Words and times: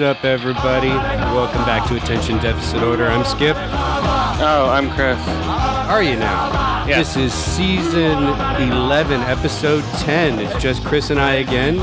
What's 0.00 0.16
up, 0.18 0.24
everybody? 0.24 0.88
Welcome 0.88 1.62
back 1.66 1.86
to 1.88 1.96
Attention 1.96 2.38
Deficit 2.38 2.82
Order. 2.82 3.04
I'm 3.04 3.22
Skip. 3.22 3.54
Oh, 3.54 4.70
I'm 4.72 4.88
Chris. 4.92 5.18
Are 5.28 6.02
you 6.02 6.16
now? 6.16 6.86
Yeah. 6.86 6.96
This 7.00 7.18
is 7.18 7.34
season 7.34 8.16
11, 8.62 9.20
episode 9.20 9.84
10. 9.98 10.38
It's 10.38 10.62
just 10.62 10.82
Chris 10.86 11.10
and 11.10 11.20
I 11.20 11.34
again. 11.34 11.76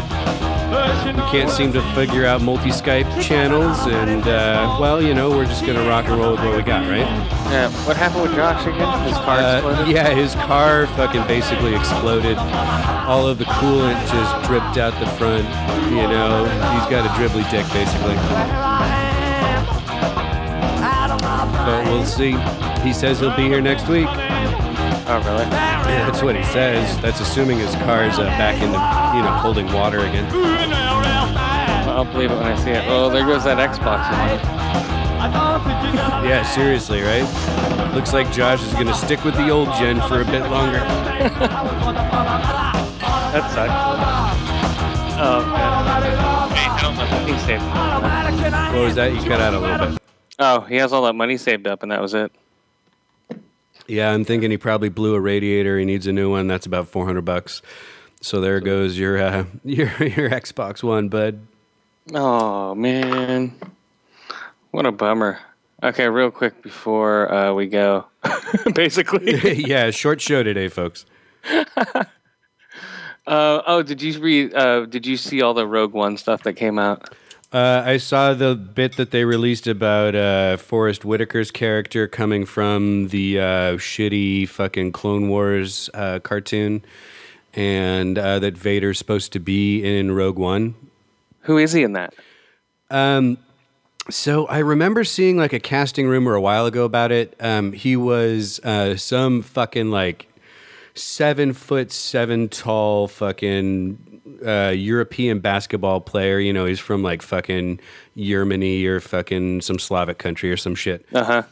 We 1.15 1.21
can't 1.31 1.51
seem 1.51 1.71
to 1.73 1.81
figure 1.93 2.25
out 2.25 2.41
multi 2.41 2.69
Skype 2.71 3.21
channels, 3.21 3.77
and, 3.85 4.23
uh, 4.27 4.77
well, 4.81 4.99
you 4.99 5.13
know, 5.13 5.29
we're 5.29 5.45
just 5.45 5.63
to 5.63 5.87
rock 5.87 6.05
and 6.05 6.19
roll 6.19 6.31
with 6.31 6.39
what 6.39 6.55
we 6.57 6.63
got, 6.63 6.87
right? 6.87 7.05
Yeah. 7.51 7.69
What 7.85 7.97
happened 7.97 8.23
with 8.23 8.33
Josh 8.35 8.65
again? 8.65 9.07
His 9.07 9.13
car 9.19 9.37
Uh, 9.37 9.53
exploded. 9.57 9.87
yeah, 9.95 10.09
his 10.09 10.33
car 10.35 10.87
fucking 10.87 11.27
basically 11.27 11.75
exploded. 11.75 12.35
All 13.07 13.25
of 13.25 13.37
the 13.37 13.45
coolant 13.45 13.99
just 14.11 14.47
dripped 14.47 14.77
out 14.77 14.91
the 14.99 15.07
front. 15.11 15.47
You 15.89 16.07
know, 16.09 16.43
he's 16.43 16.89
got 16.91 17.05
a 17.05 17.09
dribbly 17.15 17.49
dick, 17.49 17.65
basically. 17.71 18.15
But 21.65 21.85
we'll 21.85 22.05
see. 22.05 22.31
He 22.85 22.91
says 22.91 23.21
he'll 23.21 23.33
be 23.35 23.43
here 23.43 23.61
next 23.61 23.87
week. 23.87 24.07
Oh, 24.09 25.23
really? 25.25 25.49
That's 25.49 26.21
what 26.21 26.35
he 26.35 26.43
says. 26.43 26.99
That's 27.01 27.21
assuming 27.21 27.59
his 27.59 27.73
car's 27.75 28.19
uh, 28.19 28.25
back 28.25 28.61
in 28.61 28.71
the, 28.73 29.17
you 29.17 29.23
know, 29.23 29.31
holding 29.37 29.71
water 29.71 29.99
again. 29.99 30.29
I'll 31.87 32.03
believe 32.03 32.29
it 32.29 32.35
when 32.35 32.43
I 32.43 32.55
see 32.61 32.71
it. 32.71 32.83
Oh, 32.87 33.09
there 33.09 33.25
goes 33.25 33.45
that 33.45 33.57
Xbox. 33.57 34.11
One. 34.11 34.67
Yeah, 36.27 36.43
seriously, 36.43 37.01
right? 37.01 37.23
Looks 37.95 38.11
like 38.11 38.31
Josh 38.31 38.61
is 38.63 38.73
gonna 38.73 38.93
stick 38.93 39.23
with 39.23 39.35
the 39.35 39.49
old 39.49 39.69
gen 39.75 40.01
for 40.09 40.21
a 40.21 40.25
bit 40.25 40.43
longer. 40.49 40.79
That 43.37 43.51
sucks. 43.51 45.19
Oh 45.21 45.45
man. 45.45 46.49
Wait, 46.49 46.57
I 46.57 46.81
don't 46.81 46.97
know. 46.97 47.05
Money 47.19 47.37
saved. 47.45 47.61
up. 47.61 48.73
What 48.73 48.81
was 48.81 48.95
that? 48.95 49.13
You 49.13 49.21
cut 49.29 49.39
out 49.39 49.53
a 49.53 49.59
little 49.59 49.91
bit. 49.91 50.01
Oh, 50.39 50.61
he 50.61 50.77
has 50.77 50.91
all 50.91 51.03
that 51.03 51.13
money 51.13 51.37
saved 51.37 51.67
up, 51.67 51.83
and 51.83 51.91
that 51.91 52.01
was 52.01 52.15
it. 52.15 52.31
Yeah, 53.85 54.11
I'm 54.11 54.23
thinking 54.23 54.49
he 54.49 54.57
probably 54.57 54.89
blew 54.89 55.13
a 55.13 55.19
radiator. 55.19 55.77
He 55.77 55.85
needs 55.85 56.07
a 56.07 56.11
new 56.11 56.31
one. 56.31 56.47
That's 56.47 56.65
about 56.65 56.87
400 56.87 57.21
bucks. 57.21 57.61
So 58.21 58.41
there 58.41 58.59
goes 58.59 58.97
your 58.97 59.19
uh, 59.19 59.45
your 59.63 59.89
your 60.03 60.31
Xbox 60.31 60.81
One, 60.81 61.07
bud. 61.07 61.39
Oh 62.15 62.73
man, 62.73 63.53
what 64.71 64.87
a 64.87 64.91
bummer. 64.91 65.37
Okay, 65.83 66.09
real 66.09 66.31
quick 66.31 66.63
before 66.63 67.31
uh, 67.31 67.53
we 67.53 67.67
go, 67.67 68.07
basically. 68.73 69.61
yeah, 69.67 69.91
short 69.91 70.21
show 70.21 70.41
today, 70.41 70.69
folks. 70.69 71.05
Uh, 73.27 73.61
oh, 73.67 73.83
did 73.83 74.01
you 74.01 74.17
read? 74.19 74.53
Uh, 74.55 74.85
did 74.85 75.05
you 75.05 75.17
see 75.17 75.41
all 75.41 75.53
the 75.53 75.67
Rogue 75.67 75.93
One 75.93 76.15
stuff 76.15 76.43
that 76.43 76.53
came 76.53 76.79
out? 76.79 77.13
Uh, 77.51 77.83
I 77.85 77.97
saw 77.97 78.33
the 78.33 78.55
bit 78.55 78.97
that 78.97 79.11
they 79.11 79.25
released 79.25 79.67
about 79.67 80.15
uh, 80.15 80.57
Forest 80.57 81.03
Whitaker's 81.03 81.51
character 81.51 82.07
coming 82.07 82.45
from 82.45 83.09
the 83.09 83.39
uh, 83.39 83.43
shitty 83.77 84.47
fucking 84.47 84.93
Clone 84.93 85.29
Wars 85.29 85.89
uh, 85.93 86.19
cartoon, 86.19 86.83
and 87.53 88.17
uh, 88.17 88.39
that 88.39 88.57
Vader's 88.57 88.97
supposed 88.97 89.33
to 89.33 89.39
be 89.39 89.83
in 89.83 90.11
Rogue 90.11 90.37
One. 90.37 90.75
Who 91.41 91.57
is 91.57 91.73
he 91.73 91.83
in 91.83 91.93
that? 91.93 92.13
Um, 92.89 93.37
so 94.09 94.45
I 94.47 94.59
remember 94.59 95.03
seeing 95.03 95.37
like 95.37 95.53
a 95.53 95.59
casting 95.59 96.07
rumor 96.07 96.33
a 96.33 96.41
while 96.41 96.65
ago 96.65 96.85
about 96.85 97.11
it. 97.11 97.35
Um, 97.39 97.73
he 97.73 97.97
was 97.97 98.59
uh, 98.61 98.95
some 98.95 99.41
fucking 99.41 99.89
like 99.91 100.26
seven 100.97 101.53
foot 101.53 101.91
seven 101.91 102.49
tall 102.49 103.07
fucking 103.07 104.21
uh, 104.45 104.73
European 104.75 105.39
basketball 105.39 106.01
player. 106.01 106.39
You 106.39 106.53
know, 106.53 106.65
he's 106.65 106.79
from 106.79 107.03
like 107.03 107.21
fucking 107.21 107.79
Germany 108.17 108.85
or 108.85 108.99
fucking 108.99 109.61
some 109.61 109.79
Slavic 109.79 110.17
country 110.17 110.51
or 110.51 110.57
some 110.57 110.75
shit. 110.75 111.05
Uh 111.13 111.23
huh. 111.23 111.43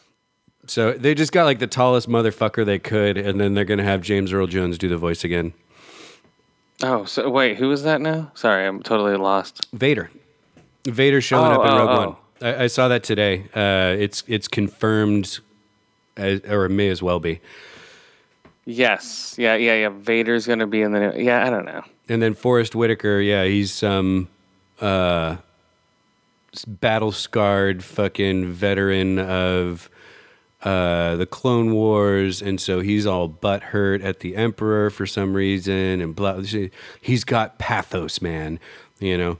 So 0.67 0.93
they 0.93 1.13
just 1.13 1.31
got 1.31 1.45
like 1.45 1.59
the 1.59 1.67
tallest 1.67 2.09
motherfucker 2.09 2.65
they 2.65 2.79
could, 2.79 3.17
and 3.17 3.39
then 3.39 3.53
they're 3.53 3.65
gonna 3.65 3.83
have 3.83 4.01
James 4.01 4.33
Earl 4.33 4.47
Jones 4.47 4.77
do 4.77 4.87
the 4.89 4.97
voice 4.97 5.23
again. 5.23 5.53
Oh, 6.83 7.05
so 7.05 7.29
wait, 7.29 7.57
who 7.57 7.71
is 7.71 7.83
that 7.83 8.01
now? 8.01 8.31
Sorry, 8.33 8.65
I'm 8.65 8.81
totally 8.83 9.15
lost. 9.15 9.67
Vader. 9.73 10.09
Vader 10.85 11.21
showing 11.21 11.51
Oh, 11.51 11.61
up 11.61 11.65
in 11.67 11.71
oh, 11.73 11.77
Rogue 11.77 11.89
oh. 11.89 12.05
One. 12.05 12.15
I, 12.41 12.63
I 12.63 12.67
saw 12.67 12.87
that 12.89 13.03
today. 13.03 13.45
Uh, 13.55 13.95
it's 13.97 14.23
it's 14.27 14.47
confirmed, 14.47 15.39
as, 16.17 16.41
or 16.41 16.65
it 16.65 16.69
may 16.69 16.89
as 16.89 17.01
well 17.01 17.19
be. 17.19 17.39
Yes, 18.65 19.35
yeah, 19.37 19.55
yeah, 19.55 19.75
yeah. 19.75 19.89
Vader's 19.89 20.47
gonna 20.47 20.67
be 20.67 20.81
in 20.81 20.91
the. 20.91 20.99
New, 20.99 21.23
yeah, 21.23 21.45
I 21.45 21.49
don't 21.49 21.65
know. 21.65 21.83
And 22.09 22.21
then 22.21 22.33
Forest 22.33 22.75
Whitaker, 22.75 23.19
yeah, 23.19 23.45
he's 23.45 23.71
some 23.71 24.27
uh, 24.81 25.37
battle 26.67 27.11
scarred 27.11 27.83
fucking 27.83 28.51
veteran 28.51 29.19
of 29.19 29.89
uh, 30.63 31.15
the 31.15 31.27
Clone 31.27 31.73
Wars, 31.73 32.41
and 32.41 32.59
so 32.59 32.79
he's 32.79 33.05
all 33.05 33.29
butthurt 33.29 34.03
at 34.03 34.21
the 34.21 34.35
Emperor 34.35 34.89
for 34.89 35.05
some 35.05 35.35
reason, 35.35 36.01
and 36.01 36.15
blah. 36.15 36.41
He's 36.99 37.23
got 37.23 37.59
pathos, 37.59 38.19
man. 38.19 38.59
You 38.99 39.17
know, 39.17 39.37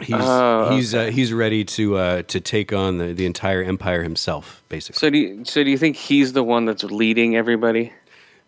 he's 0.00 0.16
Oh, 0.18 0.70
he's 0.74 0.94
uh, 0.94 1.06
he's 1.06 1.32
ready 1.32 1.64
to 1.64 1.96
uh, 1.96 2.22
to 2.22 2.40
take 2.40 2.72
on 2.72 2.98
the, 2.98 3.12
the 3.12 3.24
entire 3.24 3.62
Empire 3.62 4.02
himself, 4.02 4.64
basically. 4.68 4.98
So 4.98 5.10
do 5.10 5.18
you, 5.18 5.44
so 5.44 5.62
do 5.62 5.70
you 5.70 5.78
think 5.78 5.94
he's 5.94 6.32
the 6.32 6.42
one 6.42 6.64
that's 6.64 6.82
leading 6.82 7.36
everybody? 7.36 7.92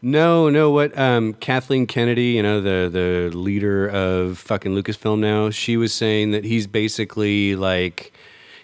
No, 0.04 0.48
no. 0.48 0.72
What 0.72 0.98
um, 0.98 1.34
Kathleen 1.34 1.86
Kennedy, 1.86 2.32
you 2.32 2.42
know, 2.42 2.60
the 2.60 2.90
the 2.90 3.36
leader 3.36 3.88
of 3.88 4.36
fucking 4.38 4.74
Lucasfilm 4.74 5.20
now, 5.20 5.50
she 5.50 5.76
was 5.76 5.94
saying 5.94 6.32
that 6.32 6.42
he's 6.42 6.66
basically 6.66 7.54
like 7.54 8.12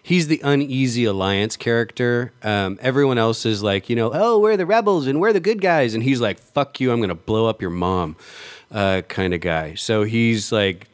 he's 0.02 0.26
the 0.26 0.40
uneasy 0.42 1.04
alliance 1.04 1.56
character. 1.56 2.32
Um, 2.42 2.76
everyone 2.82 3.18
else 3.18 3.46
is 3.46 3.62
like, 3.62 3.88
you 3.88 3.94
know, 3.94 4.10
oh, 4.12 4.40
we're 4.40 4.56
the 4.56 4.66
rebels 4.66 5.06
and 5.06 5.20
we're 5.20 5.32
the 5.32 5.38
good 5.38 5.60
guys, 5.60 5.94
and 5.94 6.02
he's 6.02 6.20
like, 6.20 6.40
fuck 6.40 6.80
you, 6.80 6.90
I'm 6.90 7.00
gonna 7.00 7.14
blow 7.14 7.46
up 7.46 7.62
your 7.62 7.70
mom, 7.70 8.16
uh, 8.72 9.02
kind 9.08 9.32
of 9.32 9.40
guy. 9.40 9.74
So 9.76 10.02
he's 10.02 10.50
like 10.50 10.88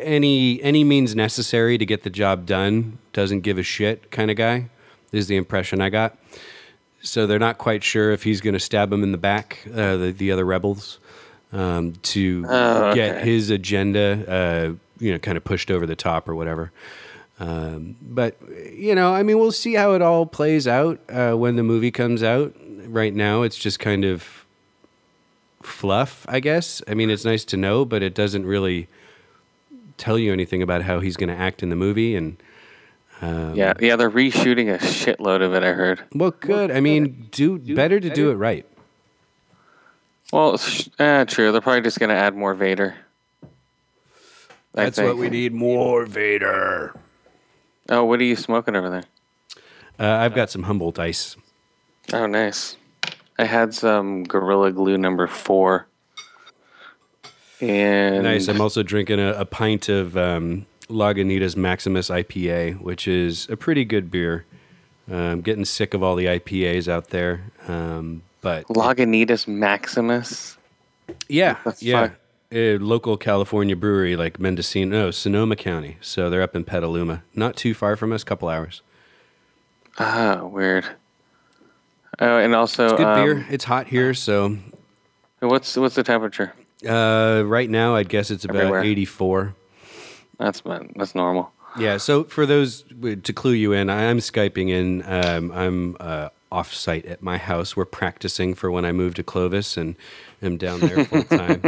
any 0.00 0.60
any 0.60 0.82
means 0.82 1.14
necessary 1.14 1.78
to 1.78 1.86
get 1.86 2.02
the 2.02 2.10
job 2.10 2.46
done. 2.46 2.98
Doesn't 3.12 3.42
give 3.42 3.58
a 3.58 3.62
shit, 3.62 4.10
kind 4.10 4.28
of 4.28 4.36
guy. 4.36 4.70
Is 5.12 5.28
the 5.28 5.36
impression 5.36 5.80
I 5.80 5.88
got. 5.88 6.18
So 7.06 7.26
they're 7.26 7.38
not 7.38 7.58
quite 7.58 7.84
sure 7.84 8.10
if 8.10 8.24
he's 8.24 8.40
going 8.40 8.54
to 8.54 8.60
stab 8.60 8.92
him 8.92 9.02
in 9.04 9.12
the 9.12 9.18
back, 9.18 9.60
uh, 9.72 9.96
the, 9.96 10.10
the 10.12 10.32
other 10.32 10.44
rebels, 10.44 10.98
um, 11.52 11.92
to 12.02 12.44
Oh, 12.48 12.94
get 12.94 13.22
his 13.24 13.48
agenda, 13.48 14.24
uh, 14.28 14.74
you 14.98 15.12
know, 15.12 15.18
kind 15.20 15.36
of 15.36 15.44
pushed 15.44 15.70
over 15.70 15.86
the 15.86 15.94
top 15.94 16.28
or 16.28 16.34
whatever. 16.34 16.72
Um, 17.38 17.96
but 18.02 18.36
you 18.72 18.94
know, 18.94 19.14
I 19.14 19.22
mean, 19.22 19.38
we'll 19.38 19.52
see 19.52 19.74
how 19.74 19.92
it 19.92 20.02
all 20.02 20.26
plays 20.26 20.66
out 20.66 20.98
uh, 21.08 21.34
when 21.34 21.54
the 21.56 21.62
movie 21.62 21.90
comes 21.92 22.22
out. 22.22 22.54
Right 22.88 23.14
now, 23.14 23.42
it's 23.42 23.56
just 23.56 23.78
kind 23.78 24.04
of 24.04 24.44
fluff, 25.62 26.26
I 26.28 26.40
guess. 26.40 26.82
I 26.88 26.94
mean, 26.94 27.10
it's 27.10 27.24
nice 27.24 27.44
to 27.46 27.56
know, 27.56 27.84
but 27.84 28.02
it 28.02 28.14
doesn't 28.14 28.46
really 28.46 28.88
tell 29.96 30.18
you 30.18 30.32
anything 30.32 30.62
about 30.62 30.82
how 30.82 31.00
he's 31.00 31.16
going 31.16 31.28
to 31.28 31.36
act 31.36 31.62
in 31.62 31.68
the 31.68 31.76
movie 31.76 32.16
and. 32.16 32.36
Um, 33.22 33.54
yeah, 33.54 33.72
yeah. 33.80 33.96
They're 33.96 34.10
reshooting 34.10 34.72
a 34.74 34.78
shitload 34.78 35.42
of 35.42 35.54
it. 35.54 35.62
I 35.62 35.72
heard. 35.72 36.02
Well, 36.14 36.32
good. 36.32 36.70
I 36.70 36.80
mean, 36.80 37.28
do 37.30 37.58
better 37.58 37.98
to 37.98 38.10
do 38.10 38.30
it 38.30 38.34
right. 38.34 38.66
Well, 40.32 40.58
sh- 40.58 40.88
uh, 40.98 41.24
true. 41.24 41.52
They're 41.52 41.60
probably 41.60 41.80
just 41.82 41.98
gonna 41.98 42.14
add 42.14 42.34
more 42.34 42.54
Vader. 42.54 42.94
I 43.42 43.46
That's 44.84 44.96
think. 44.96 45.08
what 45.08 45.16
we 45.16 45.30
need 45.30 45.54
more 45.54 46.04
Vader. 46.04 46.94
Oh, 47.88 48.04
what 48.04 48.20
are 48.20 48.24
you 48.24 48.36
smoking 48.36 48.76
over 48.76 48.90
there? 48.90 49.04
Uh, 49.98 50.18
I've 50.22 50.34
got 50.34 50.50
some 50.50 50.64
Humboldt 50.64 50.98
ice. 50.98 51.36
Oh, 52.12 52.26
nice. 52.26 52.76
I 53.38 53.44
had 53.44 53.72
some 53.72 54.24
Gorilla 54.24 54.72
Glue 54.72 54.98
number 54.98 55.26
four. 55.26 55.86
And 57.60 58.24
Nice. 58.24 58.48
I'm 58.48 58.60
also 58.60 58.82
drinking 58.82 59.18
a, 59.18 59.32
a 59.32 59.44
pint 59.46 59.88
of 59.88 60.16
um, 60.16 60.66
Lagunitas 60.88 61.56
Maximus 61.56 62.08
IPA, 62.10 62.80
which 62.80 63.08
is 63.08 63.48
a 63.50 63.56
pretty 63.56 63.84
good 63.84 64.10
beer. 64.10 64.44
Uh, 65.10 65.14
I'm 65.16 65.40
getting 65.40 65.64
sick 65.64 65.94
of 65.94 66.02
all 66.02 66.16
the 66.16 66.26
IPAs 66.26 66.88
out 66.88 67.08
there, 67.08 67.44
um, 67.68 68.22
but 68.40 68.66
Lagunitas 68.68 69.46
Maximus. 69.46 70.56
yeah, 71.28 71.56
yeah. 71.78 72.10
A 72.52 72.78
local 72.78 73.16
California 73.16 73.74
brewery 73.74 74.14
like 74.16 74.38
Mendocino, 74.38 75.04
no, 75.06 75.10
Sonoma 75.10 75.56
County. 75.56 75.96
So 76.00 76.30
they're 76.30 76.42
up 76.42 76.54
in 76.54 76.64
Petaluma, 76.64 77.22
not 77.34 77.56
too 77.56 77.74
far 77.74 77.96
from 77.96 78.12
us, 78.12 78.22
couple 78.22 78.48
hours. 78.48 78.82
Ah, 79.98 80.44
weird. 80.44 80.86
Oh, 82.20 82.38
and 82.38 82.54
also, 82.54 82.84
It's 82.84 82.94
good 82.94 83.06
um, 83.06 83.24
beer. 83.24 83.46
It's 83.50 83.64
hot 83.64 83.88
here, 83.88 84.14
so 84.14 84.56
What's 85.40 85.76
what's 85.76 85.96
the 85.96 86.02
temperature? 86.02 86.52
uh, 86.88 87.42
right 87.44 87.68
now 87.68 87.94
I'd 87.96 88.08
guess 88.08 88.30
it's 88.30 88.44
about 88.44 88.56
Everywhere. 88.56 88.82
84. 88.84 89.54
That's 90.38 90.60
about- 90.60 90.86
that's 90.96 91.14
normal. 91.14 91.52
Yeah. 91.78 91.98
So 91.98 92.24
for 92.24 92.46
those 92.46 92.84
to 93.02 93.32
clue 93.32 93.52
you 93.52 93.72
in, 93.72 93.90
I'm 93.90 94.18
skyping 94.18 94.70
in. 94.70 95.02
Um, 95.06 95.52
I'm 95.52 95.96
uh, 96.00 96.28
off 96.50 96.72
site 96.72 97.04
at 97.06 97.22
my 97.22 97.36
house. 97.36 97.76
We're 97.76 97.84
practicing 97.84 98.54
for 98.54 98.70
when 98.70 98.84
I 98.86 98.92
move 98.92 99.14
to 99.14 99.22
Clovis 99.22 99.76
and 99.76 99.94
am 100.42 100.56
down 100.56 100.80
there 100.80 101.04
full 101.04 101.22
time. 101.38 101.62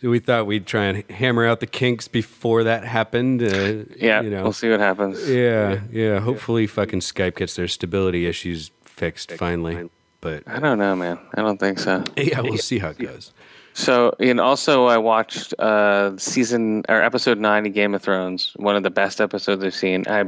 So 0.00 0.10
we 0.10 0.20
thought 0.20 0.46
we'd 0.46 0.64
try 0.66 0.84
and 0.84 1.10
hammer 1.10 1.44
out 1.44 1.58
the 1.58 1.66
kinks 1.66 2.06
before 2.06 2.62
that 2.64 2.84
happened. 2.84 3.42
Uh, 3.42 3.84
Yeah, 3.96 4.20
you 4.20 4.30
know. 4.30 4.44
we'll 4.44 4.52
see 4.52 4.70
what 4.70 4.78
happens. 4.78 5.28
Yeah, 5.28 5.80
yeah. 5.90 6.20
Hopefully, 6.20 6.68
fucking 6.68 7.00
Skype 7.00 7.34
gets 7.36 7.56
their 7.56 7.66
stability 7.66 8.26
issues 8.26 8.70
fixed 8.84 9.32
finally. 9.32 9.90
But 10.20 10.44
I 10.46 10.60
don't 10.60 10.78
know, 10.78 10.94
man. 10.94 11.18
I 11.34 11.42
don't 11.42 11.58
think 11.58 11.80
so. 11.80 12.04
yeah, 12.16 12.40
we'll 12.42 12.58
see 12.70 12.78
how 12.78 12.90
it 12.90 12.98
goes. 12.98 13.32
So, 13.78 14.12
and 14.18 14.40
also, 14.40 14.86
I 14.86 14.98
watched 14.98 15.54
uh, 15.60 16.16
season 16.18 16.82
or 16.88 17.00
episode 17.00 17.38
nine 17.38 17.64
of 17.64 17.72
Game 17.74 17.94
of 17.94 18.02
Thrones. 18.02 18.52
One 18.56 18.74
of 18.74 18.82
the 18.82 18.90
best 18.90 19.20
episodes 19.20 19.62
I've 19.62 19.72
seen. 19.74 20.04
I 20.08 20.24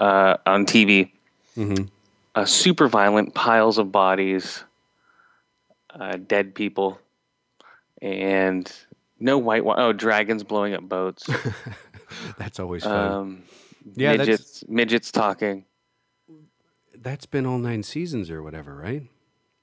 uh, 0.00 0.38
on 0.46 0.64
TV. 0.64 1.10
Uh, 2.34 2.44
super 2.46 2.88
violent 2.88 3.34
piles 3.34 3.76
of 3.76 3.92
bodies, 3.92 4.64
uh, 5.90 6.16
dead 6.16 6.54
people, 6.54 6.98
and 8.00 8.70
no 9.20 9.36
white. 9.36 9.64
wa- 9.64 9.74
Oh, 9.76 9.92
dragons 9.92 10.42
blowing 10.42 10.72
up 10.72 10.82
boats. 10.82 11.28
That's 12.38 12.58
always 12.58 12.82
fun. 12.82 13.12
Um, 13.12 13.42
Yeah, 13.94 14.12
that's- 14.12 14.26
midgets, 14.28 14.64
midgets 14.68 15.12
talking. 15.12 15.64
That's 16.94 17.26
been 17.26 17.44
all 17.44 17.58
nine 17.58 17.82
seasons 17.82 18.30
or 18.30 18.42
whatever, 18.42 18.74
right? 18.74 19.02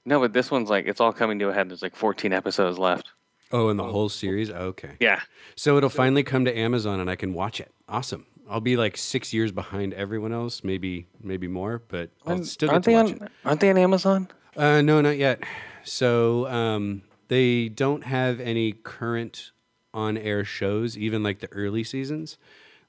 No, 0.04 0.20
but 0.20 0.32
this 0.32 0.50
one's 0.52 0.70
like 0.70 0.86
it's 0.86 1.00
all 1.00 1.12
coming 1.12 1.40
to 1.40 1.48
a 1.48 1.52
head. 1.52 1.68
There's 1.68 1.82
like 1.82 1.96
14 1.96 2.32
episodes 2.32 2.78
left. 2.78 3.08
Oh, 3.54 3.68
in 3.68 3.76
the 3.76 3.84
whole 3.84 4.08
series. 4.08 4.50
Okay. 4.50 4.96
Yeah. 5.00 5.20
So 5.54 5.76
it'll 5.76 5.88
finally 5.88 6.24
come 6.24 6.44
to 6.44 6.58
Amazon 6.58 6.98
and 7.00 7.08
I 7.08 7.14
can 7.16 7.32
watch 7.34 7.60
it. 7.60 7.70
Awesome. 7.88 8.26
I'll 8.50 8.60
be 8.60 8.76
like 8.76 8.96
six 8.96 9.32
years 9.32 9.52
behind 9.52 9.94
everyone 9.94 10.32
else, 10.32 10.64
maybe 10.64 11.06
maybe 11.22 11.46
more, 11.48 11.82
but 11.88 12.10
I'll 12.26 12.42
still 12.44 12.68
get 12.68 12.72
aren't 12.74 12.84
to 12.84 12.90
they 12.90 12.96
watch 12.96 13.12
on? 13.12 13.22
it. 13.22 13.32
Aren't 13.44 13.60
they 13.60 13.70
on 13.70 13.78
Amazon? 13.78 14.28
Uh, 14.56 14.82
no, 14.82 15.00
not 15.00 15.16
yet. 15.16 15.42
So 15.84 16.46
um, 16.48 17.02
they 17.28 17.68
don't 17.68 18.04
have 18.04 18.40
any 18.40 18.72
current 18.72 19.52
on-air 19.92 20.44
shows, 20.44 20.98
even 20.98 21.22
like 21.22 21.38
the 21.38 21.50
early 21.52 21.84
seasons 21.84 22.36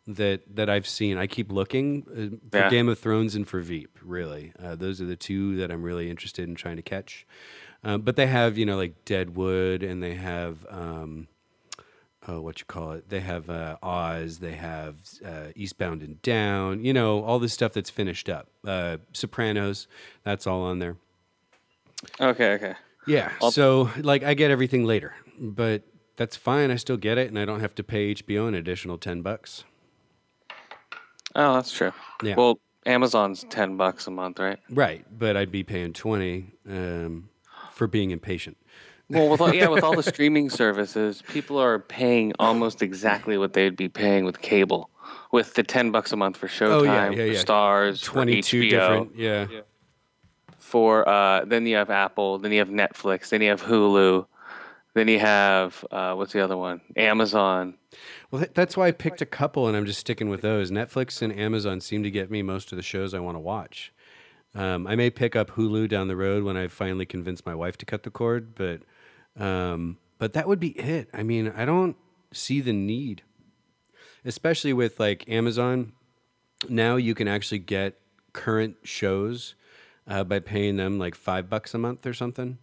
that 0.07 0.55
that 0.55 0.69
I've 0.69 0.87
seen. 0.87 1.17
I 1.17 1.27
keep 1.27 1.51
looking 1.51 2.05
uh, 2.11 2.49
for 2.51 2.57
Yeah. 2.57 2.69
Game 2.69 2.89
of 2.89 2.97
Thrones 2.99 3.35
and 3.35 3.47
for 3.47 3.59
Veep. 3.61 3.97
Really, 4.03 4.51
uh, 4.61 4.75
those 4.75 4.99
are 5.01 5.05
the 5.05 5.15
two 5.15 5.55
that 5.57 5.71
I'm 5.71 5.83
really 5.83 6.09
interested 6.09 6.49
in 6.49 6.55
trying 6.55 6.75
to 6.77 6.81
catch. 6.81 7.25
Um, 7.85 8.01
but 8.01 8.15
they 8.15 8.25
have 8.27 8.57
you 8.57 8.65
know 8.65 8.75
like 8.75 9.05
Deadwood, 9.05 9.83
and 9.83 10.01
they 10.03 10.15
have. 10.15 10.65
Um, 10.69 11.27
oh, 12.27 12.41
what 12.41 12.59
you 12.59 12.65
call 12.65 12.93
it? 12.93 13.09
They 13.09 13.19
have 13.19 13.49
uh, 13.49 13.77
Oz. 13.83 14.39
They 14.39 14.53
have 14.55 14.95
uh, 15.23 15.47
Eastbound 15.55 16.01
and 16.01 16.21
Down. 16.23 16.83
You 16.83 16.93
know, 16.93 17.23
all 17.23 17.37
this 17.39 17.53
stuff 17.53 17.73
that's 17.73 17.91
finished 17.91 18.27
up. 18.27 18.47
Uh, 18.65 18.97
Sopranos. 19.13 19.87
That's 20.23 20.47
all 20.47 20.63
on 20.63 20.79
there. 20.79 20.97
Okay. 22.19 22.53
Okay. 22.53 22.73
Yeah. 23.07 23.31
so 23.51 23.91
like 24.01 24.23
I 24.23 24.33
get 24.33 24.49
everything 24.49 24.83
later, 24.83 25.13
but 25.39 25.83
that's 26.15 26.35
fine. 26.35 26.71
I 26.71 26.77
still 26.77 26.97
get 26.97 27.19
it, 27.19 27.27
and 27.29 27.37
I 27.37 27.45
don't 27.45 27.59
have 27.59 27.75
to 27.75 27.83
pay 27.83 28.15
HBO 28.15 28.47
an 28.47 28.55
additional 28.55 28.97
ten 28.97 29.21
bucks. 29.21 29.63
Oh, 31.35 31.53
that's 31.53 31.71
true. 31.71 31.91
Yeah. 32.23 32.35
Well, 32.35 32.59
Amazon's 32.85 33.45
10 33.49 33.75
bucks 33.75 34.07
a 34.07 34.11
month, 34.11 34.39
right? 34.39 34.57
Right, 34.69 35.05
but 35.11 35.35
I'd 35.35 35.51
be 35.51 35.63
paying 35.63 35.91
twenty 35.93 36.53
um, 36.69 37.29
for 37.75 37.87
being 37.87 38.11
impatient. 38.11 38.57
Well, 39.09 39.29
with 39.29 39.39
all, 39.41 39.53
yeah, 39.53 39.67
with 39.67 39.83
all 39.83 39.95
the 39.95 40.01
streaming 40.13 40.49
services, 40.49 41.21
people 41.27 41.59
are 41.59 41.77
paying 41.77 42.33
almost 42.39 42.81
exactly 42.81 43.37
what 43.37 43.53
they'd 43.53 43.75
be 43.75 43.87
paying 43.87 44.25
with 44.25 44.41
cable, 44.41 44.89
with 45.31 45.53
the 45.53 45.61
10 45.61 45.91
bucks 45.91 46.11
a 46.11 46.15
month 46.15 46.37
for 46.37 46.47
Showtime, 46.47 46.71
Oh, 46.71 46.83
yeah, 46.83 47.09
yeah, 47.11 47.15
for 47.15 47.25
yeah. 47.33 47.39
Stars, 47.39 48.01
for 48.03 48.13
Twenty-two 48.13 48.61
HBO, 48.63 48.69
different. 48.69 49.15
Yeah. 49.15 49.47
for 50.57 51.07
uh, 51.07 51.45
then 51.45 51.67
you 51.67 51.75
have 51.75 51.91
Apple, 51.91 52.39
then 52.39 52.51
you 52.51 52.59
have 52.59 52.69
Netflix, 52.69 53.29
then 53.29 53.41
you 53.43 53.49
have 53.49 53.61
Hulu, 53.61 54.25
then 54.95 55.07
you 55.07 55.19
have 55.19 55.85
uh, 55.91 56.13
what's 56.15 56.33
the 56.33 56.43
other 56.43 56.57
one? 56.57 56.81
Amazon. 56.95 57.75
Well, 58.31 58.45
that's 58.53 58.75
why 58.75 58.87
I 58.87 58.91
picked 58.91 59.21
a 59.21 59.25
couple, 59.25 59.67
and 59.67 59.77
I'm 59.77 59.85
just 59.85 59.99
sticking 59.99 60.29
with 60.29 60.41
those. 60.41 60.71
Netflix 60.71 61.21
and 61.21 61.31
Amazon 61.37 61.79
seem 61.79 62.01
to 62.03 62.09
get 62.11 62.31
me 62.31 62.41
most 62.41 62.71
of 62.71 62.77
the 62.77 62.81
shows 62.81 63.13
I 63.13 63.19
want 63.19 63.35
to 63.35 63.39
watch. 63.39 63.93
Um, 64.55 64.87
I 64.87 64.95
may 64.95 65.09
pick 65.09 65.35
up 65.35 65.51
Hulu 65.51 65.89
down 65.89 66.07
the 66.07 66.15
road 66.15 66.43
when 66.43 66.55
I 66.55 66.67
finally 66.67 67.05
convince 67.05 67.45
my 67.45 67.53
wife 67.53 67.77
to 67.77 67.85
cut 67.85 68.03
the 68.03 68.09
cord, 68.09 68.55
but 68.55 68.81
um, 69.37 69.97
but 70.17 70.33
that 70.33 70.47
would 70.47 70.59
be 70.59 70.69
it. 70.69 71.09
I 71.13 71.23
mean, 71.23 71.51
I 71.55 71.65
don't 71.65 71.97
see 72.31 72.61
the 72.61 72.71
need, 72.71 73.23
especially 74.23 74.71
with 74.71 74.99
like 74.99 75.27
Amazon. 75.29 75.91
Now 76.69 76.95
you 76.95 77.13
can 77.13 77.27
actually 77.27 77.59
get 77.59 77.99
current 78.31 78.77
shows 78.83 79.55
uh, 80.07 80.23
by 80.23 80.39
paying 80.39 80.77
them 80.77 80.97
like 80.97 81.15
five 81.15 81.49
bucks 81.49 81.73
a 81.73 81.77
month 81.77 82.05
or 82.05 82.13
something. 82.13 82.57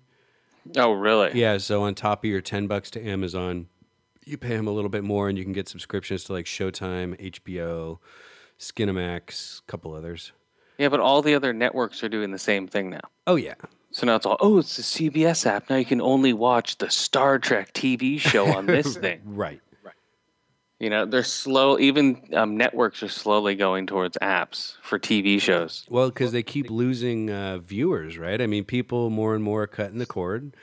Oh, 0.77 0.93
really? 0.93 1.39
Yeah, 1.39 1.59
so 1.59 1.83
on 1.83 1.95
top 1.95 2.25
of 2.25 2.31
your 2.31 2.41
10 2.41 2.69
bucks 2.69 2.91
to 2.93 3.05
Amazon, 3.05 3.67
you 4.25 4.39
pay 4.39 4.57
them 4.57 4.69
a 4.69 4.71
little 4.71 4.91
bit 4.91 5.03
more 5.03 5.29
and 5.29 5.37
you 5.37 5.45
can 5.45 5.53
get 5.53 5.69
subscriptions 5.69 6.25
to 6.25 6.33
like 6.33 6.47
Showtime, 6.47 7.21
HBO, 7.21 7.99
Skinamax, 8.59 9.59
a 9.61 9.63
couple 9.63 9.93
others. 9.93 10.33
Yeah, 10.83 10.89
but 10.89 10.99
all 10.99 11.23
the 11.23 11.37
other 11.37 11.53
networks 11.53 12.03
are 12.03 12.09
doing 12.09 12.33
the 12.33 12.41
same 12.41 12.67
thing 12.67 12.91
now. 12.91 13.03
Oh 13.29 13.37
yeah. 13.37 13.55
So 13.93 14.05
now 14.05 14.17
it's 14.17 14.27
all, 14.27 14.37
oh, 14.41 14.59
it's 14.59 14.77
the 14.77 14.83
CBS 14.83 15.47
app. 15.47 15.71
Now 15.71 15.77
you 15.77 15.85
can 15.85 16.01
only 16.01 16.33
watch 16.33 16.79
the 16.79 16.91
Star 16.91 17.39
Trek 17.39 17.73
TV 17.73 18.19
show 18.19 18.47
on 18.53 18.67
this 18.67 18.97
thing. 18.97 19.21
Right. 19.25 19.61
Right. 19.85 19.95
You 20.81 20.91
know, 20.91 21.07
they're 21.07 21.23
slow. 21.23 21.79
Even 21.79 22.21
um, 22.33 22.57
networks 22.57 23.01
are 23.05 23.09
slowly 23.09 23.55
going 23.55 23.87
towards 23.87 24.19
apps 24.21 24.75
for 24.83 24.99
TV 24.99 25.41
shows. 25.41 25.87
Well, 25.89 26.09
because 26.09 26.33
they 26.33 26.43
keep 26.43 26.69
losing 26.69 27.31
uh, 27.31 27.59
viewers, 27.59 28.19
right? 28.19 28.43
I 28.43 28.49
mean, 28.49 28.65
people 28.65 29.09
more 29.09 29.37
and 29.37 29.45
more 29.45 29.63
are 29.63 29.69
cutting 29.69 29.99
the 29.99 30.07
cord, 30.07 30.57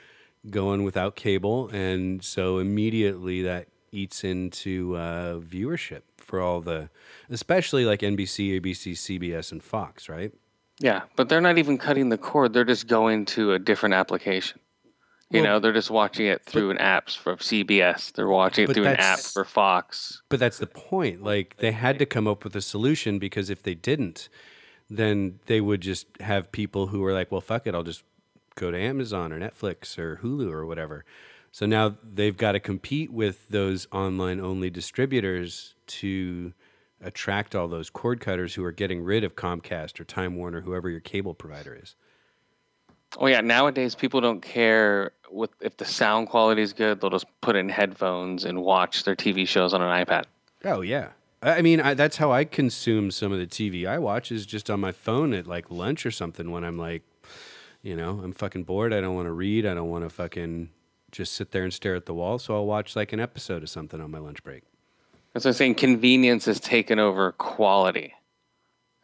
going 0.50 0.84
without 0.84 1.16
cable, 1.16 1.70
and 1.72 2.22
so 2.22 2.58
immediately 2.58 3.40
that 3.40 3.68
eats 3.90 4.22
into 4.22 4.98
uh, 4.98 5.36
viewership 5.38 6.02
for 6.30 6.40
all 6.40 6.60
the, 6.60 6.88
especially 7.28 7.84
like 7.84 8.00
NBC, 8.00 8.60
ABC, 8.60 8.92
CBS, 8.92 9.50
and 9.50 9.60
Fox, 9.60 10.08
right? 10.08 10.32
Yeah, 10.78 11.02
but 11.16 11.28
they're 11.28 11.40
not 11.40 11.58
even 11.58 11.76
cutting 11.76 12.08
the 12.08 12.16
cord. 12.16 12.52
They're 12.52 12.64
just 12.64 12.86
going 12.86 13.26
to 13.26 13.52
a 13.54 13.58
different 13.58 13.96
application. 13.96 14.60
You 15.30 15.42
Well, 15.42 15.44
know, 15.50 15.58
they're 15.58 15.72
just 15.72 15.90
watching 15.90 16.26
it 16.26 16.44
through 16.44 16.70
an 16.70 16.78
app 16.78 17.10
for 17.10 17.36
CBS. 17.36 18.12
They're 18.12 18.28
watching 18.28 18.70
it 18.70 18.74
through 18.74 18.86
an 18.86 18.96
app 18.96 19.18
for 19.18 19.44
Fox. 19.44 20.22
But 20.28 20.38
that's 20.38 20.58
the 20.58 20.68
point. 20.68 21.22
Like 21.22 21.56
they 21.58 21.72
had 21.72 21.98
to 21.98 22.06
come 22.06 22.28
up 22.28 22.44
with 22.44 22.54
a 22.54 22.60
solution 22.60 23.18
because 23.18 23.50
if 23.50 23.62
they 23.62 23.74
didn't, 23.74 24.28
then 24.88 25.40
they 25.46 25.60
would 25.60 25.80
just 25.80 26.06
have 26.20 26.50
people 26.52 26.88
who 26.88 27.00
were 27.00 27.12
like, 27.12 27.30
"Well, 27.30 27.40
fuck 27.40 27.66
it, 27.66 27.74
I'll 27.74 27.82
just 27.84 28.02
go 28.54 28.70
to 28.70 28.78
Amazon 28.78 29.32
or 29.32 29.38
Netflix 29.38 29.98
or 29.98 30.16
Hulu 30.22 30.50
or 30.50 30.66
whatever." 30.66 31.04
So 31.52 31.66
now 31.66 31.96
they've 32.02 32.36
got 32.36 32.52
to 32.52 32.60
compete 32.60 33.12
with 33.12 33.48
those 33.48 33.86
online 33.92 34.40
only 34.40 34.70
distributors 34.70 35.74
to 35.86 36.52
attract 37.02 37.54
all 37.54 37.66
those 37.66 37.90
cord 37.90 38.20
cutters 38.20 38.54
who 38.54 38.64
are 38.64 38.72
getting 38.72 39.02
rid 39.02 39.24
of 39.24 39.34
Comcast 39.34 39.98
or 39.98 40.04
Time 40.04 40.36
Warner, 40.36 40.60
whoever 40.60 40.88
your 40.88 41.00
cable 41.00 41.34
provider 41.34 41.74
is. 41.74 41.96
Oh 43.18 43.26
yeah, 43.26 43.40
nowadays 43.40 43.96
people 43.96 44.20
don't 44.20 44.40
care 44.40 45.12
with 45.30 45.50
if 45.60 45.76
the 45.76 45.84
sound 45.84 46.28
quality 46.28 46.62
is 46.62 46.72
good. 46.72 47.00
They'll 47.00 47.10
just 47.10 47.26
put 47.40 47.56
in 47.56 47.68
headphones 47.68 48.44
and 48.44 48.62
watch 48.62 49.02
their 49.02 49.16
TV 49.16 49.48
shows 49.48 49.74
on 49.74 49.82
an 49.82 50.04
iPad. 50.04 50.24
Oh 50.64 50.80
yeah. 50.82 51.08
I 51.42 51.62
mean, 51.62 51.80
I, 51.80 51.94
that's 51.94 52.18
how 52.18 52.30
I 52.30 52.44
consume 52.44 53.10
some 53.10 53.32
of 53.32 53.38
the 53.38 53.46
TV 53.46 53.88
I 53.88 53.98
watch 53.98 54.30
is 54.30 54.44
just 54.44 54.68
on 54.68 54.78
my 54.78 54.92
phone 54.92 55.32
at 55.32 55.46
like 55.46 55.70
lunch 55.70 56.04
or 56.04 56.10
something 56.10 56.50
when 56.50 56.64
I'm 56.64 56.76
like, 56.76 57.02
you 57.82 57.96
know, 57.96 58.20
I'm 58.22 58.32
fucking 58.32 58.64
bored. 58.64 58.92
I 58.92 59.00
don't 59.00 59.14
want 59.14 59.26
to 59.26 59.32
read. 59.32 59.64
I 59.64 59.72
don't 59.72 59.88
want 59.88 60.04
to 60.04 60.10
fucking 60.10 60.68
just 61.12 61.34
sit 61.34 61.52
there 61.52 61.64
and 61.64 61.72
stare 61.72 61.94
at 61.94 62.06
the 62.06 62.14
wall. 62.14 62.38
So 62.38 62.54
I'll 62.54 62.66
watch 62.66 62.96
like 62.96 63.12
an 63.12 63.20
episode 63.20 63.62
of 63.62 63.70
something 63.70 64.00
on 64.00 64.10
my 64.10 64.18
lunch 64.18 64.42
break. 64.42 64.62
As 65.34 65.46
I'm 65.46 65.52
saying, 65.52 65.76
convenience 65.76 66.44
has 66.46 66.58
taken 66.58 66.98
over 66.98 67.32
quality 67.32 68.14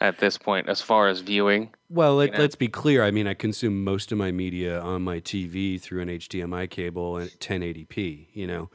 at 0.00 0.18
this 0.18 0.36
point 0.36 0.68
as 0.68 0.80
far 0.80 1.08
as 1.08 1.20
viewing. 1.20 1.70
Well, 1.88 2.16
let, 2.16 2.38
let's 2.38 2.56
be 2.56 2.68
clear. 2.68 3.02
I 3.02 3.10
mean, 3.10 3.26
I 3.26 3.34
consume 3.34 3.84
most 3.84 4.12
of 4.12 4.18
my 4.18 4.32
media 4.32 4.80
on 4.80 5.02
my 5.02 5.20
TV 5.20 5.80
through 5.80 6.02
an 6.02 6.08
HDMI 6.08 6.68
cable 6.68 7.18
at 7.18 7.30
1080p, 7.38 8.26
you 8.32 8.46
know. 8.46 8.70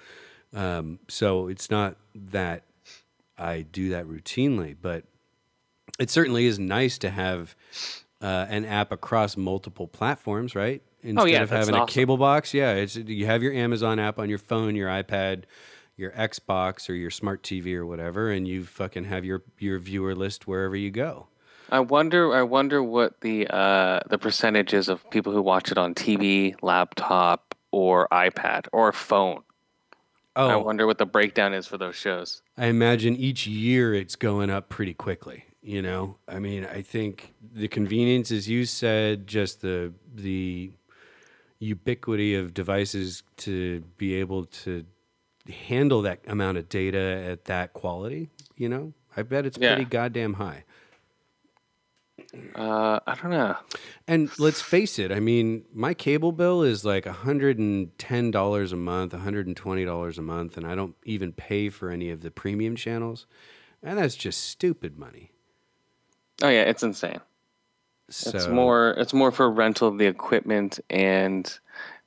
Um, 0.53 1.00
so 1.07 1.47
it's 1.47 1.69
not 1.69 1.97
that 2.15 2.63
I 3.38 3.61
do 3.61 3.89
that 3.89 4.05
routinely, 4.05 4.75
but 4.79 5.03
it 6.00 6.09
certainly 6.09 6.45
is 6.45 6.57
nice 6.57 6.97
to 7.00 7.09
have 7.09 7.55
uh, 8.21 8.45
an 8.50 8.65
app 8.65 8.91
across 8.91 9.38
multiple 9.38 9.88
platforms, 9.88 10.55
right? 10.55 10.81
Instead 11.03 11.22
Oh, 11.22 11.25
yeah, 11.25 11.41
of 11.43 11.50
that's 11.50 11.67
having 11.67 11.81
a 11.81 11.86
cable 11.86 12.17
box, 12.17 12.53
yeah, 12.53 12.74
it's 12.74 12.96
you 12.96 13.25
have 13.25 13.41
your 13.41 13.53
Amazon 13.53 14.00
app 14.00 14.20
on 14.20 14.29
your 14.29 14.38
phone, 14.38 14.75
your 14.75 14.89
iPad, 14.89 15.43
your 15.98 16.12
Xbox, 16.12 16.89
or 16.89 16.93
your 16.93 17.10
smart 17.10 17.43
TV 17.43 17.75
or 17.75 17.86
whatever, 17.86 18.29
and 18.31 18.48
you 18.48 18.63
fucking 18.63 19.05
have 19.05 19.25
your 19.25 19.43
your 19.58 19.79
viewer 19.79 20.15
list 20.15 20.48
wherever 20.48 20.75
you 20.75 20.91
go. 20.91 21.27
I 21.70 21.79
wonder. 21.79 22.36
I 22.36 22.43
wonder 22.43 22.84
what 22.84 23.22
the 23.22 23.48
uh, 23.48 24.01
the 24.10 24.17
percentage 24.17 24.74
is 24.74 24.89
of 24.89 25.10
people 25.10 25.31
who 25.34 25.41
watch 25.41 25.72
it 25.72 25.77
on 25.77 25.96
TV, 25.96 26.55
laptop, 26.62 27.55
or 27.72 28.08
iPad 28.12 28.67
or 28.74 28.91
phone. 28.91 29.41
Oh, 30.36 30.48
I 30.50 30.55
wonder 30.55 30.88
what 30.88 30.98
the 30.98 31.05
breakdown 31.05 31.53
is 31.53 31.67
for 31.67 31.77
those 31.77 31.96
shows. 31.96 32.41
I 32.58 32.67
imagine 32.67 33.15
each 33.15 33.48
year 33.48 33.93
it's 33.93 34.15
going 34.15 34.50
up 34.50 34.70
pretty 34.70 34.93
quickly. 34.93 35.46
You 35.62 35.81
know, 35.81 36.17
I 36.27 36.39
mean, 36.39 36.65
I 36.65 36.81
think 36.81 37.34
the 37.53 37.67
convenience, 37.67 38.31
as 38.31 38.50
you 38.50 38.65
said, 38.65 39.27
just 39.27 39.62
the 39.62 39.93
the 40.13 40.72
ubiquity 41.62 42.36
of 42.36 42.53
devices 42.53 43.24
to 43.38 43.82
be 43.98 44.15
able 44.15 44.46
to 44.46 44.86
handle 45.68 46.01
that 46.01 46.20
amount 46.27 46.58
of 46.58 46.68
data 46.68 47.24
at 47.27 47.46
that 47.46 47.74
quality. 47.74 48.30
You 48.58 48.68
know, 48.70 48.94
I 49.15 49.22
bet 49.22 49.46
it's 49.46 49.58
Yeah. 49.58 49.75
pretty 49.75 49.89
goddamn 49.89 50.34
high. 50.34 50.65
Uh, 52.56 53.00
I 53.06 53.15
don't 53.15 53.32
know. 53.32 53.58
And 54.08 54.30
let's 54.39 54.62
face 54.62 54.98
it, 55.00 55.12
I 55.12 55.20
mean, 55.20 55.65
my 55.74 55.94
cable 55.94 56.32
bill 56.32 56.63
is 56.63 56.86
like 56.86 57.06
$110 57.06 58.72
a 58.72 58.75
month, 58.75 59.13
$120 59.13 60.18
a 60.18 60.22
month, 60.22 60.58
and 60.58 60.65
I 60.68 60.75
don't 60.75 60.96
even 61.03 61.34
pay 61.34 61.70
for 61.70 61.89
any 61.89 62.10
of 62.10 62.22
the 62.22 62.32
premium 62.32 62.75
channels. 62.75 63.25
And 63.84 63.98
that's 63.98 64.15
just 64.15 64.44
stupid 64.48 64.98
money. 64.98 65.32
Oh 66.41 66.50
yeah, 66.50 66.62
it's 66.63 66.84
insane. 66.84 67.20
So, 68.15 68.30
It's 68.38 68.48
more 68.48 68.91
it's 68.98 69.13
more 69.13 69.32
for 69.32 69.50
rental 69.50 69.88
of 69.88 69.98
the 69.98 70.06
equipment 70.06 70.80
and 70.89 71.51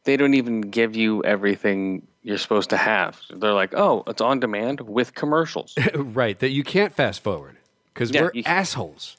they 0.05 0.17
don't 0.17 0.35
even 0.35 0.61
give 0.61 0.95
you 0.95 1.25
everything 1.25 2.07
you're 2.23 2.39
supposed 2.39 2.71
to 2.71 2.77
have. 2.77 3.21
They're 3.31 3.53
like, 3.55 3.75
"Oh, 3.75 4.03
it's 4.07 4.21
on 4.21 4.41
demand 4.41 4.81
with 4.83 5.15
commercials." 5.15 5.75
right, 5.95 6.39
that 6.39 6.51
you 6.51 6.63
can't 6.65 6.93
fast 6.95 7.23
forward 7.23 7.57
because 7.93 8.11
Yeah, 8.11 8.23
we're 8.35 8.43
assholes. 8.47 9.17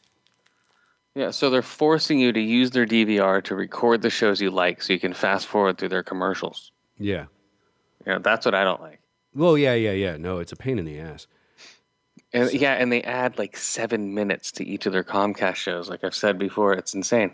yeah, 1.16 1.32
so 1.32 1.50
they're 1.50 1.62
forcing 1.62 2.20
you 2.20 2.32
to 2.32 2.40
use 2.40 2.72
their 2.72 2.86
DVR 2.86 3.44
to 3.46 3.56
record 3.56 4.02
the 4.02 4.10
shows 4.10 4.42
you 4.42 4.52
like 4.52 4.82
so 4.82 4.94
you 4.94 5.00
can 5.00 5.14
fast 5.14 5.48
forward 5.48 5.78
through 5.78 5.90
their 5.90 6.04
commercials. 6.04 6.72
Yeah. 7.00 7.26
Yeah, 8.06 8.20
that's 8.20 8.46
what 8.46 8.54
I 8.54 8.64
don't 8.64 8.82
like. 8.82 9.00
Well, 9.34 9.58
yeah, 9.58 9.74
yeah, 9.74 9.92
yeah. 9.92 10.18
No, 10.18 10.40
it's 10.40 10.52
a 10.52 10.56
pain 10.56 10.78
in 10.80 10.86
the 10.86 11.00
ass. 11.00 11.28
And 12.36 12.52
yeah, 12.52 12.74
and 12.74 12.92
they 12.92 13.02
add 13.02 13.38
like 13.38 13.56
7 13.56 14.14
minutes 14.14 14.52
to 14.54 14.68
each 14.68 14.86
of 14.86 14.92
their 14.92 15.06
Comcast 15.06 15.56
shows 15.56 15.90
like 15.90 16.04
I've 16.04 16.14
said 16.14 16.38
before, 16.38 16.74
it's 16.74 16.94
insane. 16.94 17.34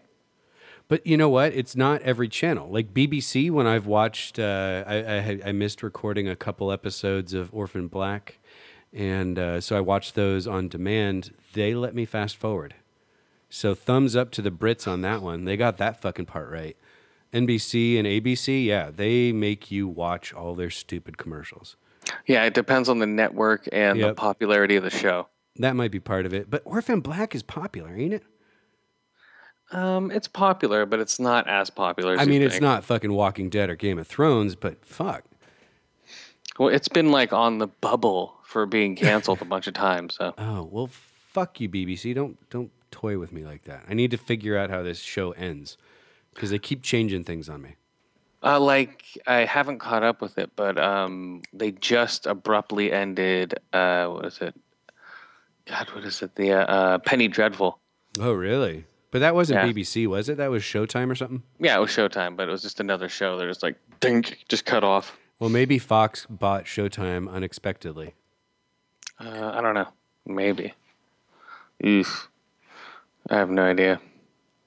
But 0.87 1.07
you 1.07 1.17
know 1.17 1.29
what? 1.29 1.53
It's 1.53 1.75
not 1.75 2.01
every 2.03 2.27
channel. 2.27 2.69
Like 2.69 2.93
BBC, 2.93 3.49
when 3.49 3.65
I've 3.65 3.87
watched, 3.87 4.37
uh, 4.37 4.83
I, 4.85 4.95
I, 4.95 5.39
I 5.47 5.51
missed 5.53 5.81
recording 5.81 6.27
a 6.27 6.35
couple 6.35 6.71
episodes 6.71 7.33
of 7.33 7.49
Orphan 7.53 7.87
Black, 7.87 8.39
and 8.93 9.39
uh, 9.39 9.61
so 9.61 9.77
I 9.77 9.79
watched 9.79 10.15
those 10.15 10.47
on 10.47 10.67
demand. 10.67 11.33
They 11.53 11.73
let 11.73 11.95
me 11.95 12.05
fast 12.05 12.35
forward. 12.35 12.75
So 13.49 13.73
thumbs 13.73 14.15
up 14.15 14.31
to 14.31 14.41
the 14.41 14.51
Brits 14.51 14.87
on 14.87 15.01
that 15.01 15.21
one. 15.21 15.45
They 15.45 15.57
got 15.57 15.77
that 15.77 16.01
fucking 16.01 16.25
part 16.25 16.51
right. 16.51 16.75
NBC 17.33 17.97
and 17.97 18.05
ABC, 18.05 18.65
yeah, 18.65 18.91
they 18.93 19.31
make 19.31 19.71
you 19.71 19.87
watch 19.87 20.33
all 20.33 20.53
their 20.53 20.69
stupid 20.69 21.17
commercials. 21.17 21.77
Yeah, 22.27 22.43
it 22.45 22.53
depends 22.53 22.89
on 22.89 22.99
the 22.99 23.07
network 23.07 23.67
and 23.71 24.01
the 24.01 24.13
popularity 24.13 24.75
of 24.75 24.83
the 24.83 24.89
show. 24.89 25.27
That 25.57 25.75
might 25.75 25.91
be 25.91 25.99
part 25.99 26.25
of 26.25 26.33
it. 26.33 26.49
But 26.49 26.61
Orphan 26.65 27.01
Black 27.01 27.35
is 27.35 27.43
popular, 27.43 27.95
ain't 27.95 28.13
it? 28.13 28.23
Um, 29.71 30.11
it's 30.11 30.27
popular, 30.27 30.85
but 30.85 30.99
it's 30.99 31.19
not 31.19 31.47
as 31.47 31.69
popular. 31.69 32.13
As 32.13 32.19
I 32.19 32.25
mean, 32.25 32.41
it's 32.41 32.55
think. 32.55 32.63
not 32.63 32.83
fucking 32.83 33.13
Walking 33.13 33.49
Dead 33.49 33.69
or 33.69 33.75
Game 33.75 33.97
of 33.97 34.07
Thrones, 34.07 34.55
but 34.55 34.85
fuck. 34.85 35.23
Well, 36.59 36.69
it's 36.69 36.89
been 36.89 37.11
like 37.11 37.31
on 37.31 37.57
the 37.57 37.67
bubble 37.67 38.35
for 38.43 38.65
being 38.65 38.95
canceled 38.95 39.41
a 39.41 39.45
bunch 39.45 39.67
of 39.67 39.73
times. 39.73 40.15
So 40.15 40.33
Oh 40.37 40.67
well, 40.69 40.89
fuck 41.31 41.59
you, 41.61 41.69
BBC. 41.69 42.13
Don't 42.13 42.37
don't 42.49 42.71
toy 42.91 43.17
with 43.17 43.31
me 43.31 43.45
like 43.45 43.63
that. 43.63 43.85
I 43.89 43.93
need 43.93 44.11
to 44.11 44.17
figure 44.17 44.57
out 44.57 44.69
how 44.69 44.83
this 44.83 44.99
show 44.99 45.31
ends 45.31 45.77
because 46.33 46.49
they 46.49 46.59
keep 46.59 46.83
changing 46.83 47.23
things 47.23 47.47
on 47.47 47.61
me. 47.61 47.75
Uh, 48.43 48.59
like 48.59 49.03
I 49.27 49.45
haven't 49.45 49.79
caught 49.79 50.03
up 50.03 50.21
with 50.21 50.37
it, 50.37 50.51
but 50.55 50.77
um, 50.77 51.41
they 51.53 51.71
just 51.71 52.25
abruptly 52.25 52.91
ended. 52.91 53.53
Uh, 53.71 54.07
what 54.07 54.25
is 54.25 54.39
it? 54.41 54.55
God, 55.67 55.87
what 55.93 56.03
is 56.03 56.21
it? 56.21 56.35
The 56.35 56.53
uh, 56.53 56.63
uh, 56.65 56.97
Penny 56.99 57.27
Dreadful. 57.27 57.77
Oh 58.19 58.33
really? 58.33 58.85
But 59.11 59.19
that 59.19 59.35
wasn't 59.35 59.59
Yeah. 59.59 59.71
BBC, 59.71 60.07
was 60.07 60.29
it? 60.29 60.37
That 60.37 60.49
was 60.49 60.63
Showtime 60.63 61.11
or 61.11 61.15
something. 61.15 61.43
Yeah, 61.59 61.77
it 61.77 61.81
was 61.81 61.91
Showtime, 61.91 62.35
but 62.37 62.47
it 62.47 62.51
was 62.51 62.61
just 62.61 62.79
another 62.79 63.09
show. 63.09 63.37
They're 63.37 63.49
just 63.49 63.61
like, 63.61 63.75
dink, 63.99 64.37
just 64.47 64.65
cut 64.65 64.83
off. 64.85 65.17
Well, 65.39 65.49
maybe 65.49 65.77
Fox 65.79 66.25
bought 66.29 66.63
Showtime 66.63 67.29
unexpectedly. 67.29 68.13
Uh, 69.19 69.51
I 69.53 69.61
don't 69.61 69.73
know. 69.73 69.87
Maybe. 70.25 70.73
Oof. 71.85 72.29
I 73.29 73.35
have 73.37 73.49
no 73.49 73.63
idea. 73.63 73.99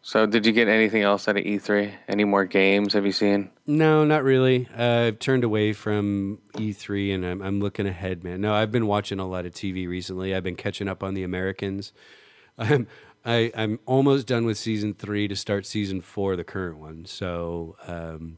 So, 0.07 0.27
did 0.27 0.45
you 0.45 0.53
get 0.53 0.69
anything 0.69 1.01
else 1.01 1.29
out 1.29 1.39
of 1.39 1.45
E3? 1.45 1.91
Any 2.09 2.25
more 2.25 2.45
games 2.45 2.93
have 2.93 3.07
you 3.07 3.11
seen? 3.11 3.49
No, 3.67 4.05
not 4.05 4.23
really. 4.23 4.69
Uh, 4.77 5.07
I've 5.07 5.19
turned 5.19 5.45
away 5.45 5.73
from 5.73 6.41
E3 6.53 7.15
and 7.15 7.25
I'm, 7.25 7.41
I'm 7.41 7.59
looking 7.59 7.87
ahead, 7.87 8.23
man. 8.23 8.43
No, 8.43 8.53
I've 8.53 8.71
been 8.71 8.87
watching 8.87 9.19
a 9.19 9.27
lot 9.27 9.47
of 9.47 9.53
TV 9.55 9.89
recently. 9.89 10.35
I've 10.35 10.43
been 10.43 10.57
catching 10.57 10.89
up 10.89 11.03
on 11.03 11.15
The 11.15 11.23
Americans. 11.23 11.95
I'm, 12.59 12.87
I, 13.25 13.51
I'm 13.57 13.81
almost 13.87 14.27
done 14.27 14.45
with 14.45 14.59
season 14.59 14.93
three 14.93 15.27
to 15.27 15.35
start 15.35 15.65
season 15.65 16.03
four, 16.03 16.37
the 16.37 16.45
current 16.45 16.77
one. 16.77 17.07
So, 17.07 17.77
um, 17.87 18.37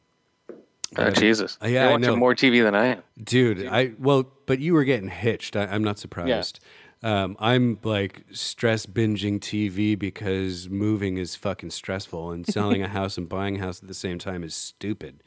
Oh, 0.96 1.10
Jesus. 1.10 1.58
Uh, 1.60 1.66
yeah, 1.66 1.82
You're 1.82 1.90
I 1.90 1.92
watching 1.94 2.18
more 2.20 2.34
TV 2.36 2.62
than 2.62 2.76
I 2.76 2.86
am. 2.86 3.02
dude, 3.22 3.66
I 3.66 3.90
well, 3.98 4.30
but 4.46 4.60
you 4.60 4.72
were 4.72 4.84
getting 4.84 5.08
hitched. 5.08 5.56
I, 5.56 5.64
I'm 5.64 5.82
not 5.82 5.98
surprised. 5.98 6.60
Um, 7.02 7.36
I'm 7.38 7.78
like 7.82 8.24
stress 8.32 8.86
binging 8.86 9.38
TV 9.38 9.98
because 9.98 10.68
moving 10.68 11.18
is 11.18 11.36
fucking 11.36 11.70
stressful 11.70 12.30
and 12.32 12.46
selling 12.52 12.82
a 12.82 12.88
house 12.88 13.18
and 13.18 13.28
buying 13.28 13.56
a 13.56 13.60
house 13.60 13.82
at 13.82 13.88
the 13.88 13.94
same 13.94 14.18
time 14.18 14.42
is 14.42 14.54
stupid. 14.54 15.22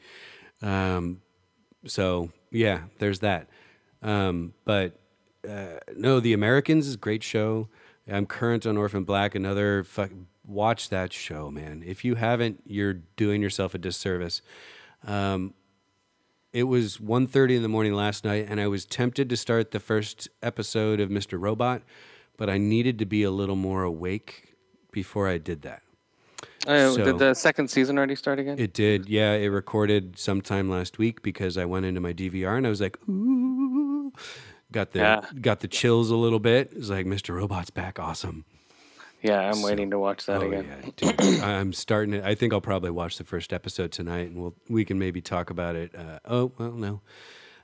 Um, 0.62 1.22
so 1.86 2.30
yeah, 2.50 2.82
there's 2.98 3.20
that. 3.20 3.48
Um, 4.02 4.54
but 4.64 4.98
uh, 5.48 5.78
no, 5.96 6.20
The 6.20 6.32
Americans 6.32 6.86
is 6.86 6.94
a 6.94 6.98
great 6.98 7.22
show. 7.22 7.68
I'm 8.08 8.26
current 8.26 8.66
on 8.66 8.76
Orphan 8.76 9.04
Black. 9.04 9.34
Another 9.34 9.84
fuck, 9.84 10.10
watch 10.44 10.88
that 10.88 11.12
show, 11.12 11.50
man. 11.50 11.82
If 11.86 12.04
you 12.04 12.16
haven't, 12.16 12.60
you're 12.66 12.94
doing 12.94 13.40
yourself 13.40 13.74
a 13.74 13.78
disservice. 13.78 14.42
Um, 15.06 15.54
it 16.52 16.64
was 16.64 16.98
1.30 16.98 17.56
in 17.56 17.62
the 17.62 17.68
morning 17.68 17.94
last 17.94 18.24
night, 18.24 18.46
and 18.48 18.60
I 18.60 18.66
was 18.66 18.84
tempted 18.84 19.28
to 19.30 19.36
start 19.36 19.70
the 19.70 19.80
first 19.80 20.28
episode 20.42 21.00
of 21.00 21.08
Mr. 21.08 21.40
Robot, 21.40 21.82
but 22.36 22.50
I 22.50 22.58
needed 22.58 22.98
to 22.98 23.06
be 23.06 23.22
a 23.22 23.30
little 23.30 23.56
more 23.56 23.82
awake 23.82 24.54
before 24.92 25.28
I 25.28 25.38
did 25.38 25.62
that. 25.62 25.82
Oh, 26.66 26.96
So- 26.96 27.04
did 27.04 27.18
the 27.18 27.34
second 27.34 27.68
season 27.68 27.96
already 27.96 28.16
start 28.16 28.38
again? 28.38 28.58
It 28.58 28.72
did, 28.74 29.08
yeah. 29.08 29.32
It 29.34 29.46
recorded 29.48 30.18
sometime 30.18 30.68
last 30.68 30.98
week 30.98 31.22
because 31.22 31.56
I 31.56 31.64
went 31.64 31.86
into 31.86 32.00
my 32.00 32.12
DVR 32.12 32.56
and 32.56 32.66
I 32.66 32.70
was 32.70 32.80
like, 32.80 32.98
ooh, 33.08 34.12
got 34.72 34.90
the 34.92 34.98
Yeah. 35.00 35.24
got 35.40 35.60
the 35.60 35.68
chills 35.68 36.10
a 36.10 36.16
little 36.16 36.38
bit. 36.40 36.70
It 36.72 36.78
was 36.78 36.90
like 36.90 37.06
Mr. 37.06 37.34
Robot's 37.36 37.70
back, 37.70 37.98
awesome. 37.98 38.44
Yeah, 39.22 39.50
I'm 39.52 39.62
waiting 39.62 39.90
to 39.90 39.98
watch 39.98 40.26
that 40.26 40.42
Oh 40.42 40.46
again. 40.50 40.66
yeah, 41.02 41.10
dude. 41.12 41.40
I'm 41.42 41.72
starting 41.72 42.14
it. 42.14 42.24
I 42.24 42.34
think 42.34 42.52
I'll 42.52 42.60
probably 42.60 42.90
watch 42.90 43.18
the 43.18 43.24
first 43.24 43.52
episode 43.52 43.92
tonight, 43.92 44.28
and 44.30 44.36
we'll 44.40 44.54
we 44.68 44.84
can 44.84 44.98
maybe 44.98 45.20
talk 45.20 45.50
about 45.50 45.76
it. 45.76 45.94
Uh, 45.94 46.18
oh 46.24 46.52
well, 46.58 46.72
no, 46.72 47.00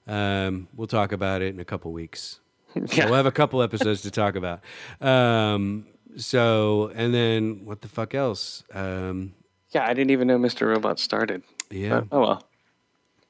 um, 0.06 0.68
we'll 0.74 0.86
talk 0.86 1.12
about 1.12 1.42
it 1.42 1.54
in 1.54 1.60
a 1.60 1.64
couple 1.64 1.92
weeks. 1.92 2.40
So 2.76 2.82
Yeah. 2.92 3.06
we'll 3.06 3.14
have 3.14 3.24
a 3.26 3.32
couple 3.32 3.62
episodes 3.62 4.02
to 4.02 4.10
talk 4.10 4.36
about. 4.36 4.60
Um, 5.00 5.86
so 6.18 6.92
and 6.94 7.14
then 7.14 7.64
what 7.64 7.80
the 7.80 7.88
fuck 7.88 8.14
else? 8.14 8.64
Um, 8.74 9.32
Yeah, 9.70 9.84
I 9.86 9.94
didn't 9.94 10.10
even 10.10 10.28
know 10.28 10.38
Mr. 10.38 10.66
Robot 10.68 10.98
started. 10.98 11.42
yeah, 11.70 12.00
But, 12.00 12.08
oh 12.12 12.20
well. 12.20 12.48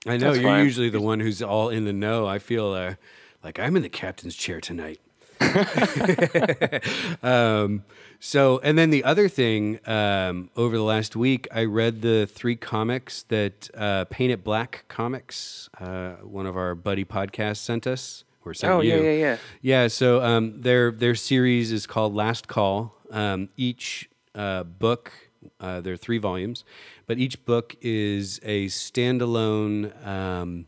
I 0.06 0.16
know 0.16 0.30
that's 0.32 0.38
you're 0.42 0.50
fine. 0.50 0.64
usually 0.64 0.88
the 0.90 1.00
one 1.00 1.20
who's 1.20 1.42
all 1.42 1.68
in 1.68 1.84
the 1.84 1.92
know. 1.92 2.26
I 2.26 2.38
feel 2.40 2.72
uh, 2.72 2.94
like 3.44 3.58
I'm 3.60 3.76
in 3.76 3.82
the 3.82 3.88
captain's 3.88 4.34
chair 4.34 4.60
tonight. 4.60 5.00
um, 7.22 7.84
so, 8.20 8.58
and 8.62 8.78
then 8.78 8.90
the 8.90 9.04
other 9.04 9.28
thing 9.28 9.78
um, 9.86 10.50
over 10.56 10.76
the 10.76 10.82
last 10.82 11.16
week, 11.16 11.46
I 11.52 11.64
read 11.64 12.02
the 12.02 12.26
three 12.26 12.56
comics 12.56 13.22
that 13.24 13.68
uh, 13.76 14.04
Paint 14.06 14.32
It 14.32 14.44
Black 14.44 14.84
Comics, 14.88 15.68
uh, 15.80 16.12
one 16.22 16.46
of 16.46 16.56
our 16.56 16.74
buddy 16.74 17.04
podcasts, 17.04 17.58
sent 17.58 17.86
us. 17.86 18.24
Or 18.44 18.54
sent 18.54 18.72
Oh, 18.72 18.80
you. 18.80 18.94
yeah, 18.94 19.00
yeah, 19.02 19.10
yeah. 19.12 19.36
Yeah, 19.60 19.88
so 19.88 20.22
um, 20.22 20.60
their 20.60 20.92
their 20.92 21.16
series 21.16 21.72
is 21.72 21.84
called 21.86 22.14
Last 22.14 22.46
Call. 22.46 22.94
Um, 23.10 23.48
each 23.56 24.08
uh, 24.36 24.62
book, 24.62 25.12
uh, 25.60 25.80
there 25.80 25.92
are 25.94 25.96
three 25.96 26.18
volumes, 26.18 26.64
but 27.06 27.18
each 27.18 27.44
book 27.44 27.74
is 27.80 28.38
a 28.44 28.66
standalone, 28.66 30.06
um, 30.06 30.66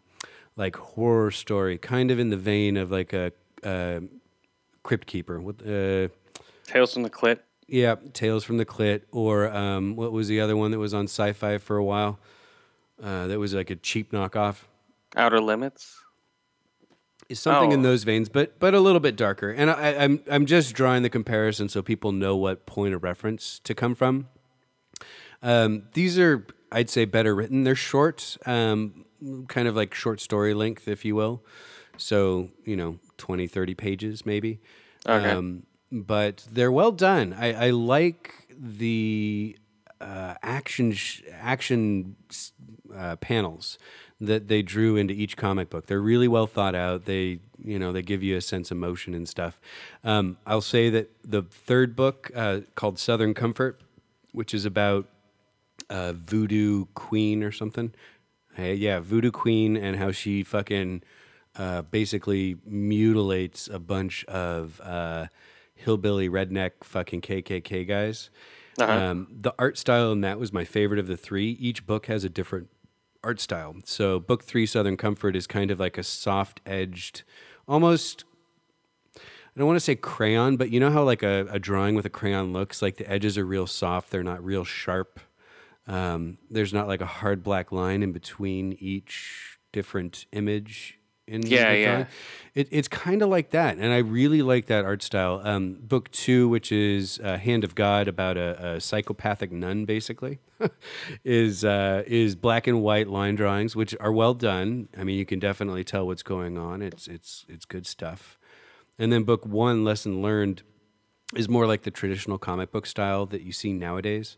like 0.57 0.75
horror 0.77 1.31
story, 1.31 1.79
kind 1.79 2.11
of 2.11 2.19
in 2.19 2.31
the 2.31 2.37
vein 2.37 2.77
of 2.77 2.91
like 2.91 3.13
a, 3.13 3.33
uh 3.63 4.01
Crypt 4.89 5.07
Keeper. 5.07 5.39
With 5.41 5.61
uh, 5.61 6.09
Tales 6.65 6.95
from 6.95 7.03
the 7.03 7.11
Clit. 7.11 7.41
yeah, 7.67 7.97
Tales 8.15 8.43
from 8.43 8.57
the 8.57 8.65
Clit, 8.65 9.03
or 9.13 9.49
um, 9.55 9.97
what 9.97 10.13
was 10.13 10.29
the 10.29 10.41
other 10.41 10.57
one 10.57 10.71
that 10.71 10.79
was 10.79 10.95
on 10.95 11.05
Sci-Fi 11.05 11.59
for 11.59 11.77
a 11.77 11.85
while? 11.85 12.19
Uh, 13.03 13.27
that 13.27 13.39
was 13.39 13.53
like 13.53 13.69
a 13.71 13.77
cheap 13.77 14.13
knockoff. 14.13 14.63
Outer 15.15 15.41
Limits. 15.41 15.95
is 17.29 17.39
something 17.39 17.73
in 17.73 17.81
Oh. 17.81 17.83
those 17.83 18.05
veins, 18.05 18.31
but 18.31 18.59
but 18.59 18.73
a 18.73 18.81
little 18.81 19.01
bit 19.01 19.15
darker. 19.15 19.51
And 19.51 19.71
I, 19.71 19.95
I'm 20.05 20.21
I'm 20.31 20.47
just 20.47 20.75
drawing 20.75 21.03
the 21.03 21.11
comparison 21.11 21.69
so 21.69 21.83
people 21.83 22.11
know 22.13 22.35
what 22.37 22.65
point 22.65 22.95
of 22.95 23.03
reference 23.03 23.59
to 23.65 23.75
come 23.75 23.95
from. 23.95 24.29
Um, 25.43 25.83
these 25.93 26.19
are, 26.19 26.47
I'd 26.73 26.89
say, 26.91 27.05
better 27.05 27.35
written. 27.35 27.65
They're 27.65 27.75
short, 27.77 28.39
um, 28.47 29.05
kind 29.49 29.69
of 29.69 29.77
like 29.77 29.93
short 29.95 30.21
story 30.21 30.55
length, 30.55 30.89
if 30.89 31.05
you 31.05 31.15
will. 31.15 31.45
So 31.99 32.49
you 32.65 32.77
know, 32.77 32.99
20, 33.19 33.47
30 33.47 33.75
pages 33.75 34.27
maybe. 34.27 34.61
Okay. 35.07 35.31
Um, 35.31 35.65
but 35.91 36.47
they're 36.51 36.73
well 36.73 36.93
done. 36.93 37.35
I, 37.39 37.67
I 37.67 37.71
like 37.71 38.35
the 38.59 39.57
uh, 40.01 40.35
action 40.43 40.93
sh- 40.93 41.23
action 41.41 42.17
uh, 42.95 43.17
panels. 43.17 43.79
that 44.21 44.49
they 44.49 44.63
drew 44.63 44.97
into 44.97 45.15
each 45.15 45.37
comic 45.37 45.71
book. 45.71 45.87
They're 45.87 46.01
really 46.01 46.27
well 46.27 46.49
thought 46.49 46.75
out. 46.75 47.05
They, 47.05 47.39
you 47.63 47.79
know, 47.79 47.93
they 47.93 48.03
give 48.03 48.21
you 48.23 48.37
a 48.37 48.41
sense 48.41 48.71
of 48.73 48.77
motion 48.77 49.15
and 49.15 49.29
stuff. 49.29 49.61
Um, 50.03 50.39
I'll 50.45 50.61
say 50.61 50.91
that 50.91 51.11
the 51.23 51.43
third 51.43 51.95
book 51.95 52.31
uh, 52.35 52.61
called 52.75 52.99
Southern 52.99 53.33
Comfort, 53.33 53.81
which 54.33 54.53
is 54.53 54.65
about 54.65 55.07
uh, 55.89 56.15
Voodoo 56.15 56.87
Queen 56.95 57.45
or 57.45 57.53
something. 57.53 57.95
Hey, 58.55 58.75
yeah, 58.75 58.99
Voodoo 58.99 59.31
Queen 59.31 59.77
and 59.77 59.97
how 59.97 60.11
she 60.11 60.43
fucking 60.43 61.03
uh, 61.59 61.83
basically 61.83 62.57
mutilates 62.65 63.69
a 63.69 63.81
bunch 63.81 64.25
of 64.27 64.81
uh, 64.83 65.27
hillbilly 65.75 66.29
redneck 66.29 66.73
fucking 66.83 67.21
KKK 67.21 67.87
guys. 67.87 68.31
Uh-huh. 68.79 68.93
Um, 68.93 69.29
the 69.31 69.53
art 69.59 69.77
style 69.77 70.13
in 70.13 70.21
that 70.21 70.39
was 70.39 70.53
my 70.53 70.65
favorite 70.65 71.01
of 71.01 71.09
the 71.09 71.17
three. 71.17 71.51
Each 71.51 71.85
book 71.85 72.07
has 72.07 72.23
a 72.23 72.29
different 72.29 72.69
art 73.25 73.41
style. 73.41 73.75
So, 73.85 74.21
book 74.21 74.45
three, 74.45 74.67
Southern 74.67 74.97
Comfort, 74.97 75.35
is 75.35 75.49
kind 75.49 75.73
of 75.73 75.81
like 75.81 75.99
a 75.99 76.05
soft 76.05 76.61
edged, 76.65 77.25
almost. 77.67 78.25
I 79.17 79.59
don't 79.59 79.67
want 79.67 79.77
to 79.77 79.85
say 79.85 79.97
crayon, 79.97 80.57
but 80.57 80.71
you 80.71 80.79
know 80.79 80.93
how 80.93 81.03
like 81.03 81.25
a, 81.25 81.49
a 81.51 81.59
drawing 81.59 81.97
with 81.97 82.07
a 82.07 82.11
crayon 82.11 82.53
looks 82.53 82.81
like 82.81 82.97
the 82.97 83.11
edges 83.11 83.37
are 83.37 83.45
real 83.45 83.67
soft, 83.67 84.11
they're 84.11 84.23
not 84.23 84.45
real 84.45 84.63
sharp. 84.63 85.19
Um, 85.89 86.39
there's 86.49 86.73
not 86.73 86.87
like 86.87 87.01
a 87.01 87.07
hard 87.07 87.43
black 87.43 87.73
line 87.73 88.05
in 88.05 88.13
between 88.13 88.77
each 88.79 89.59
different 89.73 90.27
image 90.33 90.98
in 91.29 91.47
Yeah, 91.47 91.73
yeah. 91.73 92.07
It, 92.55 92.67
it's 92.73 92.89
kind 92.89 93.23
of 93.23 93.29
like 93.29 93.51
that, 93.51 93.77
and 93.77 93.93
I 93.93 93.99
really 93.99 94.43
like 94.43 94.67
that 94.67 94.85
art 94.85 95.03
style. 95.03 95.41
Um, 95.45 95.75
book 95.81 96.11
two, 96.11 96.49
which 96.49 96.73
is 96.73 97.21
uh, 97.23 97.37
Hand 97.37 97.63
of 97.63 97.75
God, 97.75 98.09
about 98.09 98.37
a, 98.37 98.75
a 98.75 98.81
psychopathic 98.81 99.53
nun, 99.53 99.85
basically, 99.85 100.41
is 101.25 101.65
uh, 101.65 102.03
is 102.07 102.35
black 102.35 102.67
and 102.67 102.83
white 102.83 103.07
line 103.07 103.37
drawings, 103.37 103.77
which 103.77 103.95
are 104.01 104.11
well 104.11 104.35
done. 104.35 104.89
I 104.99 105.05
mean, 105.05 105.19
you 105.19 105.27
can 105.27 105.39
definitely 105.39 105.85
tell 105.85 106.07
what's 106.07 106.25
going 106.25 106.59
on. 106.59 106.83
It's 106.83 107.07
it's 107.07 107.45
it's 107.49 107.65
good 107.65 107.87
stuff. 107.87 108.39
And 108.99 109.13
then 109.13 109.23
book 109.23 109.47
one, 109.47 109.85
lesson 109.85 110.21
learned, 110.21 110.63
is 111.37 111.49
more 111.49 111.67
like 111.67 111.83
the 111.83 111.91
traditional 111.93 112.39
comic 112.39 112.73
book 112.73 112.87
style 112.87 113.27
that 113.27 113.43
you 113.43 113.53
see 113.53 113.73
nowadays. 113.73 114.37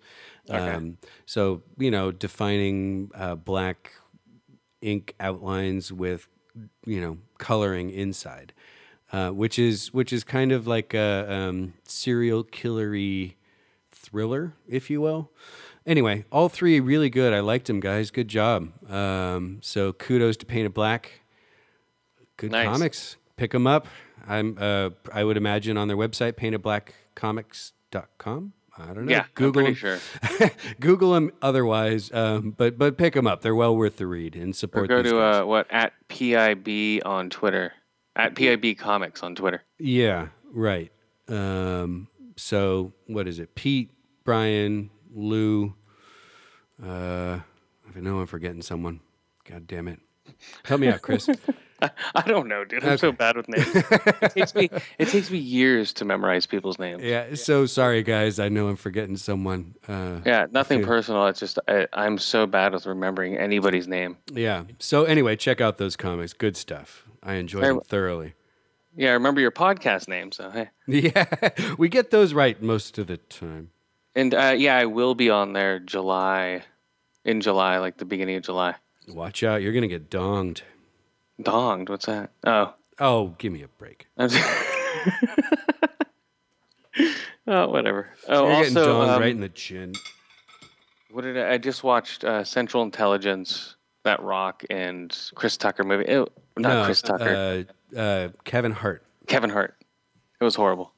Um, 0.74 0.98
so 1.24 1.62
you 1.78 1.90
know, 1.90 2.10
defining 2.10 3.10
uh, 3.14 3.36
black 3.36 3.92
ink 4.82 5.14
outlines 5.20 5.92
with 5.92 6.28
you 6.84 7.00
know 7.00 7.18
coloring 7.38 7.90
inside, 7.90 8.52
uh, 9.12 9.30
which 9.30 9.58
is 9.58 9.92
which 9.92 10.12
is 10.12 10.24
kind 10.24 10.52
of 10.52 10.66
like 10.66 10.94
a 10.94 11.32
um, 11.32 11.74
serial 11.84 12.44
killery 12.44 13.34
thriller, 13.90 14.54
if 14.68 14.90
you 14.90 15.00
will. 15.00 15.30
Anyway, 15.86 16.24
all 16.30 16.48
three 16.48 16.78
really 16.80 17.10
good. 17.10 17.32
I 17.32 17.40
liked 17.40 17.66
them, 17.66 17.80
guys. 17.80 18.10
Good 18.10 18.28
job. 18.28 18.70
Um, 18.90 19.58
so 19.62 19.92
kudos 19.92 20.36
to 20.38 20.46
Paint 20.46 20.66
It 20.66 20.74
Black. 20.74 21.20
Good 22.36 22.52
Nice. 22.52 22.68
comics. 22.68 23.16
Pick 23.36 23.52
them 23.52 23.66
up. 23.66 23.86
I'm. 24.26 24.56
Uh, 24.60 24.90
I 25.12 25.24
would 25.24 25.36
imagine 25.36 25.76
on 25.78 25.88
their 25.88 25.96
website, 25.96 26.32
paintitblackcomics.com. 26.34 28.52
I 28.88 28.92
don't 28.94 29.06
know. 29.06 29.10
Yeah, 29.12 29.24
Google 29.34 29.66
I'm 29.66 29.74
sure. 29.74 29.98
Google 30.80 31.12
them 31.12 31.32
otherwise, 31.42 32.10
um, 32.12 32.50
but 32.56 32.78
but 32.78 32.96
pick 32.96 33.14
them 33.14 33.26
up. 33.26 33.42
They're 33.42 33.54
well 33.54 33.76
worth 33.76 33.96
the 33.96 34.06
read 34.06 34.34
and 34.36 34.50
Or 34.50 34.54
support. 34.54 34.88
go 34.88 35.02
these 35.02 35.12
to 35.12 35.20
uh, 35.20 35.44
what 35.44 35.66
at 35.70 35.92
PIB 36.08 37.02
on 37.04 37.30
Twitter, 37.30 37.72
at 38.16 38.34
PIB 38.34 38.78
Comics 38.78 39.22
on 39.22 39.34
Twitter. 39.34 39.62
Yeah, 39.78 40.28
right. 40.52 40.90
Um, 41.28 42.08
so 42.36 42.92
what 43.06 43.28
is 43.28 43.38
it? 43.38 43.54
Pete, 43.54 43.90
Brian, 44.24 44.90
Lou. 45.14 45.74
Uh, 46.82 47.40
I 47.96 48.00
know 48.00 48.20
I'm 48.20 48.26
forgetting 48.26 48.62
someone. 48.62 49.00
God 49.44 49.66
damn 49.66 49.88
it! 49.88 50.00
Help 50.64 50.80
me 50.80 50.88
out, 50.88 51.02
Chris. 51.02 51.28
I 52.14 52.22
don't 52.26 52.48
know, 52.48 52.64
dude. 52.64 52.84
I'm 52.84 52.98
so 52.98 53.12
bad 53.12 53.36
with 53.36 53.48
names. 53.48 53.66
it 53.74 54.32
takes 54.32 54.54
me 54.54 54.70
it 54.98 55.08
takes 55.08 55.30
me 55.30 55.38
years 55.38 55.92
to 55.94 56.04
memorize 56.04 56.46
people's 56.46 56.78
names. 56.78 57.02
yeah. 57.02 57.34
So 57.34 57.66
sorry, 57.66 58.02
guys. 58.02 58.38
I 58.38 58.48
know 58.48 58.68
I'm 58.68 58.76
forgetting 58.76 59.16
someone. 59.16 59.74
Uh, 59.88 60.20
Yeah, 60.24 60.46
nothing 60.50 60.84
personal. 60.84 61.26
It's 61.26 61.40
just 61.40 61.58
I, 61.68 61.86
I'm 61.92 62.18
so 62.18 62.46
bad 62.46 62.72
with 62.72 62.86
remembering 62.86 63.36
anybody's 63.36 63.88
name. 63.88 64.16
yeah. 64.32 64.64
So 64.78 65.04
anyway, 65.04 65.36
check 65.36 65.60
out 65.60 65.78
those 65.78 65.96
comics. 65.96 66.32
Good 66.32 66.56
stuff. 66.56 67.04
I 67.22 67.34
enjoyed 67.34 67.64
them 67.64 67.80
thoroughly. 67.80 68.34
Yeah, 68.96 69.10
I 69.10 69.12
remember 69.12 69.40
your 69.40 69.52
podcast 69.52 70.08
name. 70.08 70.32
So 70.32 70.50
hey, 70.50 70.68
Yeah, 70.86 71.26
we 71.78 71.88
get 71.88 72.10
those 72.10 72.34
right 72.34 72.60
most 72.60 72.98
of 72.98 73.06
the 73.06 73.18
time. 73.18 73.70
and 74.16 74.34
uh, 74.34 74.54
yeah, 74.56 74.76
I 74.76 74.86
will 74.86 75.14
be 75.14 75.30
on 75.30 75.52
there 75.52 75.78
July, 75.78 76.62
in 77.24 77.40
July, 77.40 77.78
like 77.78 77.98
the 77.98 78.04
beginning 78.04 78.36
of 78.36 78.42
July. 78.42 78.74
Watch 79.08 79.42
out, 79.44 79.62
you're 79.62 79.72
gonna 79.72 79.86
get 79.88 80.10
donged. 80.10 80.62
Donged. 81.42 81.88
What's 81.88 82.06
that? 82.06 82.30
Oh, 82.44 82.74
Oh, 82.98 83.34
give 83.38 83.52
me 83.52 83.62
a 83.62 83.68
break. 83.68 84.06
Oh, 87.46 87.68
whatever. 87.68 88.10
Oh, 88.28 88.46
You're 88.46 88.62
getting 88.62 88.76
also, 88.76 89.00
donged 89.02 89.08
um, 89.08 89.20
right 89.20 89.30
in 89.30 89.40
the 89.40 89.48
chin. 89.48 89.92
what 91.10 91.22
did 91.22 91.36
I, 91.36 91.54
I 91.54 91.58
just 91.58 91.82
watched? 91.82 92.22
Uh, 92.22 92.44
Central 92.44 92.82
Intelligence, 92.84 93.76
that 94.04 94.22
Rock 94.22 94.62
and 94.70 95.16
Chris 95.34 95.56
Tucker 95.56 95.82
movie. 95.82 96.04
Ew, 96.08 96.28
not 96.58 96.68
No, 96.74 96.84
Chris 96.84 97.02
Tucker. 97.02 97.66
Uh, 97.96 97.98
uh, 97.98 98.28
Kevin 98.44 98.70
Hart. 98.70 99.04
Kevin 99.26 99.50
Hart. 99.50 99.74
It 100.40 100.44
was 100.44 100.54
horrible. 100.54 100.92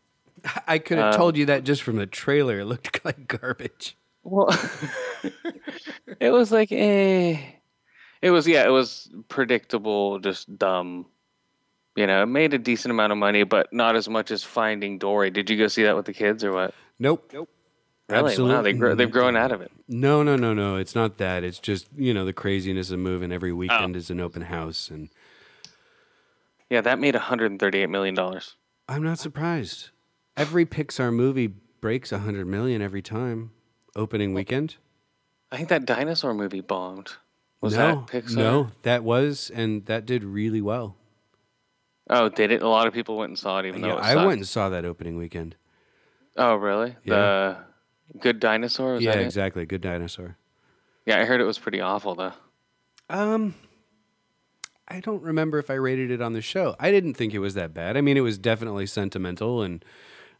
I 0.66 0.78
could 0.78 0.98
have 0.98 1.16
told 1.16 1.36
you 1.36 1.46
that 1.46 1.64
just 1.64 1.82
from 1.82 1.96
the 1.96 2.06
trailer. 2.06 2.60
It 2.60 2.64
looked 2.66 3.02
like 3.04 3.28
garbage. 3.28 3.96
Well, 4.24 4.48
it 6.20 6.30
was 6.30 6.52
like 6.52 6.70
eh. 6.70 7.38
It 8.22 8.30
was 8.30 8.46
yeah. 8.46 8.64
It 8.64 8.70
was 8.70 9.10
predictable, 9.28 10.18
just 10.20 10.56
dumb. 10.58 11.06
You 11.96 12.06
know, 12.06 12.22
it 12.22 12.26
made 12.26 12.54
a 12.54 12.58
decent 12.58 12.90
amount 12.90 13.12
of 13.12 13.18
money, 13.18 13.42
but 13.42 13.70
not 13.72 13.96
as 13.96 14.08
much 14.08 14.30
as 14.30 14.42
Finding 14.42 14.96
Dory. 14.98 15.30
Did 15.30 15.50
you 15.50 15.58
go 15.58 15.66
see 15.68 15.82
that 15.82 15.94
with 15.94 16.06
the 16.06 16.14
kids 16.14 16.42
or 16.42 16.52
what? 16.52 16.74
Nope. 16.98 17.30
Nope. 17.34 17.50
Really? 18.08 18.36
Wow, 18.42 18.62
they 18.62 18.72
grow, 18.72 18.94
they've 18.94 19.10
grown 19.10 19.36
out 19.36 19.52
of 19.52 19.60
it. 19.62 19.70
No, 19.88 20.22
no, 20.22 20.36
no, 20.36 20.52
no. 20.54 20.76
It's 20.76 20.94
not 20.94 21.18
that. 21.18 21.44
It's 21.44 21.58
just 21.58 21.88
you 21.96 22.14
know 22.14 22.24
the 22.24 22.32
craziness 22.32 22.90
of 22.90 22.98
moving. 22.98 23.32
Every 23.32 23.52
Oh. 23.52 23.56
weekend 23.56 23.96
is 23.96 24.10
an 24.10 24.20
open 24.20 24.42
house, 24.42 24.90
and 24.90 25.08
Yeah, 26.70 26.80
that 26.80 26.98
made 26.98 27.14
138 27.14 27.86
million 27.90 28.14
dollars. 28.14 28.56
I'm 28.88 29.02
not 29.02 29.18
surprised. 29.18 29.90
Every 30.36 30.64
Pixar 30.64 31.12
movie 31.12 31.48
breaks 31.80 32.12
a 32.12 32.18
hundred 32.20 32.46
million 32.46 32.80
every 32.82 33.02
time 33.02 33.50
opening 33.96 34.32
weekend. 34.34 34.76
I 35.50 35.56
think 35.56 35.68
that 35.68 35.84
dinosaur 35.84 36.32
movie 36.34 36.60
bombed. 36.60 37.12
Was 37.62 37.76
no, 37.76 38.04
that 38.10 38.24
Pixar? 38.24 38.36
no, 38.36 38.68
that 38.82 39.04
was 39.04 39.50
and 39.54 39.86
that 39.86 40.04
did 40.04 40.24
really 40.24 40.60
well. 40.60 40.96
Oh, 42.10 42.28
did 42.28 42.50
it? 42.50 42.60
A 42.60 42.68
lot 42.68 42.86
of 42.86 42.92
people 42.92 43.16
went 43.16 43.30
and 43.30 43.38
saw 43.38 43.60
it, 43.60 43.66
even 43.66 43.80
though 43.80 43.96
it 43.96 44.02
I 44.02 44.16
went 44.16 44.38
and 44.38 44.48
saw 44.48 44.68
that 44.68 44.84
opening 44.84 45.16
weekend. 45.16 45.54
Oh, 46.36 46.56
really? 46.56 46.96
Yeah. 47.04 47.14
The 48.12 48.18
Good 48.18 48.40
Dinosaur. 48.40 48.94
Was 48.94 49.02
yeah, 49.02 49.12
exactly. 49.12 49.64
Good 49.64 49.80
dinosaur. 49.80 50.36
Yeah, 51.06 51.20
I 51.20 51.24
heard 51.24 51.40
it 51.40 51.44
was 51.44 51.58
pretty 51.58 51.80
awful 51.80 52.14
though. 52.14 52.32
Um, 53.08 53.54
I 54.88 55.00
don't 55.00 55.22
remember 55.22 55.58
if 55.58 55.70
I 55.70 55.74
rated 55.74 56.10
it 56.10 56.20
on 56.20 56.32
the 56.32 56.42
show. 56.42 56.74
I 56.80 56.90
didn't 56.90 57.14
think 57.14 57.32
it 57.32 57.38
was 57.38 57.54
that 57.54 57.72
bad. 57.72 57.96
I 57.96 58.00
mean, 58.00 58.16
it 58.16 58.22
was 58.22 58.38
definitely 58.38 58.86
sentimental 58.86 59.62
and 59.62 59.84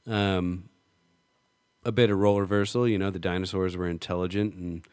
um, 0.07 0.69
a 1.85 1.93
bit 1.93 2.11
of 2.11 2.19
role 2.19 2.41
reversal. 2.41 2.87
You 2.87 2.99
know, 2.99 3.11
the 3.11 3.19
dinosaurs 3.19 3.77
were 3.77 3.89
intelligent 3.89 4.55
and 4.55 4.87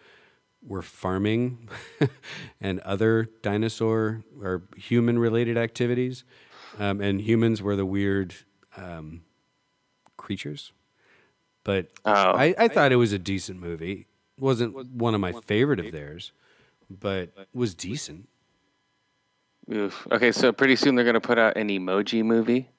were 0.66 0.82
farming 0.82 1.70
and 2.62 2.80
other 2.82 3.30
dinosaur 3.42 4.24
or 4.42 4.64
human 4.76 5.18
related 5.20 5.58
activities. 5.58 6.24
Um, 6.78 7.02
and 7.02 7.20
humans 7.22 7.62
were 7.62 7.76
the 7.76 7.86
weird 7.86 8.36
um, 8.78 9.22
creatures. 10.18 10.72
But 11.64 11.88
Oh. 12.06 12.12
I, 12.14 12.56
I 12.58 12.68
thought 12.68 12.92
it 12.92 12.98
was 12.98 13.14
a 13.14 13.20
decent 13.20 13.60
movie. 13.60 14.08
wasn't 14.40 14.92
one 14.94 15.14
of 15.14 15.22
my 15.22 15.34
favorite 15.46 15.80
of 15.80 15.92
theirs, 15.92 16.32
but 16.90 17.32
was 17.54 17.76
decent. 17.76 18.28
Oof. 19.72 20.08
Okay, 20.12 20.32
so 20.32 20.52
pretty 20.52 20.76
soon 20.76 20.96
they're 20.96 21.06
gonna 21.06 21.22
put 21.22 21.38
out 21.38 21.56
an 21.58 21.68
emoji 21.70 22.24
movie. 22.24 22.70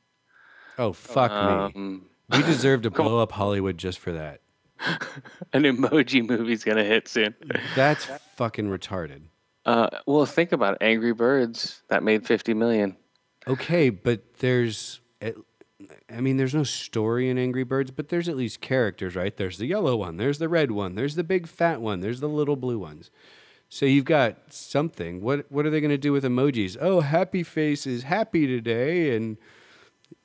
Oh 0.79 0.93
fuck 0.93 1.31
me! 1.31 1.81
Um, 1.81 2.07
We 2.31 2.43
deserve 2.43 2.83
to 2.83 2.91
blow 3.03 3.19
up 3.21 3.33
Hollywood 3.33 3.79
just 3.79 3.99
for 4.01 4.13
that. 4.13 4.41
an 5.53 5.63
emoji 5.63 6.27
movie's 6.27 6.65
gonna 6.65 6.85
hit 6.85 7.09
soon. 7.09 7.35
That's 7.75 8.07
fucking 8.37 8.67
retarded. 8.67 9.23
Uh, 9.67 9.89
well, 10.07 10.27
think 10.27 10.53
about 10.53 10.75
it. 10.75 10.79
Angry 10.81 11.13
Birds 11.13 11.83
that 11.89 12.03
made 12.03 12.27
50 12.27 12.55
million. 12.55 12.97
Okay, 13.47 13.91
but 13.91 14.35
there's, 14.39 15.01
I 15.23 16.21
mean, 16.21 16.37
there's 16.37 16.55
no 16.55 16.63
story 16.63 17.29
in 17.29 17.39
Angry 17.39 17.65
Birds, 17.65 17.91
but 17.91 18.09
there's 18.09 18.29
at 18.29 18.37
least 18.37 18.61
characters, 18.61 19.15
right? 19.15 19.37
There's 19.37 19.59
the 19.59 19.67
yellow 19.67 19.97
one, 19.97 20.17
there's 20.17 20.39
the 20.39 20.49
red 20.49 20.71
one, 20.71 20.95
there's 20.95 21.15
the 21.15 21.25
big 21.25 21.47
fat 21.47 21.81
one, 21.81 22.01
there's 22.01 22.21
the 22.21 22.29
little 22.29 22.57
blue 22.57 22.79
ones. 22.79 23.11
So 23.69 23.87
you've 23.87 24.05
got 24.05 24.53
something. 24.53 25.21
What 25.21 25.47
what 25.51 25.65
are 25.65 25.71
they 25.71 25.81
going 25.81 25.93
to 25.93 25.99
do 25.99 26.13
with 26.13 26.25
emojis? 26.25 26.77
Oh, 26.81 27.01
happy 27.01 27.45
face 27.45 27.87
is 27.87 28.03
happy 28.03 28.47
today, 28.49 29.15
and 29.15 29.39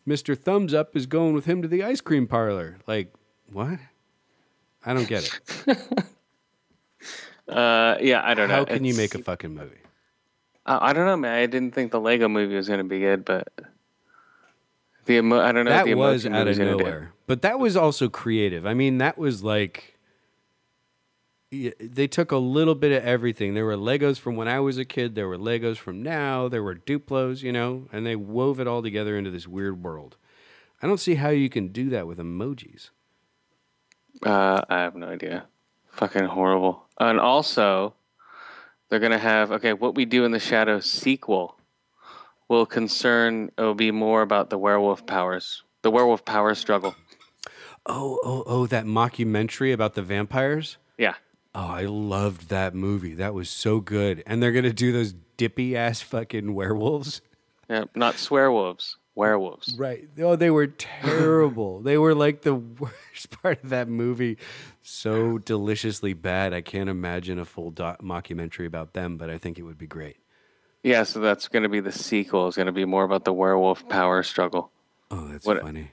Mr. 0.07 0.35
Thumbs 0.37 0.73
Up 0.73 0.95
is 0.95 1.05
going 1.05 1.33
with 1.35 1.45
him 1.45 1.61
to 1.61 1.67
the 1.67 1.83
ice 1.83 2.01
cream 2.01 2.25
parlor. 2.25 2.77
Like 2.87 3.13
what? 3.51 3.77
I 4.85 4.93
don't 4.93 5.07
get 5.07 5.39
it. 5.67 5.77
Uh, 7.47 7.97
yeah, 8.01 8.21
I 8.23 8.33
don't 8.33 8.49
know. 8.49 8.55
How 8.55 8.65
can 8.65 8.83
you 8.83 8.95
make 8.95 9.13
a 9.13 9.19
fucking 9.19 9.53
movie? 9.53 9.77
Uh, 10.65 10.79
I 10.81 10.93
don't 10.93 11.05
know, 11.05 11.15
man. 11.15 11.35
I 11.37 11.45
didn't 11.45 11.75
think 11.75 11.91
the 11.91 11.99
Lego 11.99 12.27
movie 12.27 12.55
was 12.55 12.67
going 12.67 12.79
to 12.79 12.83
be 12.83 12.99
good, 12.99 13.23
but 13.23 13.47
the 15.05 15.17
emo- 15.17 15.39
I 15.39 15.51
don't 15.51 15.65
know. 15.65 15.71
that 15.71 15.85
the 15.85 15.93
was 15.93 16.25
out 16.25 16.47
of 16.47 16.57
nowhere. 16.57 17.13
But 17.27 17.43
that 17.43 17.59
was 17.59 17.77
also 17.77 18.09
creative. 18.09 18.65
I 18.65 18.73
mean, 18.73 18.97
that 18.97 19.17
was 19.17 19.43
like 19.43 19.95
they 21.51 22.07
took 22.07 22.31
a 22.31 22.37
little 22.37 22.75
bit 22.75 22.91
of 22.91 23.03
everything. 23.03 23.53
There 23.53 23.65
were 23.65 23.77
Legos 23.77 24.17
from 24.17 24.35
when 24.35 24.47
I 24.47 24.59
was 24.59 24.77
a 24.77 24.85
kid. 24.85 25.15
There 25.15 25.27
were 25.27 25.37
Legos 25.37 25.77
from 25.77 26.01
now. 26.01 26.47
There 26.47 26.63
were 26.63 26.75
Duplos, 26.75 27.43
you 27.43 27.51
know, 27.51 27.87
and 27.91 28.05
they 28.05 28.15
wove 28.15 28.59
it 28.59 28.67
all 28.67 28.81
together 28.81 29.17
into 29.17 29.29
this 29.31 29.47
weird 29.47 29.83
world. 29.83 30.17
I 30.81 30.87
don't 30.87 30.99
see 30.99 31.15
how 31.15 31.29
you 31.29 31.49
can 31.49 31.67
do 31.69 31.89
that 31.91 32.07
with 32.07 32.17
emojis. 32.17 32.89
Uh, 34.23 34.61
I 34.69 34.79
have 34.81 34.95
no 34.95 35.07
idea. 35.07 35.45
Fucking 35.89 36.25
horrible. 36.25 36.85
And 36.99 37.19
also, 37.19 37.93
they're 38.89 38.99
gonna 38.99 39.17
have 39.17 39.51
okay. 39.51 39.73
What 39.73 39.95
we 39.95 40.05
do 40.05 40.25
in 40.25 40.31
the 40.31 40.39
shadows 40.39 40.89
sequel 40.89 41.57
will 42.47 42.65
concern. 42.65 43.51
It 43.57 43.61
will 43.61 43.75
be 43.75 43.91
more 43.91 44.21
about 44.21 44.49
the 44.49 44.57
werewolf 44.57 45.05
powers, 45.05 45.63
the 45.81 45.91
werewolf 45.91 46.25
power 46.25 46.53
struggle. 46.55 46.95
Oh, 47.85 48.19
oh, 48.23 48.43
oh, 48.47 48.65
that 48.67 48.85
mockumentary 48.85 49.71
about 49.73 49.93
the 49.93 50.01
vampires. 50.01 50.77
Yeah, 50.97 51.15
Oh, 51.53 51.67
I 51.67 51.85
loved 51.85 52.49
that 52.49 52.75
movie. 52.75 53.13
That 53.13 53.33
was 53.33 53.49
so 53.49 53.79
good. 53.79 54.21
And 54.27 54.43
they're 54.43 54.51
gonna 54.51 54.73
do 54.73 54.91
those 54.91 55.13
dippy 55.37 55.77
ass 55.77 56.01
fucking 56.01 56.53
werewolves. 56.53 57.21
yeah. 57.69 57.85
Not 57.95 58.15
swearwolves, 58.15 58.95
werewolves. 59.15 59.75
Right. 59.77 60.07
Oh, 60.19 60.35
they 60.35 60.51
were 60.51 60.67
terrible. 60.67 61.79
they 61.81 61.97
were 61.97 62.13
like 62.13 62.41
the 62.41 62.53
worst 62.79 63.41
part 63.41 63.63
of 63.63 63.69
that 63.69 63.87
movie. 63.87 64.37
So 64.81 65.37
deliciously 65.39 66.13
bad. 66.13 66.53
I 66.53 66.61
can't 66.61 66.89
imagine 66.89 67.39
a 67.39 67.45
full 67.45 67.71
doc- 67.71 68.01
mockumentary 68.01 68.65
about 68.67 68.93
them, 68.93 69.17
but 69.17 69.29
I 69.29 69.37
think 69.37 69.57
it 69.57 69.63
would 69.63 69.77
be 69.77 69.87
great. 69.87 70.17
Yeah, 70.83 71.03
so 71.03 71.19
that's 71.19 71.47
gonna 71.47 71.69
be 71.69 71.79
the 71.79 71.91
sequel. 71.91 72.47
It's 72.47 72.57
gonna 72.57 72.71
be 72.71 72.85
more 72.85 73.03
about 73.03 73.25
the 73.25 73.33
werewolf 73.33 73.87
power 73.89 74.21
struggle. 74.21 74.71
Oh, 75.09 75.27
that's 75.27 75.45
What- 75.45 75.61
funny. 75.61 75.89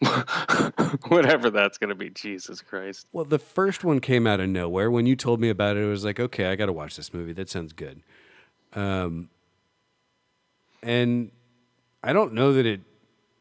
Whatever 1.08 1.50
that's 1.50 1.78
gonna 1.78 1.94
be. 1.94 2.10
Jesus 2.10 2.60
Christ. 2.60 3.06
Well, 3.12 3.24
the 3.24 3.38
first 3.38 3.84
one 3.84 4.00
came 4.00 4.26
out 4.26 4.38
of 4.40 4.48
nowhere. 4.48 4.90
When 4.90 5.06
you 5.06 5.16
told 5.16 5.40
me 5.40 5.48
about 5.48 5.76
it, 5.76 5.82
it 5.82 5.86
was 5.88 6.04
like, 6.04 6.20
okay, 6.20 6.46
I 6.46 6.56
got 6.56 6.66
to 6.66 6.72
watch 6.72 6.96
this 6.96 7.14
movie. 7.14 7.32
That 7.32 7.48
sounds 7.48 7.72
good. 7.72 8.02
Um, 8.74 9.30
and 10.82 11.30
I 12.04 12.12
don't 12.12 12.34
know 12.34 12.52
that 12.52 12.66
it 12.66 12.80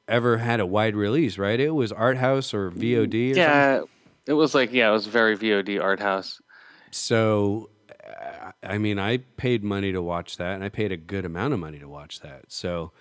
ever 0.07 0.37
had 0.37 0.59
a 0.59 0.65
wide 0.65 0.95
release, 0.95 1.37
right? 1.37 1.59
It 1.59 1.71
was 1.71 1.91
art 1.91 2.17
house 2.17 2.53
or 2.53 2.71
VOD. 2.71 3.31
Or 3.31 3.35
something. 3.35 3.35
Yeah, 3.35 3.81
it 4.25 4.33
was 4.33 4.55
like 4.55 4.71
yeah, 4.71 4.89
it 4.89 4.93
was 4.93 5.05
very 5.05 5.37
VOD 5.37 5.81
art 5.81 5.99
house. 5.99 6.41
So, 6.91 7.69
uh, 8.07 8.51
I 8.61 8.77
mean, 8.77 8.99
I 8.99 9.17
paid 9.17 9.63
money 9.63 9.91
to 9.91 10.01
watch 10.01 10.37
that, 10.37 10.55
and 10.55 10.63
I 10.63 10.69
paid 10.69 10.91
a 10.91 10.97
good 10.97 11.25
amount 11.25 11.53
of 11.53 11.59
money 11.59 11.79
to 11.79 11.89
watch 11.89 12.21
that. 12.21 12.45
So, 12.51 12.91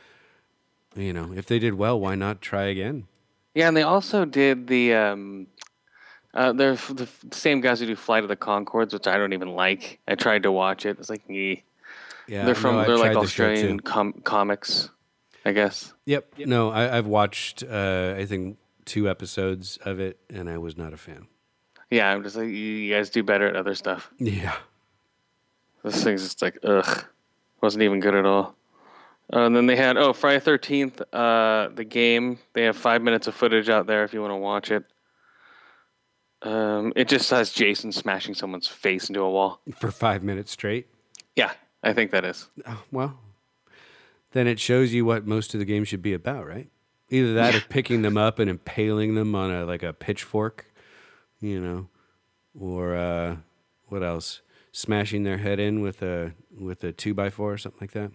you 0.97 1.13
know, 1.13 1.33
if 1.35 1.47
they 1.47 1.59
did 1.59 1.75
well, 1.75 2.01
why 2.01 2.15
not 2.15 2.41
try 2.41 2.65
again? 2.65 3.07
Yeah, 3.55 3.69
and 3.69 3.77
they 3.77 3.83
also 3.83 4.25
did 4.25 4.67
the 4.67 4.95
um, 4.95 5.47
uh, 6.35 6.53
they're 6.53 6.73
f- 6.73 6.93
the 6.95 7.09
same 7.31 7.61
guys 7.61 7.81
who 7.81 7.87
do 7.87 7.95
Flight 7.97 8.23
of 8.23 8.29
the 8.29 8.37
Conchords, 8.37 8.93
which 8.95 9.07
I 9.07 9.19
don't 9.19 9.35
even 9.35 9.55
like. 9.55 10.01
I 10.09 10.15
tried 10.15 10.45
to 10.45 10.53
watch 10.53 10.87
it. 10.87 10.99
It's 10.99 11.11
like, 11.11 11.23
eh. 11.29 11.57
Yeah, 12.29 12.47
they're 12.47 12.55
from 12.55 12.77
no, 12.77 12.85
they're 12.85 12.97
like 12.97 13.13
tried 13.13 13.23
the. 13.23 13.27
Australian 13.27 13.81
com- 13.81 14.23
comics, 14.25 14.89
I 15.45 15.53
guess. 15.53 15.93
Yep. 16.07 16.39
No, 16.47 16.71
I, 16.71 16.97
I've 16.97 17.07
watched. 17.07 17.63
Uh, 17.63 18.15
I 18.17 18.27
think 18.27 18.59
two 18.85 19.09
episodes 19.09 19.79
of 19.85 20.01
it, 20.01 20.19
and 20.31 20.49
I 20.49 20.59
was 20.59 20.77
not 20.77 20.93
a 20.93 20.97
fan. 20.97 21.27
Yeah, 21.91 22.11
I'm 22.11 22.23
just 22.23 22.37
like, 22.37 22.47
you 22.47 22.53
you 22.53 22.95
guys 22.95 23.11
do 23.11 23.23
better 23.23 23.47
at 23.47 23.57
other 23.57 23.75
stuff. 23.75 24.11
Yeah. 24.19 24.57
This 25.85 26.03
thing's 26.03 26.23
just 26.23 26.41
like, 26.41 26.59
ugh, 26.63 27.05
wasn't 27.61 27.83
even 27.83 28.01
good 28.01 28.15
at 28.15 28.25
all. 28.25 28.55
Uh, 29.33 29.41
and 29.47 29.57
then 29.57 29.67
they 29.67 29.77
had 29.77 29.97
oh 29.97 30.13
Friday 30.13 30.41
Thirteenth, 30.41 31.01
uh, 31.13 31.69
the 31.75 31.85
game. 31.85 32.39
They 32.53 32.63
have 32.65 32.77
five 32.77 33.03
minutes 33.03 33.27
of 33.27 33.35
footage 33.35 33.69
out 33.69 33.87
there 33.87 34.05
if 34.05 34.13
you 34.15 34.21
want 34.21 34.33
to 34.33 34.37
watch 34.37 34.71
it. 34.71 34.85
Um, 36.43 36.93
it 36.97 37.09
just 37.09 37.31
has 37.31 37.53
Jason 37.53 37.93
smashing 37.93 38.35
someone's 38.35 38.67
face 38.69 39.09
into 39.09 39.21
a 39.21 39.31
wall. 39.31 39.61
For 39.75 39.91
five 39.91 40.23
minutes 40.23 40.51
straight. 40.51 40.89
Yeah, 41.37 41.53
I 41.83 41.93
think 41.93 42.11
that 42.11 42.25
is. 42.25 42.49
Oh, 42.67 42.83
well, 42.91 43.19
then 44.33 44.47
it 44.47 44.59
shows 44.59 44.93
you 44.93 45.05
what 45.05 45.27
most 45.27 45.55
of 45.55 45.61
the 45.61 45.67
game 45.67 45.85
should 45.85 46.03
be 46.03 46.13
about, 46.13 46.47
right? 46.47 46.71
Either 47.11 47.35
that 47.35 47.55
or 47.55 47.61
picking 47.61 48.03
them 48.03 48.17
up 48.17 48.39
and 48.39 48.49
impaling 48.49 49.15
them 49.15 49.35
on 49.35 49.51
a 49.51 49.65
like 49.65 49.83
a 49.83 49.93
pitchfork, 49.93 50.73
you 51.41 51.61
know, 51.61 51.89
or 52.59 52.97
uh, 52.97 53.37
what 53.89 54.03
else? 54.03 54.41
Smashing 54.73 55.23
their 55.25 55.37
head 55.37 55.61
in 55.61 55.83
with 55.83 56.03
a 56.03 56.33
with 56.59 56.83
a 56.85 56.93
two 56.93 57.13
by 57.13 57.29
four 57.29 57.53
or 57.53 57.59
something 57.59 57.81
like 57.81 57.93
that. 57.93 58.11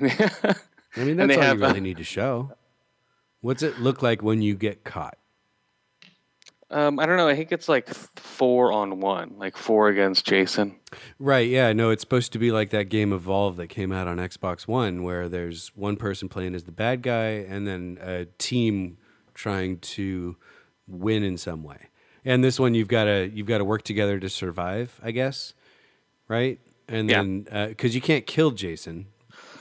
I 0.96 1.04
mean, 1.04 1.16
that's 1.18 1.36
all 1.36 1.42
have, 1.42 1.58
you 1.58 1.64
uh, 1.64 1.68
really 1.68 1.80
need 1.80 1.98
to 1.98 2.04
show. 2.04 2.52
What's 3.42 3.62
it 3.62 3.78
look 3.78 4.02
like 4.02 4.22
when 4.22 4.40
you 4.40 4.54
get 4.54 4.84
caught? 4.84 5.18
Um, 6.72 7.00
I 7.00 7.06
don't 7.06 7.16
know. 7.16 7.26
I 7.26 7.34
think 7.34 7.50
it's 7.50 7.68
like 7.68 7.88
four 7.88 8.72
on 8.72 9.00
one, 9.00 9.34
like 9.38 9.56
four 9.56 9.88
against 9.88 10.24
Jason. 10.24 10.76
Right, 11.18 11.48
yeah, 11.48 11.72
no, 11.72 11.90
it's 11.90 12.02
supposed 12.02 12.32
to 12.32 12.38
be 12.38 12.52
like 12.52 12.70
that 12.70 12.88
game 12.88 13.12
Evolve 13.12 13.56
that 13.56 13.66
came 13.66 13.90
out 13.90 14.06
on 14.06 14.18
Xbox 14.18 14.68
One, 14.68 15.02
where 15.02 15.28
there's 15.28 15.72
one 15.74 15.96
person 15.96 16.28
playing 16.28 16.54
as 16.54 16.64
the 16.64 16.72
bad 16.72 17.02
guy 17.02 17.44
and 17.48 17.66
then 17.66 17.98
a 18.00 18.26
team 18.38 18.98
trying 19.34 19.78
to 19.78 20.36
win 20.86 21.24
in 21.24 21.36
some 21.36 21.64
way. 21.64 21.88
And 22.24 22.44
this 22.44 22.60
one, 22.60 22.74
you've 22.74 22.88
got 22.88 23.04
to 23.04 23.30
you've 23.32 23.46
got 23.46 23.58
to 23.58 23.64
work 23.64 23.82
together 23.82 24.20
to 24.20 24.28
survive, 24.28 25.00
I 25.02 25.10
guess, 25.10 25.54
right? 26.28 26.60
And 26.86 27.08
then 27.08 27.46
because 27.68 27.94
you 27.94 28.00
can't 28.00 28.26
kill 28.26 28.50
Jason, 28.50 29.06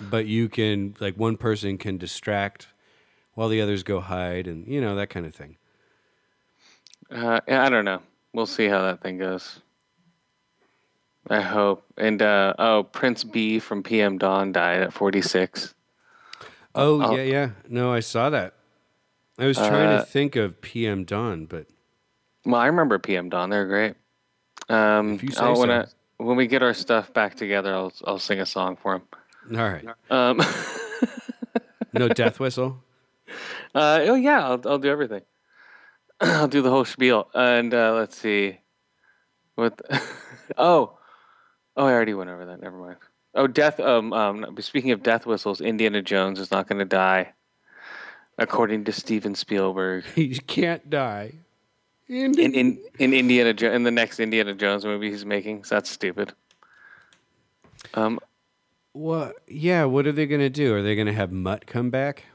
but 0.01 0.25
you 0.25 0.49
can 0.49 0.95
like 0.99 1.15
one 1.15 1.37
person 1.37 1.77
can 1.77 1.97
distract 1.97 2.67
while 3.33 3.47
the 3.47 3.61
others 3.61 3.83
go 3.83 3.99
hide, 3.99 4.47
and 4.47 4.67
you 4.67 4.81
know 4.81 4.95
that 4.95 5.09
kind 5.09 5.25
of 5.25 5.33
thing. 5.33 5.55
Uh, 7.11 7.39
yeah, 7.47 7.65
I 7.65 7.69
don't 7.69 7.85
know. 7.85 8.01
We'll 8.33 8.45
see 8.45 8.67
how 8.67 8.81
that 8.83 9.01
thing 9.01 9.17
goes. 9.17 9.59
I 11.29 11.41
hope. 11.41 11.83
And 11.97 12.21
uh, 12.21 12.53
oh, 12.59 12.83
Prince 12.83 13.23
Be 13.23 13.59
from 13.59 13.83
PM 13.83 14.17
Dawn 14.17 14.51
died 14.51 14.81
at 14.81 14.93
46. 14.93 15.73
Oh 16.75 17.01
I'll- 17.01 17.17
yeah, 17.17 17.23
yeah. 17.23 17.49
No, 17.67 17.91
I 17.91 17.99
saw 17.99 18.29
that. 18.29 18.53
I 19.37 19.45
was 19.45 19.57
trying 19.57 19.87
Uh, 19.87 19.99
to 19.99 20.05
think 20.05 20.35
of 20.35 20.59
PM 20.61 21.05
Dawn, 21.05 21.45
but 21.45 21.67
Well, 22.45 22.59
I 22.59 22.65
remember 22.67 22.99
PM 22.99 23.29
Dawn. 23.29 23.49
They're 23.49 23.67
great. 23.67 23.95
Um, 24.67 25.13
If 25.15 25.23
you 25.23 25.31
say 25.31 25.41
I'll- 25.41 25.57
when, 25.59 25.69
so. 25.69 25.73
I, 26.19 26.23
when 26.23 26.35
we 26.35 26.45
get 26.47 26.61
our 26.61 26.73
stuff 26.73 27.13
back 27.13 27.35
together, 27.35 27.73
I'll 27.73 27.93
I'll 28.05 28.19
sing 28.19 28.39
a 28.41 28.45
song 28.45 28.75
for 28.75 28.95
him. 28.95 29.01
all 29.57 29.69
right. 29.69 29.85
Um, 30.09 30.41
No 31.93 32.07
death 32.07 32.39
whistle. 32.39 32.83
uh, 33.73 33.99
oh 34.03 34.13
yeah, 34.15 34.45
I'll 34.45 34.61
I'll 34.65 34.77
do 34.77 34.89
everything. 34.89 35.21
I'll 36.21 36.47
do 36.47 36.61
the 36.61 36.69
whole 36.69 36.85
spiel. 36.85 37.29
And 37.33 37.73
uh, 37.73 37.93
let's 37.93 38.17
see. 38.17 38.59
What? 39.55 39.79
oh, 40.57 40.97
oh, 41.77 41.85
I 41.85 41.91
already 41.91 42.13
went 42.13 42.29
over 42.29 42.45
that. 42.45 42.61
Never 42.61 42.77
mind. 42.77 42.97
Oh, 43.35 43.47
death. 43.47 43.79
Um, 43.79 44.11
um. 44.13 44.55
Speaking 44.59 44.91
of 44.91 45.03
death 45.03 45.25
whistles, 45.25 45.61
Indiana 45.61 46.01
Jones 46.01 46.39
is 46.39 46.51
not 46.51 46.67
going 46.67 46.79
to 46.79 46.85
die, 46.85 47.33
according 48.37 48.85
to 48.85 48.91
Steven 48.91 49.35
Spielberg. 49.35 50.03
He 50.15 50.29
can't 50.35 50.89
die. 50.89 51.33
In 52.07 52.39
in 52.39 52.79
in 52.97 53.13
Indiana 53.13 53.53
jo- 53.53 53.71
in 53.71 53.83
the 53.83 53.91
next 53.91 54.19
Indiana 54.19 54.55
Jones 54.55 54.83
movie 54.83 55.11
he's 55.11 55.25
making. 55.25 55.63
So 55.63 55.75
that's 55.75 55.89
stupid. 55.89 56.33
Um. 57.93 58.19
What? 58.93 59.35
Yeah. 59.47 59.85
What 59.85 60.07
are 60.07 60.11
they 60.11 60.25
gonna 60.25 60.49
do? 60.49 60.73
Are 60.73 60.81
they 60.81 60.95
gonna 60.95 61.13
have 61.13 61.31
Mutt 61.31 61.67
come 61.67 61.91
back? 61.91 62.25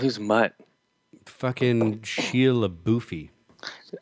Who's 0.00 0.18
Mutt? 0.18 0.52
Fucking 1.28 2.02
Sheila 2.02 2.68
Boofy. 2.68 3.30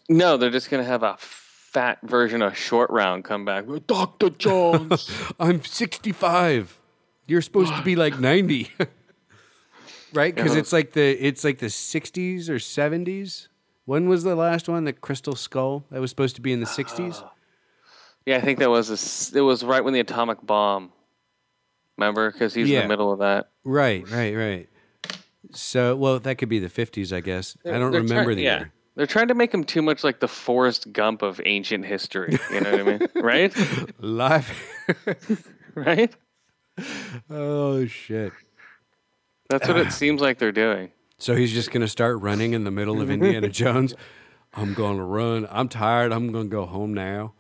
No, 0.09 0.37
they're 0.37 0.51
just 0.51 0.71
gonna 0.71 0.85
have 0.85 1.03
a 1.03 1.17
fat 1.19 1.99
version 2.03 2.41
of 2.43 2.57
Short 2.57 2.91
Round 2.91 3.25
come 3.25 3.45
back. 3.45 3.65
Doctor 3.87 4.31
Jones. 4.31 5.11
I'm 5.41 5.63
65. 5.65 6.81
You're 7.27 7.43
supposed 7.43 7.75
to 7.75 7.83
be 7.83 7.97
like 7.97 8.19
90. 8.21 8.71
right? 10.13 10.35
Because 10.35 10.55
Yeah. 10.55 10.61
it's 10.61 10.73
like 10.73 10.93
the 10.93 11.11
it's 11.27 11.45
like 11.45 11.59
the 11.59 11.67
60s 11.67 12.49
or 12.49 12.57
70s. 12.57 13.49
When 13.85 14.09
was 14.09 14.25
the 14.25 14.35
last 14.35 14.69
one? 14.69 14.85
The 14.85 14.93
Crystal 14.93 15.37
Skull 15.37 15.85
that 15.91 16.01
was 16.01 16.11
supposed 16.11 16.35
to 16.37 16.43
be 16.43 16.53
in 16.53 16.61
the 16.61 16.67
60s. 16.67 17.23
yeah, 18.27 18.37
I 18.37 18.41
think 18.41 18.59
that 18.61 18.71
was 18.71 18.89
a 18.91 19.39
it 19.39 19.43
was 19.43 19.65
right 19.65 19.85
when 19.85 19.93
the 19.95 20.01
atomic 20.01 20.39
bomb. 20.43 20.93
Remember, 21.99 22.31
because 22.31 22.53
he's 22.53 22.71
in 22.71 22.83
the 22.83 22.89
middle 22.89 23.11
of 23.11 23.21
that. 23.21 23.49
Right, 23.65 24.07
right, 24.11 24.35
right. 24.37 24.69
So, 25.53 25.97
well, 25.97 26.19
that 26.19 26.37
could 26.37 26.49
be 26.49 26.59
the 26.59 26.69
50s, 26.69 27.13
I 27.13 27.21
guess. 27.21 27.57
I 27.65 27.71
don't 27.73 27.93
remember 27.93 28.25
try- 28.25 28.35
the 28.35 28.43
yeah. 28.43 28.59
year. 28.59 28.73
They're 28.97 29.07
trying 29.07 29.29
to 29.29 29.35
make 29.35 29.53
him 29.53 29.63
too 29.63 29.83
much 29.83 30.03
like 30.03 30.21
the 30.21 30.29
Forrest 30.29 30.91
Gump 30.93 31.21
of 31.21 31.41
ancient 31.45 31.85
history. 31.85 32.39
You 32.51 32.61
know 32.63 32.71
what 32.73 32.81
I 32.81 32.83
mean? 32.83 33.09
Right? 33.15 33.55
Live. 34.01 34.51
Right? 35.75 36.11
oh 37.29 37.85
shit. 37.85 38.33
That's 39.51 39.69
what 39.69 39.77
it 39.77 39.93
seems 39.93 40.23
like 40.23 40.39
they're 40.39 40.51
doing. 40.51 40.91
So 41.19 41.35
he's 41.35 41.53
just 41.53 41.71
going 41.71 41.83
to 41.83 41.89
start 41.89 42.21
running 42.23 42.55
in 42.55 42.65
the 42.65 42.71
middle 42.71 43.03
of 43.03 43.11
Indiana 43.11 43.49
Jones. 43.51 43.95
I'm 44.55 44.73
going 44.73 44.97
to 44.97 45.03
run. 45.03 45.47
I'm 45.51 45.69
tired. 45.69 46.13
I'm 46.13 46.33
going 46.33 46.47
to 46.47 46.51
go 46.51 46.65
home 46.65 46.95
now. 46.95 47.35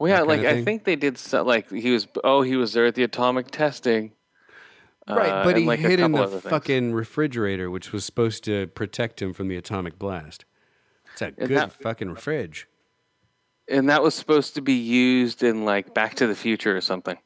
Well, 0.00 0.10
yeah, 0.10 0.22
like 0.22 0.40
I 0.40 0.64
think 0.64 0.82
they 0.82 0.96
did 0.96 1.16
so, 1.16 1.44
like 1.44 1.70
he 1.70 1.92
was. 1.92 2.06
Oh, 2.24 2.42
he 2.42 2.56
was 2.56 2.72
there 2.72 2.86
at 2.86 2.96
the 2.96 3.04
atomic 3.04 3.50
testing. 3.50 4.12
Right, 5.08 5.30
uh, 5.30 5.44
but 5.44 5.50
and, 5.50 5.58
he 5.58 5.66
like, 5.66 5.78
hid 5.78 6.00
in 6.00 6.12
the 6.12 6.26
fucking 6.26 6.92
refrigerator, 6.92 7.70
which 7.70 7.92
was 7.92 8.04
supposed 8.04 8.42
to 8.44 8.66
protect 8.68 9.22
him 9.22 9.32
from 9.32 9.48
the 9.48 9.56
atomic 9.56 9.98
blast. 9.98 10.44
It's 11.12 11.22
a 11.22 11.30
good 11.30 11.50
that- 11.50 11.72
fucking 11.72 12.16
fridge. 12.16 12.66
And 13.68 13.88
that 13.88 14.02
was 14.02 14.14
supposed 14.14 14.54
to 14.54 14.60
be 14.60 14.74
used 14.74 15.42
in 15.42 15.64
like 15.64 15.92
Back 15.92 16.14
to 16.16 16.26
the 16.26 16.36
Future 16.36 16.76
or 16.76 16.80
something. 16.80 17.18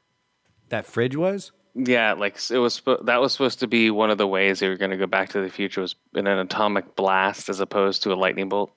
That 0.71 0.87
fridge 0.87 1.17
was? 1.17 1.53
Yeah, 1.75 2.15
like 2.15 2.39
it 2.51 2.59
was. 2.59 2.81
That 3.05 3.21
was 3.21 3.33
supposed 3.33 3.61
to 3.61 3.67
be 3.67 3.91
one 3.91 4.11
of 4.11 4.19
the 4.19 4.27
ways 4.27 4.59
they 4.59 4.69
were 4.69 4.77
going 4.77 4.91
to 4.91 4.97
go 4.97 5.07
Back 5.07 5.31
to 5.31 5.41
the 5.41 5.51
Future 5.51 5.81
was 5.81 5.95
in 6.15 6.27
an 6.27 6.39
atomic 6.39 6.97
blast 6.97 7.49
as 7.49 7.61
opposed 7.61 8.03
to 8.05 8.13
a 8.13 8.15
lightning 8.15 8.49
bolt. 8.49 8.73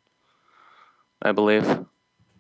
I 1.22 1.32
believe, 1.32 1.86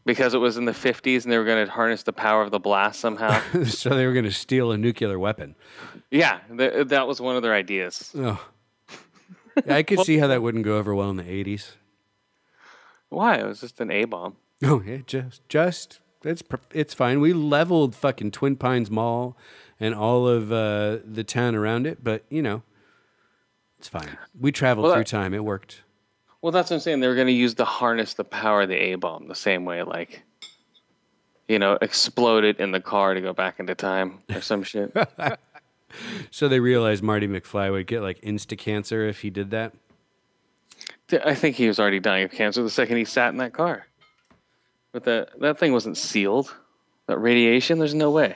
because 0.05 0.33
it 0.33 0.37
was 0.39 0.57
in 0.57 0.65
the 0.65 0.73
fifties 0.73 1.25
and 1.25 1.31
they 1.31 1.37
were 1.37 1.45
going 1.45 1.65
to 1.65 1.71
harness 1.71 2.03
the 2.03 2.13
power 2.13 2.41
of 2.41 2.51
the 2.51 2.59
blast 2.59 2.99
somehow. 2.99 3.39
so 3.65 3.89
they 3.89 4.05
were 4.05 4.13
going 4.13 4.25
to 4.25 4.31
steal 4.31 4.71
a 4.71 4.77
nuclear 4.77 5.17
weapon. 5.19 5.55
yeah, 6.11 6.39
th- 6.57 6.87
that 6.87 7.07
was 7.07 7.21
one 7.21 7.35
of 7.35 7.41
their 7.43 7.53
ideas. 7.53 8.11
Oh. 8.15 8.43
Yeah, 9.65 9.75
I 9.75 9.83
could 9.83 9.99
see 9.99 10.17
how 10.17 10.27
that 10.27 10.41
wouldn't 10.41 10.63
go 10.65 10.77
over 10.77 10.95
well 10.95 11.09
in 11.11 11.17
the 11.17 11.23
80s. 11.23 11.73
Why? 13.09 13.35
It 13.35 13.45
was 13.45 13.61
just 13.61 13.79
an 13.79 13.91
A 13.91 14.05
bomb. 14.05 14.35
Oh, 14.63 14.81
yeah, 14.83 14.97
just, 15.05 15.47
just, 15.47 15.99
it's, 16.23 16.41
it's 16.71 16.93
fine. 16.95 17.19
We 17.19 17.33
leveled 17.33 17.95
fucking 17.95 18.31
Twin 18.31 18.55
Pines 18.55 18.89
Mall 18.89 19.37
and 19.79 19.93
all 19.93 20.27
of 20.27 20.51
uh, 20.51 20.97
the 21.05 21.23
town 21.23 21.53
around 21.53 21.85
it, 21.85 22.03
but, 22.03 22.23
you 22.29 22.41
know, 22.41 22.63
it's 23.77 23.87
fine. 23.87 24.17
We 24.39 24.51
traveled 24.51 24.85
Well, 24.85 24.93
through 24.95 25.03
that- 25.03 25.09
time. 25.09 25.33
It 25.35 25.43
worked. 25.43 25.82
Well, 26.43 26.51
that's 26.51 26.69
what 26.69 26.75
I'm 26.75 26.81
saying. 26.81 26.99
They 26.99 27.07
were 27.07 27.15
going 27.15 27.27
to 27.27 27.33
use 27.33 27.55
the 27.55 27.63
harness 27.63 28.15
the 28.15 28.25
power 28.25 28.63
of 28.63 28.69
the 28.69 28.75
A 28.75 28.95
bomb 28.95 29.29
the 29.29 29.33
same 29.33 29.63
way, 29.63 29.81
like, 29.81 30.23
you 31.47 31.57
know, 31.57 31.77
explode 31.81 32.43
it 32.43 32.59
in 32.59 32.71
the 32.71 32.81
car 32.81 33.13
to 33.13 33.21
go 33.21 33.31
back 33.31 33.61
into 33.61 33.73
time 33.75 34.19
or 34.29 34.41
some 34.41 34.61
shit. 34.63 34.93
So 36.31 36.49
they 36.49 36.59
realized 36.59 37.01
Marty 37.01 37.29
McFly 37.29 37.71
would 37.71 37.87
get 37.87 38.01
like 38.01 38.19
insta 38.21 38.57
cancer 38.57 39.07
if 39.07 39.21
he 39.21 39.29
did 39.29 39.51
that. 39.51 39.73
I 41.23 41.33
think 41.33 41.55
he 41.55 41.65
was 41.69 41.79
already 41.79 42.01
dying 42.01 42.25
of 42.25 42.31
cancer 42.31 42.61
the 42.61 42.69
second 42.69 42.97
he 42.97 43.05
sat 43.05 43.29
in 43.29 43.37
that 43.37 43.53
car. 43.53 43.87
But 44.91 45.05
that 45.05 45.39
that 45.39 45.59
thing 45.59 45.71
wasn't 45.71 45.95
sealed. 45.95 46.53
That 47.07 47.19
radiation, 47.19 47.79
there's 47.79 47.93
no 47.93 48.11
way. 48.11 48.35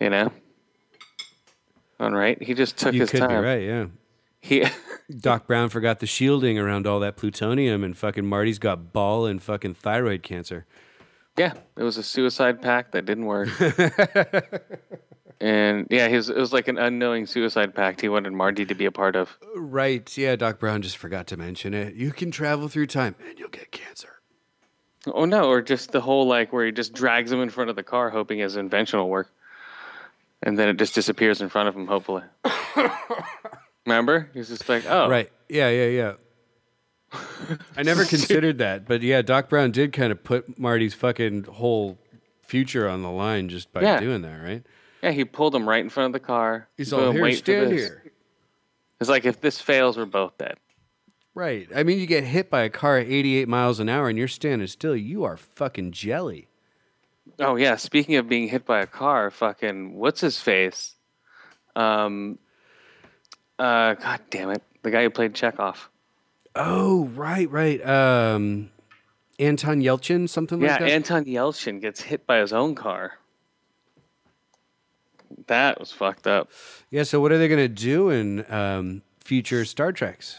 You 0.00 0.10
know. 0.10 0.32
All 2.00 2.10
right, 2.10 2.42
he 2.42 2.52
just 2.54 2.76
took 2.78 2.94
You 2.94 3.02
his 3.02 3.10
could 3.10 3.20
time. 3.20 3.28
be 3.30 3.36
right, 3.36 3.62
yeah. 3.62 3.86
He, 4.46 4.64
Doc 5.18 5.48
Brown 5.48 5.70
forgot 5.70 5.98
the 5.98 6.06
shielding 6.06 6.56
around 6.56 6.86
all 6.86 7.00
that 7.00 7.16
plutonium, 7.16 7.82
and 7.82 7.96
fucking 7.96 8.24
Marty's 8.24 8.60
got 8.60 8.92
ball 8.92 9.26
and 9.26 9.42
fucking 9.42 9.74
thyroid 9.74 10.22
cancer. 10.22 10.66
yeah, 11.36 11.54
it 11.76 11.82
was 11.82 11.96
a 11.96 12.02
suicide 12.02 12.62
pact 12.62 12.92
that 12.92 13.06
didn't 13.06 13.26
work. 13.26 13.48
and 15.40 15.88
yeah, 15.90 16.06
he 16.06 16.14
was, 16.14 16.28
it 16.30 16.36
was 16.36 16.52
like 16.52 16.68
an 16.68 16.78
unknowing 16.78 17.26
suicide 17.26 17.74
pact 17.74 18.00
he 18.00 18.08
wanted 18.08 18.32
Marty 18.32 18.64
to 18.66 18.74
be 18.76 18.84
a 18.84 18.92
part 18.92 19.16
of. 19.16 19.36
Right, 19.56 20.16
yeah. 20.16 20.36
Doc 20.36 20.60
Brown 20.60 20.80
just 20.80 20.96
forgot 20.96 21.26
to 21.28 21.36
mention 21.36 21.74
it. 21.74 21.94
You 21.94 22.12
can 22.12 22.30
travel 22.30 22.68
through 22.68 22.86
time, 22.86 23.16
and 23.28 23.36
you'll 23.36 23.48
get 23.48 23.72
cancer. 23.72 24.20
Oh 25.08 25.24
no, 25.24 25.48
or 25.48 25.60
just 25.60 25.90
the 25.90 26.00
whole 26.00 26.28
like 26.28 26.52
where 26.52 26.66
he 26.66 26.72
just 26.72 26.92
drags 26.92 27.32
him 27.32 27.40
in 27.40 27.50
front 27.50 27.70
of 27.70 27.74
the 27.76 27.82
car 27.82 28.10
hoping 28.10 28.38
his 28.38 28.56
invention 28.56 29.00
will 29.00 29.08
work. 29.08 29.30
And 30.42 30.56
then 30.56 30.68
it 30.68 30.76
just 30.78 30.94
disappears 30.94 31.40
in 31.40 31.48
front 31.48 31.68
of 31.68 31.74
him, 31.74 31.86
hopefully. 31.88 32.22
Remember? 33.86 34.28
He's 34.34 34.48
just 34.48 34.68
like, 34.68 34.84
oh. 34.88 35.08
Right. 35.08 35.30
Yeah, 35.48 35.70
yeah, 35.70 35.86
yeah. 35.86 36.12
I 37.76 37.82
never 37.84 38.04
considered 38.14 38.58
that, 38.58 38.86
but 38.86 39.00
yeah, 39.02 39.22
Doc 39.22 39.48
Brown 39.48 39.70
did 39.70 39.92
kind 39.92 40.10
of 40.12 40.22
put 40.22 40.58
Marty's 40.58 40.92
fucking 40.92 41.44
whole 41.44 41.98
future 42.42 42.88
on 42.88 43.02
the 43.02 43.10
line 43.10 43.48
just 43.48 43.72
by 43.72 43.82
Yeah. 43.82 44.00
doing 44.00 44.22
that, 44.22 44.36
right? 44.42 44.62
Yeah, 45.02 45.12
he 45.12 45.24
pulled 45.24 45.54
him 45.54 45.68
right 45.68 45.82
in 45.82 45.88
front 45.88 46.08
of 46.08 46.12
the 46.20 46.26
car. 46.26 46.68
He's 46.76 46.90
Boom, 46.90 47.00
all 47.04 47.12
here, 47.12 47.22
wait 47.22 47.32
for 47.34 47.38
stand 47.38 47.70
this." 47.70 47.80
here. 47.82 48.12
It's 49.00 49.08
like 49.10 49.24
if 49.24 49.40
this 49.40 49.60
fails, 49.60 49.96
we're 49.96 50.04
both 50.06 50.36
dead. 50.38 50.56
Right. 51.34 51.68
I 51.74 51.82
mean, 51.82 51.98
you 52.00 52.06
get 52.06 52.24
hit 52.24 52.48
by 52.50 52.62
a 52.62 52.70
car 52.70 52.96
at 52.98 53.06
88 53.06 53.46
miles 53.46 53.78
an 53.78 53.88
hour 53.90 54.08
and 54.08 54.16
you're 54.18 54.26
standing 54.26 54.66
still. 54.68 54.96
You 54.96 55.22
are 55.24 55.36
fucking 55.36 55.92
jelly. 55.92 56.48
Oh 57.38 57.56
yeah, 57.56 57.76
speaking 57.76 58.16
of 58.16 58.28
being 58.28 58.48
hit 58.48 58.64
by 58.64 58.80
a 58.80 58.86
car, 58.86 59.30
fucking 59.30 59.94
what's 59.96 60.20
his 60.20 60.40
face? 60.40 60.94
Um 61.74 62.38
uh 63.58 63.94
god 63.94 64.20
damn 64.30 64.50
it. 64.50 64.62
The 64.82 64.90
guy 64.90 65.02
who 65.02 65.10
played 65.10 65.34
Chekov. 65.34 65.76
Oh, 66.54 67.06
right, 67.14 67.50
right. 67.50 67.84
Um, 67.86 68.70
Anton 69.38 69.82
Yelchin, 69.82 70.28
something 70.28 70.60
Yeah, 70.60 70.70
like 70.70 70.78
that. 70.80 70.88
Yeah, 70.88 70.94
Anton 70.94 71.24
Yelchin 71.26 71.80
gets 71.82 72.00
hit 72.00 72.26
by 72.26 72.38
his 72.38 72.52
own 72.52 72.74
car. 72.74 73.18
That 75.48 75.78
was 75.78 75.92
fucked 75.92 76.26
up. 76.26 76.50
yeah. 76.90 77.02
So, 77.02 77.20
what 77.20 77.32
are 77.32 77.38
they 77.38 77.48
going 77.48 77.60
to 77.60 77.68
do 77.68 78.10
in 78.10 78.50
um, 78.52 79.02
future 79.22 79.64
Star 79.64 79.92
Treks? 79.92 80.38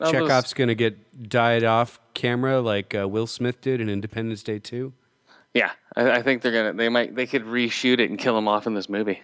Chekov's 0.00 0.52
going 0.52 0.68
to 0.68 0.74
get 0.74 1.28
died 1.28 1.64
off 1.64 1.98
camera 2.12 2.60
like 2.60 2.94
uh, 2.94 3.08
Will 3.08 3.26
Smith 3.26 3.60
did 3.62 3.80
in 3.80 3.88
Independence 3.88 4.42
Day 4.42 4.58
2. 4.58 4.92
Yeah, 5.54 5.70
I, 5.96 6.10
I 6.10 6.22
think 6.22 6.42
they're 6.42 6.52
gonna. 6.52 6.74
They 6.74 6.90
might. 6.90 7.14
They 7.14 7.26
could 7.26 7.44
reshoot 7.44 7.98
it 8.00 8.10
and 8.10 8.18
kill 8.18 8.36
him 8.36 8.46
off 8.48 8.66
in 8.66 8.74
this 8.74 8.90
movie. 8.90 9.22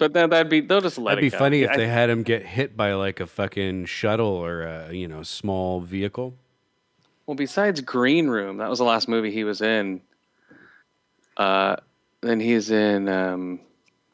But 0.00 0.14
then 0.14 0.30
that'd 0.30 0.48
be. 0.50 0.60
They'll 0.62 0.80
just 0.80 0.98
let 0.98 1.12
That'd 1.16 1.24
it 1.24 1.26
be 1.26 1.30
go. 1.30 1.38
funny 1.38 1.62
if 1.62 1.70
I- 1.70 1.76
they 1.76 1.86
had 1.86 2.10
him 2.10 2.22
get 2.24 2.44
hit 2.44 2.76
by 2.76 2.94
like 2.94 3.20
a 3.20 3.26
fucking 3.26 3.84
shuttle 3.84 4.26
or 4.26 4.62
a 4.62 4.92
you 4.92 5.06
know 5.06 5.22
small 5.22 5.80
vehicle. 5.80 6.34
Well, 7.26 7.34
besides 7.36 7.80
Green 7.82 8.26
Room, 8.28 8.56
that 8.56 8.68
was 8.68 8.78
the 8.78 8.84
last 8.84 9.08
movie 9.08 9.30
he 9.30 9.44
was 9.44 9.60
in. 9.60 10.00
Uh, 11.36 11.76
then 12.22 12.40
he's 12.40 12.70
in, 12.70 13.08
um, 13.08 13.60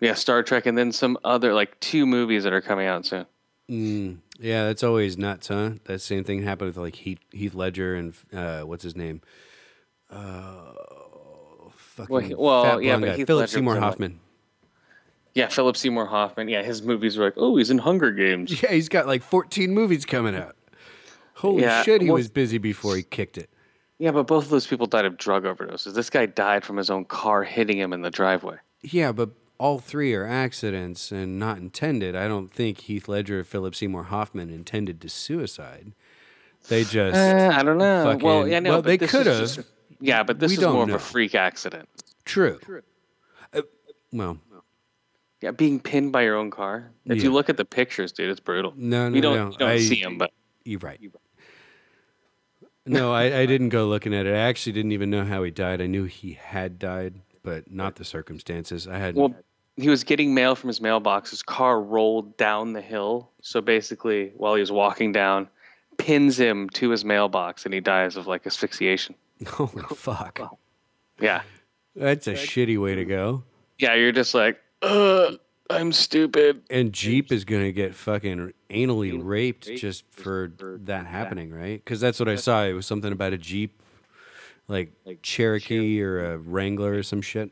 yeah, 0.00 0.12
Star 0.14 0.42
Trek, 0.42 0.66
and 0.66 0.76
then 0.76 0.92
some 0.92 1.16
other 1.24 1.54
like 1.54 1.78
two 1.80 2.04
movies 2.04 2.44
that 2.44 2.52
are 2.52 2.60
coming 2.60 2.86
out 2.86 3.06
soon. 3.06 3.24
Mm, 3.70 4.18
yeah, 4.38 4.64
that's 4.66 4.82
always 4.82 5.16
nuts, 5.16 5.48
huh? 5.48 5.70
That 5.84 6.00
same 6.00 6.24
thing 6.24 6.42
happened 6.42 6.68
with 6.68 6.76
like 6.76 6.94
Heath, 6.96 7.20
Heath 7.32 7.54
Ledger 7.54 7.94
and 7.94 8.12
uh, 8.32 8.62
what's 8.62 8.82
his 8.84 8.94
name? 8.96 9.22
Uh, 10.10 10.72
fucking 11.70 12.36
Well, 12.36 12.62
well, 12.64 12.80
yeah, 12.82 12.98
guy. 13.00 13.16
Heath 13.16 13.26
Philip 13.26 13.42
Ledger 13.42 13.52
Seymour 13.52 13.76
in, 13.76 13.80
like- 13.82 13.90
Hoffman. 13.90 14.20
Yeah, 15.36 15.48
Philip 15.48 15.76
Seymour 15.76 16.06
Hoffman. 16.06 16.48
Yeah, 16.48 16.62
his 16.62 16.82
movies 16.82 17.16
were 17.18 17.26
like, 17.26 17.34
oh, 17.36 17.56
he's 17.56 17.70
in 17.70 17.78
Hunger 17.78 18.10
Games. 18.10 18.50
Yeah, 18.62 18.70
he's 18.72 18.88
got 18.88 19.06
like 19.06 19.22
14 19.22 19.72
movies 19.72 20.04
coming 20.06 20.34
out. 20.34 20.56
Holy 21.34 21.62
Yeah, 21.62 21.82
shit, 21.82 22.00
he 22.00 22.08
well- 22.08 22.16
was 22.16 22.28
busy 22.28 22.58
before 22.58 22.96
he 22.96 23.02
kicked 23.02 23.36
it. 23.38 23.50
Yeah, 23.98 24.10
but 24.12 24.26
both 24.26 24.44
of 24.44 24.50
those 24.50 24.66
people 24.66 24.86
died 24.86 25.04
of 25.06 25.16
drug 25.16 25.44
overdoses. 25.44 25.94
This 25.94 26.10
guy 26.10 26.26
died 26.26 26.64
from 26.64 26.76
his 26.76 26.90
own 26.90 27.04
car 27.06 27.44
hitting 27.44 27.78
him 27.78 27.92
in 27.92 28.02
the 28.02 28.10
driveway. 28.10 28.56
Yeah, 28.82 29.12
but 29.12 29.30
all 29.58 29.78
three 29.78 30.12
are 30.14 30.26
accidents 30.26 31.10
and 31.12 31.38
not 31.38 31.56
intended. 31.58 32.14
I 32.16 32.28
don't 32.28 32.50
think 32.52 32.80
Heath 32.82 33.08
Ledger 33.08 33.40
or 33.40 33.44
Philip 33.44 33.74
Seymour 33.74 34.04
Hoffman 34.04 34.50
intended 34.50 35.00
to 35.02 35.08
suicide. 35.08 35.92
They 36.68 36.84
just 36.84 37.16
Uh, 37.16 37.52
I 37.54 37.62
don't 37.62 37.78
know. 37.78 38.04
fucking- 38.04 38.22
well, 38.26 38.46
yeah, 38.48 38.60
no, 38.60 38.70
well, 38.70 38.82
they 38.82 38.98
could 38.98 39.26
have. 39.26 39.64
Yeah, 40.00 40.22
but 40.24 40.40
this 40.40 40.52
We 40.52 40.58
is 40.58 40.62
more 40.72 40.82
of 40.82 40.90
a 40.90 40.98
freak 40.98 41.34
accident. 41.34 41.88
True. 42.26 42.58
Uh, 43.54 43.62
well, 44.12 44.38
Yeah, 45.42 45.50
being 45.50 45.78
pinned 45.80 46.12
by 46.12 46.22
your 46.22 46.36
own 46.36 46.50
car. 46.50 46.90
If 47.04 47.18
Yeah. 47.18 47.24
you 47.24 47.32
look 47.32 47.48
at 47.50 47.56
the 47.58 47.64
pictures, 47.64 48.10
dude, 48.12 48.30
it's 48.30 48.40
brutal. 48.40 48.72
No, 48.76 49.08
no, 49.08 49.14
you 49.16 49.20
don't, 49.22 49.36
no. 49.36 49.50
You 49.50 49.58
don't 49.58 49.68
I- 49.68 49.78
see 49.78 50.00
him, 50.00 50.16
but 50.18 50.30
You're 50.64 50.80
right. 50.80 51.00
No, 52.88 53.12
I, 53.12 53.40
I 53.40 53.46
didn't 53.46 53.70
go 53.70 53.86
looking 53.88 54.14
at 54.14 54.26
it. 54.26 54.32
I 54.34 54.38
actually 54.38 54.72
didn't 54.72 54.92
even 54.92 55.10
know 55.10 55.24
how 55.24 55.42
he 55.42 55.50
died. 55.50 55.80
I 55.80 55.86
knew 55.86 56.04
he 56.04 56.34
had 56.34 56.78
died, 56.78 57.20
but 57.42 57.68
not 57.70 57.96
the 57.96 58.04
circumstances. 58.04 58.86
I 58.86 58.96
had 58.98 59.16
well, 59.16 59.34
he 59.76 59.88
was 59.88 60.04
getting 60.04 60.34
mail 60.34 60.54
from 60.54 60.68
his 60.68 60.80
mailbox. 60.80 61.30
His 61.30 61.42
car 61.42 61.80
rolled 61.82 62.36
down 62.36 62.74
the 62.74 62.80
hill. 62.80 63.28
So 63.42 63.60
basically, 63.60 64.32
while 64.36 64.54
he 64.54 64.60
was 64.60 64.70
walking 64.70 65.10
down, 65.10 65.48
pins 65.98 66.38
him 66.38 66.68
to 66.70 66.90
his 66.90 67.04
mailbox, 67.04 67.64
and 67.64 67.74
he 67.74 67.80
dies 67.80 68.16
of 68.16 68.28
like 68.28 68.46
asphyxiation. 68.46 69.16
holy 69.48 69.82
fuck. 69.96 70.38
Yeah, 71.20 71.42
That's 71.96 72.28
a 72.28 72.34
shitty 72.34 72.80
way 72.80 72.94
to 72.94 73.04
go. 73.04 73.42
yeah. 73.78 73.94
You're 73.94 74.12
just 74.12 74.32
like, 74.32 74.60
Ugh, 74.82 75.38
I'm 75.70 75.92
stupid. 75.92 76.62
And 76.70 76.92
Jeep 76.92 77.32
is 77.32 77.44
going 77.44 77.64
to 77.64 77.72
get 77.72 77.94
fucking 77.94 78.52
anally 78.70 79.18
raped 79.22 79.74
just 79.76 80.04
for 80.10 80.52
that 80.58 81.06
happening, 81.06 81.50
right? 81.52 81.82
Because 81.82 82.00
that's 82.00 82.20
what 82.20 82.28
I 82.28 82.36
saw. 82.36 82.64
It 82.64 82.72
was 82.72 82.86
something 82.86 83.12
about 83.12 83.32
a 83.32 83.38
Jeep, 83.38 83.82
like 84.68 84.92
like 85.04 85.22
Cherokee 85.22 86.00
or 86.02 86.34
a 86.34 86.38
Wrangler 86.38 86.94
or 86.94 87.02
some 87.02 87.22
shit. 87.22 87.50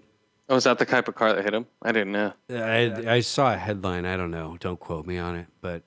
Oh, 0.48 0.56
is 0.56 0.64
that 0.64 0.78
the 0.78 0.84
type 0.84 1.08
of 1.08 1.14
car 1.14 1.32
that 1.32 1.42
hit 1.42 1.54
him? 1.54 1.66
I 1.82 1.92
didn't 1.92 2.12
know. 2.12 2.34
I, 2.50 3.14
I 3.14 3.20
saw 3.20 3.54
a 3.54 3.56
headline. 3.56 4.04
I 4.04 4.16
don't 4.16 4.30
know. 4.30 4.58
Don't 4.60 4.78
quote 4.78 5.06
me 5.06 5.16
on 5.16 5.36
it. 5.36 5.46
But 5.62 5.82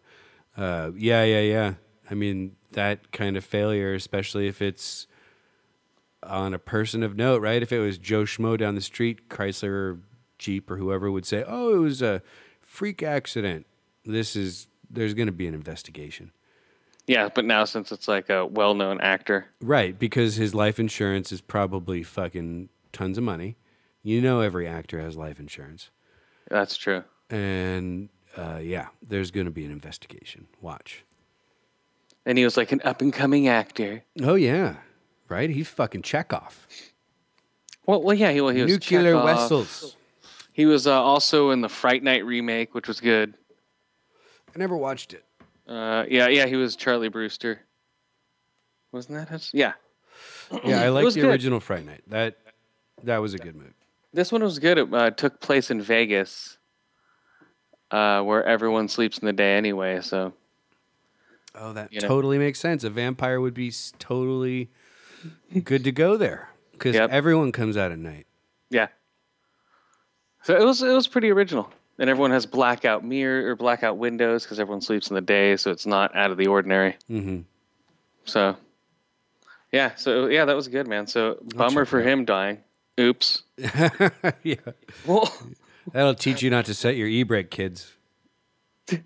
uh, 0.58 0.92
yeah, 0.96 1.24
yeah, 1.24 1.42
yeah. 1.42 1.74
I 2.10 2.16
mean, 2.16 2.56
that 2.72 3.12
kind 3.12 3.38
of 3.38 3.46
failure, 3.46 3.94
especially 3.94 4.48
if 4.48 4.62
it's 4.62 5.06
on 6.24 6.54
a 6.56 6.60
person 6.60 7.04
of 7.04 7.16
note, 7.16 7.42
right? 7.42 7.62
If 7.62 7.72
it 7.72 7.80
was 7.80 8.00
Joe 8.00 8.24
Schmo 8.24 8.58
down 8.58 8.74
the 8.74 8.82
street, 8.82 9.30
Chrysler 9.30 9.70
or 9.70 10.00
Jeep 10.38 10.70
or 10.70 10.78
whoever 10.78 11.12
would 11.12 11.26
say, 11.26 11.44
oh, 11.48 11.76
it 11.76 11.80
was 11.80 12.02
a 12.02 12.22
freak 12.62 13.02
accident. 13.04 13.66
This 14.06 14.36
is, 14.36 14.68
there's 14.90 15.14
going 15.14 15.28
to 15.28 15.32
be 15.34 15.48
an 15.48 15.54
investigation. 15.54 16.32
Yeah, 17.08 17.30
but 17.34 17.46
now 17.46 17.64
since 17.66 17.92
it's 17.92 18.08
like 18.08 18.30
a 18.30 18.46
well-known 18.46 19.00
actor, 19.02 19.46
Right, 19.62 19.98
because 19.98 20.36
his 20.36 20.54
life 20.54 20.78
insurance 20.80 21.32
is 21.32 21.40
probably 21.42 22.04
fucking 22.04 22.70
tons 22.92 23.18
of 23.18 23.24
money. 23.24 23.56
You 24.04 24.22
know, 24.22 24.42
every 24.42 24.68
actor 24.68 25.00
has 25.02 25.16
life 25.18 25.40
insurance. 25.40 25.90
that's 26.50 26.78
true. 26.78 27.04
And 27.30 28.10
uh, 28.38 28.60
yeah, 28.62 28.88
there's 29.02 29.32
going 29.32 29.46
to 29.46 29.52
be 29.52 29.66
an 29.66 29.72
investigation. 29.72 30.48
Watch. 30.62 31.04
And 32.26 32.38
he 32.38 32.44
was 32.46 32.56
like 32.58 32.72
an 32.72 32.82
up-and-coming 32.84 33.48
actor. 33.48 34.04
Oh, 34.22 34.36
yeah. 34.36 34.76
Right? 35.30 35.50
He's 35.50 35.68
fucking 35.70 36.04
Chekov. 36.04 36.54
Well, 37.86 38.02
well, 38.02 38.14
yeah, 38.14 38.32
he, 38.32 38.40
well, 38.42 38.54
he 38.54 38.62
was 38.64 38.72
Nuclear 38.72 39.14
Chekov. 39.16 39.26
vessels. 39.26 39.97
He 40.58 40.66
was 40.66 40.88
uh, 40.88 41.00
also 41.04 41.52
in 41.52 41.62
the 41.62 41.70
Fright 41.70 42.02
Night 42.02 42.26
remake, 42.26 42.74
which 42.74 42.88
was 42.88 43.00
good. 43.00 43.36
I 44.56 44.58
never 44.58 44.76
watched 44.76 45.14
it. 45.14 45.24
Uh, 45.68 46.04
yeah, 46.10 46.28
yeah, 46.30 46.48
he 46.48 46.56
was 46.56 46.76
Charlie 46.76 47.10
Brewster. 47.10 47.62
Wasn't 48.92 49.16
that 49.16 49.30
his? 49.30 49.52
Yeah. 49.54 49.74
Yeah, 50.66 50.82
I 50.82 50.88
It 50.88 50.90
like 50.90 51.14
the 51.14 51.22
good. 51.22 51.30
original 51.30 51.60
Fright 51.60 51.86
Night. 51.86 52.02
That 52.08 52.38
that 53.04 53.20
was 53.20 53.36
a 53.36 53.38
good 53.38 53.56
movie. 53.56 53.70
This 54.14 54.32
one 54.32 54.42
was 54.44 54.58
good. 54.58 54.80
It 54.80 54.92
uh, 54.92 55.12
took 55.12 55.40
place 55.42 55.70
in 55.70 55.80
Vegas, 55.80 56.58
uh, 57.92 58.24
where 58.24 58.44
everyone 58.44 58.88
sleeps 58.88 59.20
in 59.20 59.28
the 59.28 59.34
day 59.34 59.58
anyway. 59.58 60.02
So 60.02 60.34
Oh, 61.54 61.72
that 61.74 61.94
You 61.94 62.02
know. 62.02 62.08
totally 62.08 62.40
makes 62.40 62.60
sense. 62.60 62.84
A 62.84 62.90
vampire 62.90 63.40
would 63.40 63.54
be 63.54 63.72
totally 64.00 64.72
good 65.64 65.84
to 65.84 65.92
go 65.92 66.18
there 66.18 66.50
because 66.72 66.96
Yep. 66.96 67.12
everyone 67.12 67.52
comes 67.52 67.78
out 67.78 67.92
at 67.92 68.00
night. 68.00 68.26
yeah. 68.72 68.88
So 70.48 70.56
it 70.56 70.64
was 70.64 70.82
it 70.82 70.94
was 70.94 71.10
pretty 71.10 71.30
original, 71.30 71.70
and 72.00 72.10
everyone 72.10 72.32
has 72.32 72.46
blackout 72.46 73.04
mirror 73.04 73.50
or 73.50 73.58
blackout 73.58 73.98
windows 73.98 74.44
because 74.44 74.62
everyone 74.62 74.80
sleeps 74.80 75.10
in 75.10 75.16
the 75.16 75.20
day, 75.20 75.58
so 75.58 75.72
it's 75.72 75.86
not 75.86 76.16
out 76.16 76.32
of 76.32 76.38
the 76.38 76.48
ordinary. 76.48 76.96
Mm-hmm. 77.12 77.40
So 78.24 78.56
yeah, 79.74 79.96
so 79.96 80.28
yeah, 80.28 80.46
that 80.46 80.56
was 80.56 80.70
good, 80.70 80.88
man. 80.88 81.06
So 81.06 81.38
bummer 81.58 81.84
for 81.84 82.02
him 82.02 82.24
dying. 82.24 82.60
Oops. 82.98 83.44
yeah, 83.58 84.56
Well, 85.06 85.30
that'll 85.92 86.16
teach 86.16 86.42
you 86.42 86.50
not 86.50 86.64
to 86.68 86.74
set 86.74 86.96
your 86.96 87.10
e-brake, 87.10 87.52
kids. 87.52 87.92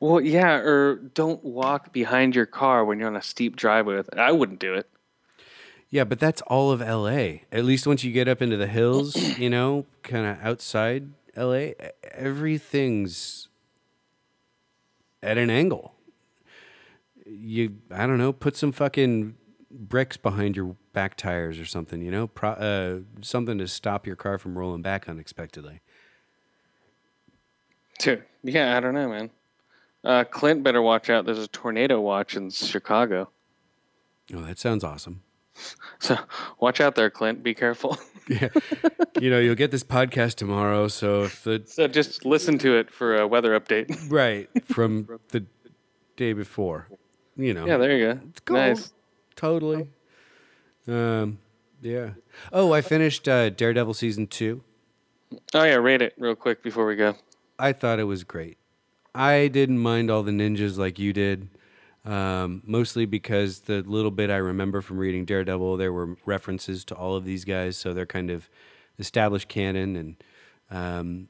well, 0.00 0.18
yeah, 0.18 0.54
or 0.54 0.94
don't 1.12 1.44
walk 1.44 1.92
behind 1.92 2.34
your 2.34 2.46
car 2.46 2.86
when 2.86 2.98
you're 2.98 3.08
on 3.08 3.16
a 3.16 3.22
steep 3.22 3.54
driveway. 3.54 3.96
With 3.96 4.08
it. 4.08 4.18
I 4.18 4.32
wouldn't 4.32 4.60
do 4.60 4.72
it. 4.72 4.88
Yeah, 5.96 6.04
but 6.04 6.20
that's 6.20 6.42
all 6.42 6.72
of 6.72 6.80
LA. 6.80 7.38
At 7.50 7.64
least 7.64 7.86
once 7.86 8.04
you 8.04 8.12
get 8.12 8.28
up 8.28 8.42
into 8.42 8.58
the 8.58 8.66
hills, 8.66 9.16
you 9.38 9.48
know, 9.48 9.86
kind 10.02 10.26
of 10.26 10.36
outside 10.44 11.08
LA, 11.34 11.68
everything's 12.12 13.48
at 15.22 15.38
an 15.38 15.48
angle. 15.48 15.94
You, 17.24 17.76
I 17.90 18.06
don't 18.06 18.18
know, 18.18 18.34
put 18.34 18.58
some 18.58 18.72
fucking 18.72 19.36
bricks 19.70 20.18
behind 20.18 20.54
your 20.54 20.76
back 20.92 21.16
tires 21.16 21.58
or 21.58 21.64
something, 21.64 22.02
you 22.02 22.10
know, 22.10 22.26
Pro, 22.26 22.50
uh, 22.50 22.98
something 23.22 23.56
to 23.56 23.66
stop 23.66 24.06
your 24.06 24.16
car 24.16 24.36
from 24.36 24.58
rolling 24.58 24.82
back 24.82 25.08
unexpectedly. 25.08 25.80
Too. 27.98 28.20
Yeah, 28.42 28.76
I 28.76 28.80
don't 28.80 28.92
know, 28.92 29.08
man. 29.08 29.30
Uh, 30.04 30.24
Clint 30.24 30.62
better 30.62 30.82
watch 30.82 31.08
out. 31.08 31.24
There's 31.24 31.38
a 31.38 31.48
tornado 31.48 32.02
watch 32.02 32.36
in 32.36 32.50
Chicago. 32.50 33.30
Oh, 34.34 34.42
that 34.42 34.58
sounds 34.58 34.84
awesome. 34.84 35.22
So 35.98 36.16
watch 36.60 36.80
out 36.80 36.94
there, 36.94 37.10
Clint. 37.10 37.42
Be 37.42 37.54
careful. 37.54 37.98
Yeah. 38.28 38.48
you 39.20 39.30
know, 39.30 39.38
you'll 39.38 39.54
get 39.54 39.70
this 39.70 39.84
podcast 39.84 40.34
tomorrow, 40.34 40.88
so 40.88 41.22
if 41.22 41.44
the 41.44 41.62
so 41.64 41.86
just 41.86 42.24
listen 42.24 42.58
to 42.58 42.76
it 42.76 42.90
for 42.90 43.16
a 43.16 43.24
weather 43.24 43.56
update. 43.58 43.86
right 44.10 44.48
from 44.64 45.20
the 45.28 45.44
day 46.16 46.32
before, 46.32 46.88
you 47.36 47.54
know. 47.54 47.64
yeah, 47.66 47.76
there 47.76 47.96
you 47.96 48.14
go. 48.14 48.20
It's 48.30 48.40
cool. 48.40 48.56
Nice. 48.56 48.92
Totally. 49.36 49.86
Um, 50.88 51.38
yeah. 51.80 52.10
Oh, 52.52 52.72
I 52.72 52.80
finished 52.80 53.28
uh, 53.28 53.50
Daredevil 53.50 53.94
season 53.94 54.26
two. 54.26 54.64
Oh 55.54 55.62
yeah, 55.62 55.76
rate 55.76 56.02
it 56.02 56.14
real 56.18 56.34
quick 56.34 56.64
before 56.64 56.84
we 56.84 56.96
go. 56.96 57.14
I 57.60 57.72
thought 57.72 58.00
it 58.00 58.04
was 58.04 58.24
great. 58.24 58.58
I 59.14 59.46
didn't 59.46 59.78
mind 59.78 60.10
all 60.10 60.24
the 60.24 60.32
ninjas 60.32 60.76
like 60.78 60.98
you 60.98 61.12
did, 61.12 61.48
um, 62.06 62.62
mostly 62.64 63.04
because 63.06 63.60
the 63.60 63.82
little 63.82 64.10
bit 64.10 64.30
I 64.30 64.36
remember 64.36 64.80
from 64.80 64.98
reading 64.98 65.24
Daredevil, 65.24 65.76
there 65.76 65.92
were 65.92 66.16
references 66.24 66.84
to 66.86 66.94
all 66.94 67.16
of 67.16 67.24
these 67.24 67.44
guys, 67.44 67.76
so 67.76 67.92
they're 67.92 68.06
kind 68.06 68.30
of 68.30 68.48
established 68.98 69.48
canon 69.48 69.96
and 69.96 70.16
um, 70.70 71.28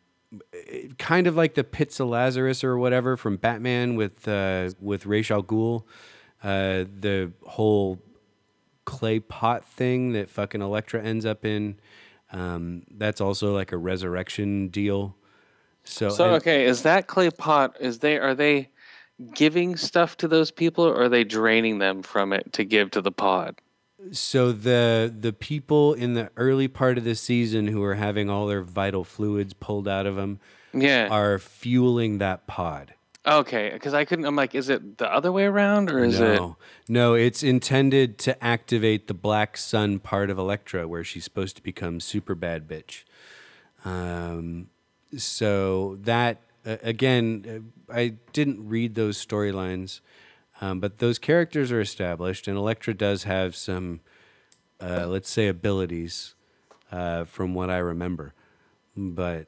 kind 0.98 1.26
of 1.26 1.36
like 1.36 1.54
the 1.54 1.64
Pits 1.64 1.98
of 2.00 2.08
Lazarus 2.08 2.62
or 2.62 2.76
whatever 2.78 3.16
from 3.16 3.36
Batman 3.36 3.96
with 3.96 4.26
uh, 4.28 4.70
with 4.80 5.06
Ra's 5.06 5.30
al 5.30 5.42
Ghul. 5.42 5.84
Uh, 6.42 6.84
the 7.00 7.32
whole 7.44 7.98
clay 8.84 9.18
pot 9.18 9.64
thing 9.64 10.12
that 10.12 10.30
fucking 10.30 10.60
Elektra 10.62 11.02
ends 11.02 11.24
up 11.26 11.44
in. 11.44 11.76
Um, 12.32 12.82
that's 12.90 13.20
also 13.20 13.54
like 13.54 13.72
a 13.72 13.76
resurrection 13.76 14.68
deal. 14.68 15.16
So, 15.84 16.08
So 16.10 16.24
and- 16.26 16.34
okay, 16.36 16.64
is 16.66 16.82
that 16.82 17.06
clay 17.06 17.30
pot? 17.30 17.76
Is 17.80 18.00
they 18.00 18.18
are 18.18 18.34
they 18.34 18.68
giving 19.34 19.76
stuff 19.76 20.16
to 20.18 20.28
those 20.28 20.50
people, 20.50 20.84
or 20.84 20.94
are 21.02 21.08
they 21.08 21.24
draining 21.24 21.78
them 21.78 22.02
from 22.02 22.32
it 22.32 22.52
to 22.54 22.64
give 22.64 22.90
to 22.92 23.00
the 23.00 23.12
pod? 23.12 23.60
so 24.12 24.52
the 24.52 25.12
the 25.18 25.32
people 25.32 25.94
in 25.94 26.12
the 26.14 26.30
early 26.36 26.68
part 26.68 26.96
of 26.98 27.02
the 27.04 27.14
season 27.14 27.66
who 27.66 27.82
are 27.82 27.94
having 27.96 28.28
all 28.30 28.46
their 28.46 28.62
vital 28.62 29.02
fluids 29.02 29.52
pulled 29.54 29.88
out 29.88 30.06
of 30.06 30.14
them 30.16 30.38
Yeah. 30.74 31.08
are 31.10 31.38
fueling 31.38 32.18
that 32.18 32.46
pod. 32.46 32.92
okay, 33.26 33.70
because 33.72 33.94
I 33.94 34.04
couldn't. 34.04 34.26
I'm 34.26 34.36
like, 34.36 34.54
is 34.54 34.68
it 34.68 34.98
the 34.98 35.12
other 35.12 35.32
way 35.32 35.44
around, 35.44 35.90
or 35.90 36.04
is 36.04 36.20
it? 36.20 36.36
no, 36.36 36.56
no, 36.88 37.14
it's 37.14 37.42
intended 37.42 38.18
to 38.18 38.44
activate 38.44 39.08
the 39.08 39.14
black 39.14 39.56
sun 39.56 39.98
part 39.98 40.28
of 40.30 40.38
Elektra, 40.38 40.86
where 40.86 41.02
she's 41.02 41.24
supposed 41.24 41.56
to 41.56 41.62
become 41.62 41.98
super 41.98 42.34
bad 42.36 42.68
bitch. 42.68 43.02
Um, 43.84 44.68
so 45.16 45.96
that 46.02 46.40
again, 46.66 47.72
I 47.92 48.14
didn't 48.32 48.68
read 48.68 48.94
those 48.94 49.24
storylines, 49.24 50.00
um, 50.60 50.80
but 50.80 50.98
those 50.98 51.18
characters 51.18 51.70
are 51.72 51.80
established, 51.80 52.48
and 52.48 52.56
Elektra 52.56 52.94
does 52.94 53.24
have 53.24 53.54
some, 53.54 54.00
uh, 54.80 55.06
let's 55.06 55.30
say, 55.30 55.48
abilities 55.48 56.34
uh, 56.90 57.24
from 57.24 57.54
what 57.54 57.70
I 57.70 57.78
remember. 57.78 58.34
But 58.96 59.46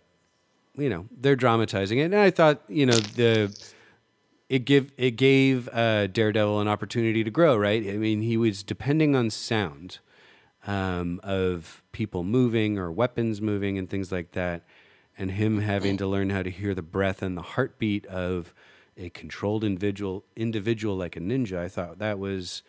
you 0.77 0.89
know, 0.89 1.07
they're 1.11 1.37
dramatizing 1.37 1.99
it, 1.99 2.05
and 2.05 2.17
I 2.17 2.31
thought, 2.31 2.63
you 2.69 2.87
know, 2.87 2.99
the 2.99 3.57
it 4.49 4.65
give 4.65 4.93
it 4.97 5.13
gave 5.13 5.69
uh, 5.73 6.07
Daredevil 6.07 6.61
an 6.61 6.69
opportunity 6.69 7.25
to 7.25 7.31
grow. 7.31 7.57
Right? 7.57 7.87
I 7.89 7.97
mean, 7.97 8.23
he 8.23 8.37
was 8.37 8.63
depending 8.63 9.17
on 9.17 9.31
sound 9.31 9.99
um, 10.67 11.21
of 11.23 11.83
people 11.93 12.23
moving 12.23 12.79
or 12.79 12.93
weapons 12.93 13.41
moving 13.41 13.79
and 13.79 13.89
things 13.89 14.13
like 14.13 14.33
that, 14.33 14.63
and 15.19 15.33
him 15.33 15.61
having 15.61 15.97
to 15.99 16.07
learn 16.07 16.31
how 16.31 16.43
to 16.43 16.51
hear 16.51 16.75
the 16.75 16.83
breath 16.83 17.21
and 17.23 17.37
the 17.37 17.43
heartbeat 17.43 18.07
of 18.07 18.55
a 18.97 19.11
controlled 19.11 19.65
individual 19.65 20.25
individual 20.37 20.97
like 20.97 21.17
a 21.17 21.21
ninja. 21.21 21.59
I 21.59 21.69
thought 21.69 21.99
that 21.99 22.19
was 22.19 22.63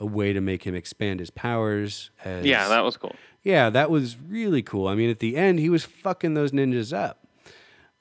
a 0.00 0.06
way 0.06 0.32
to 0.32 0.40
make 0.40 0.64
him 0.64 0.74
expand 0.74 1.20
his 1.20 1.30
powers. 1.30 2.10
As, 2.24 2.44
Yeah, 2.44 2.68
that 2.68 2.84
was 2.84 2.96
cool. 2.96 3.14
yeah, 3.42 3.70
that 3.70 3.90
was 3.90 4.16
really 4.18 4.62
cool. 4.62 4.88
I 4.88 4.94
mean, 4.94 5.08
at 5.10 5.18
the 5.20 5.36
end, 5.36 5.58
he 5.60 5.70
was 5.70 5.84
fucking 5.84 6.34
those 6.34 6.52
ninjas 6.52 6.92
up. 6.96 7.26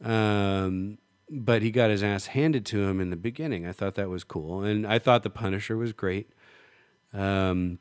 Um, 0.04 0.98
but 1.30 1.62
he 1.62 1.72
got 1.72 1.90
his 1.90 2.04
ass 2.04 2.28
handed 2.28 2.66
to 2.68 2.82
him 2.84 3.00
in 3.00 3.10
the 3.10 3.16
beginning. 3.16 3.66
I 3.66 3.72
thought 3.72 3.96
that 3.96 4.10
was 4.10 4.24
cool. 4.24 4.64
And 4.64 4.86
I 4.86 5.00
thought 5.00 5.24
the 5.24 5.30
Punisher 5.30 5.78
was 5.78 5.94
great. 5.94 6.30
Um, 7.14 7.80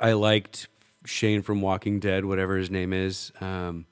I 0.00 0.12
liked 0.12 0.68
Shane 1.04 1.42
from 1.42 1.60
Walking 1.60 2.00
Dead, 2.00 2.24
whatever 2.24 2.56
his 2.56 2.70
name 2.70 2.92
is. 2.92 3.32
Um, 3.40 3.86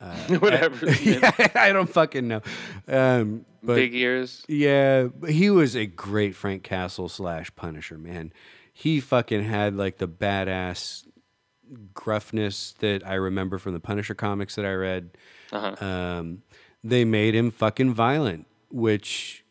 Whatever. 0.28 0.86
I 1.54 1.72
don't 1.72 1.88
fucking 1.88 2.28
know. 2.28 2.40
Um, 2.86 3.44
but 3.62 3.74
Big 3.74 3.94
ears. 3.94 4.44
yeah, 4.48 5.04
but 5.04 5.30
he 5.30 5.50
was 5.50 5.74
a 5.74 5.86
great 5.86 6.34
Frank 6.36 6.62
Castle 6.62 7.08
slash 7.08 7.54
Punisher, 7.56 7.98
man. 7.98 8.32
He 8.72 9.00
fucking 9.00 9.42
had 9.42 9.74
like 9.74 9.98
the 9.98 10.06
badass 10.06 11.04
gruffness 11.92 12.76
that 12.78 13.04
I 13.04 13.14
remember 13.14 13.58
from 13.58 13.72
the 13.72 13.80
Punisher 13.80 14.14
comics 14.14 14.54
that 14.54 14.64
I 14.64 14.72
read. 14.74 15.10
Uh-huh. 15.50 15.84
Um, 15.84 16.42
they 16.84 17.04
made 17.04 17.34
him 17.34 17.50
fucking 17.50 17.92
violent, 17.92 18.46
which 18.70 19.44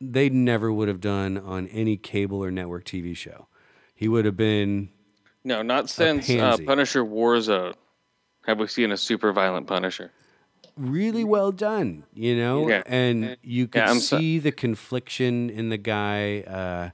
they 0.00 0.28
never 0.28 0.72
would 0.72 0.88
have 0.88 1.00
done 1.00 1.38
on 1.38 1.68
any 1.68 1.96
cable 1.96 2.42
or 2.44 2.50
network 2.50 2.84
TV 2.84 3.16
show. 3.16 3.46
He 3.94 4.08
would 4.08 4.24
have 4.24 4.36
been 4.36 4.90
No, 5.44 5.62
not 5.62 5.88
since 5.88 6.28
uh. 6.28 6.56
Punisher 6.66 7.04
Warzone 7.04 7.74
have 8.46 8.58
we 8.58 8.66
seen 8.66 8.92
a 8.92 8.96
super 8.96 9.32
violent 9.32 9.66
Punisher. 9.66 10.10
really 10.76 11.22
well 11.24 11.52
done, 11.52 12.04
you 12.14 12.36
know, 12.36 12.68
Yeah. 12.68 12.82
and 12.86 13.36
you 13.42 13.68
could 13.68 13.78
Yeah, 13.80 13.90
I'm 13.90 14.00
so- 14.00 14.18
see 14.18 14.38
the 14.40 14.50
confliction 14.52 15.48
in 15.50 15.68
the 15.68 15.76
guy 15.78 16.40
uh, 16.42 16.90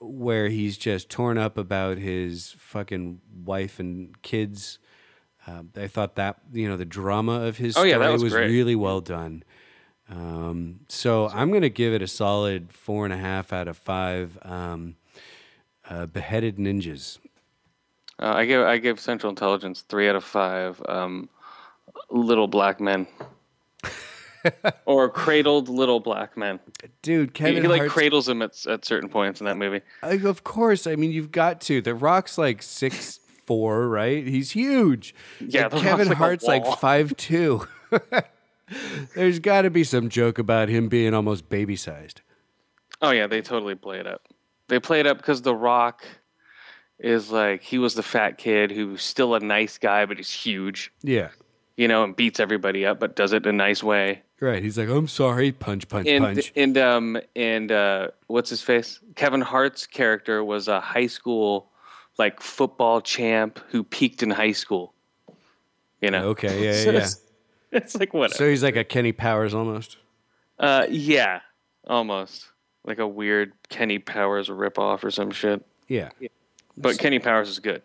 where 0.00 0.48
he's 0.48 0.76
just 0.76 1.08
torn 1.08 1.38
up 1.38 1.56
about 1.56 1.98
his 1.98 2.54
fucking 2.58 3.20
wife 3.44 3.78
and 3.78 4.20
kids. 4.22 4.78
Um, 5.46 5.70
I 5.76 5.86
thought 5.86 6.16
that 6.16 6.40
you 6.52 6.68
know 6.68 6.76
the 6.76 6.84
drama 6.84 7.42
of 7.42 7.56
his 7.58 7.76
Oh, 7.76 7.80
story 7.80 7.90
yeah, 7.90 8.10
was 8.10 8.22
was 8.24 8.32
really 8.32 8.74
well 8.74 9.00
done. 9.00 9.44
Um, 10.08 10.80
so 10.88 11.28
I'm 11.28 11.50
going 11.50 11.62
to 11.62 11.70
give 11.70 11.92
it 11.92 12.02
a 12.02 12.06
solid 12.08 12.72
four 12.72 13.04
and 13.04 13.12
a 13.14 13.16
half 13.16 13.52
out 13.52 13.68
of 13.68 13.76
five. 13.76 14.38
Um, 14.42 14.96
uh, 15.88 16.06
beheaded 16.06 16.56
ninjas. 16.56 17.18
Uh, 18.18 18.32
I 18.34 18.46
give 18.46 18.66
I 18.66 18.78
give 18.78 18.98
Central 19.00 19.30
Intelligence 19.30 19.82
three 19.88 20.08
out 20.08 20.16
of 20.16 20.24
five. 20.24 20.80
Um, 20.88 21.28
little 22.10 22.46
black 22.46 22.80
men, 22.80 23.06
or 24.86 25.08
cradled 25.10 25.68
little 25.68 26.00
black 26.00 26.36
men. 26.36 26.60
Dude, 27.02 27.30
He, 27.30 27.32
Kevin 27.32 27.62
he 27.62 27.68
like 27.68 27.80
Hart's- 27.80 27.92
cradles 27.94 28.28
him 28.28 28.42
at, 28.42 28.64
at 28.66 28.84
certain 28.84 29.08
points 29.08 29.40
in 29.40 29.46
that 29.46 29.56
movie. 29.56 29.80
Like, 30.02 30.22
of 30.24 30.44
course. 30.44 30.86
I 30.86 30.96
mean, 30.96 31.10
you've 31.10 31.32
got 31.32 31.60
to. 31.62 31.80
The 31.82 31.94
Rock's 31.94 32.38
like 32.38 32.62
six 32.62 33.20
four, 33.46 33.88
right? 33.88 34.26
He's 34.26 34.52
huge. 34.52 35.14
Yeah, 35.40 35.68
The 35.68 35.80
Kevin 35.80 36.08
Rock's 36.08 36.08
like 36.08 36.18
Hart's 36.18 36.44
like 36.44 36.78
five 36.78 37.16
two. 37.16 37.66
There's 39.14 39.38
got 39.38 39.62
to 39.62 39.70
be 39.70 39.84
some 39.84 40.08
joke 40.08 40.38
about 40.38 40.68
him 40.68 40.88
being 40.88 41.14
almost 41.14 41.48
baby 41.48 41.76
sized. 41.76 42.22
Oh 43.00 43.10
yeah, 43.10 43.26
they 43.26 43.40
totally 43.42 43.74
play 43.74 43.98
it 44.00 44.06
up. 44.06 44.22
They 44.68 44.80
play 44.80 45.00
it 45.00 45.06
up 45.06 45.18
because 45.18 45.42
The 45.42 45.54
Rock 45.54 46.04
is 46.98 47.30
like 47.30 47.62
he 47.62 47.78
was 47.78 47.94
the 47.94 48.02
fat 48.02 48.38
kid 48.38 48.70
who's 48.70 49.02
still 49.02 49.34
a 49.34 49.40
nice 49.40 49.78
guy, 49.78 50.06
but 50.06 50.16
he's 50.16 50.30
huge, 50.32 50.92
Yeah, 51.02 51.28
you 51.76 51.86
know, 51.88 52.04
and 52.04 52.16
beats 52.16 52.40
everybody 52.40 52.86
up, 52.86 52.98
but 53.00 53.16
does 53.16 53.32
it 53.32 53.44
in 53.44 53.50
a 53.50 53.52
nice 53.52 53.82
way. 53.82 54.22
right. 54.40 54.62
He's 54.62 54.78
like, 54.78 54.88
I'm 54.88 55.08
sorry, 55.08 55.52
punch, 55.52 55.88
punch, 55.88 56.06
and 56.08 56.24
punch. 56.24 56.52
and 56.56 56.78
um 56.78 57.18
and 57.34 57.70
uh 57.72 58.08
what's 58.28 58.50
his 58.50 58.62
face? 58.62 59.00
Kevin 59.14 59.40
Hart's 59.42 59.86
character 59.86 60.42
was 60.44 60.68
a 60.68 60.80
high 60.80 61.06
school 61.06 61.68
like 62.18 62.40
football 62.40 63.00
champ 63.02 63.60
who 63.68 63.82
peaked 63.84 64.22
in 64.22 64.30
high 64.30 64.52
school. 64.52 64.94
You 66.00 66.10
know. 66.10 66.28
Okay, 66.28 66.64
yeah, 66.64 66.72
So 66.84 66.90
yeah, 66.90 66.96
yeah. 66.98 67.02
It's, 67.04 67.20
it's 67.72 67.96
like 67.96 68.14
whatever. 68.14 68.34
So 68.36 68.48
he's 68.48 68.62
like 68.62 68.76
a 68.76 68.84
Kenny 68.84 69.12
Powers 69.12 69.52
almost. 69.54 69.98
uh 70.58 70.86
yeah, 70.88 71.40
almost. 71.86 72.48
Like 72.84 72.98
a 73.00 73.06
weird 73.08 73.52
Kenny 73.68 73.98
Powers 73.98 74.48
ripoff 74.48 75.02
or 75.04 75.10
some 75.10 75.30
shit. 75.32 75.64
Yeah. 75.88 76.08
But 76.76 76.98
Kenny 76.98 77.18
Powers 77.18 77.48
is 77.48 77.58
good 77.58 77.82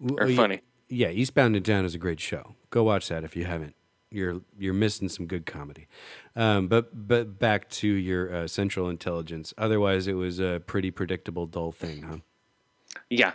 or 0.00 0.26
well, 0.26 0.36
funny. 0.36 0.60
Yeah, 0.88 1.08
Eastbound 1.08 1.56
and 1.56 1.64
Down 1.64 1.84
is 1.84 1.94
a 1.94 1.98
great 1.98 2.20
show. 2.20 2.54
Go 2.70 2.82
watch 2.82 3.08
that 3.08 3.24
if 3.24 3.36
you 3.36 3.44
haven't. 3.44 3.74
You're 4.10 4.40
you're 4.58 4.74
missing 4.74 5.08
some 5.08 5.26
good 5.26 5.46
comedy. 5.46 5.86
Um, 6.34 6.66
but 6.66 7.06
but 7.06 7.38
back 7.38 7.68
to 7.70 7.86
your 7.86 8.34
uh, 8.34 8.48
Central 8.48 8.88
Intelligence. 8.88 9.54
Otherwise, 9.56 10.08
it 10.08 10.14
was 10.14 10.40
a 10.40 10.60
pretty 10.66 10.90
predictable, 10.90 11.46
dull 11.46 11.70
thing, 11.70 12.02
huh? 12.02 12.16
Yeah. 13.08 13.32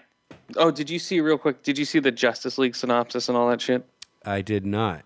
Oh, 0.57 0.71
did 0.71 0.89
you 0.89 0.99
see 0.99 1.21
real 1.21 1.37
quick? 1.37 1.63
Did 1.63 1.77
you 1.77 1.85
see 1.85 1.99
the 1.99 2.11
Justice 2.11 2.57
League 2.57 2.75
synopsis 2.75 3.29
and 3.29 3.37
all 3.37 3.49
that 3.49 3.61
shit? 3.61 3.85
I 4.25 4.41
did 4.41 4.65
not. 4.65 5.03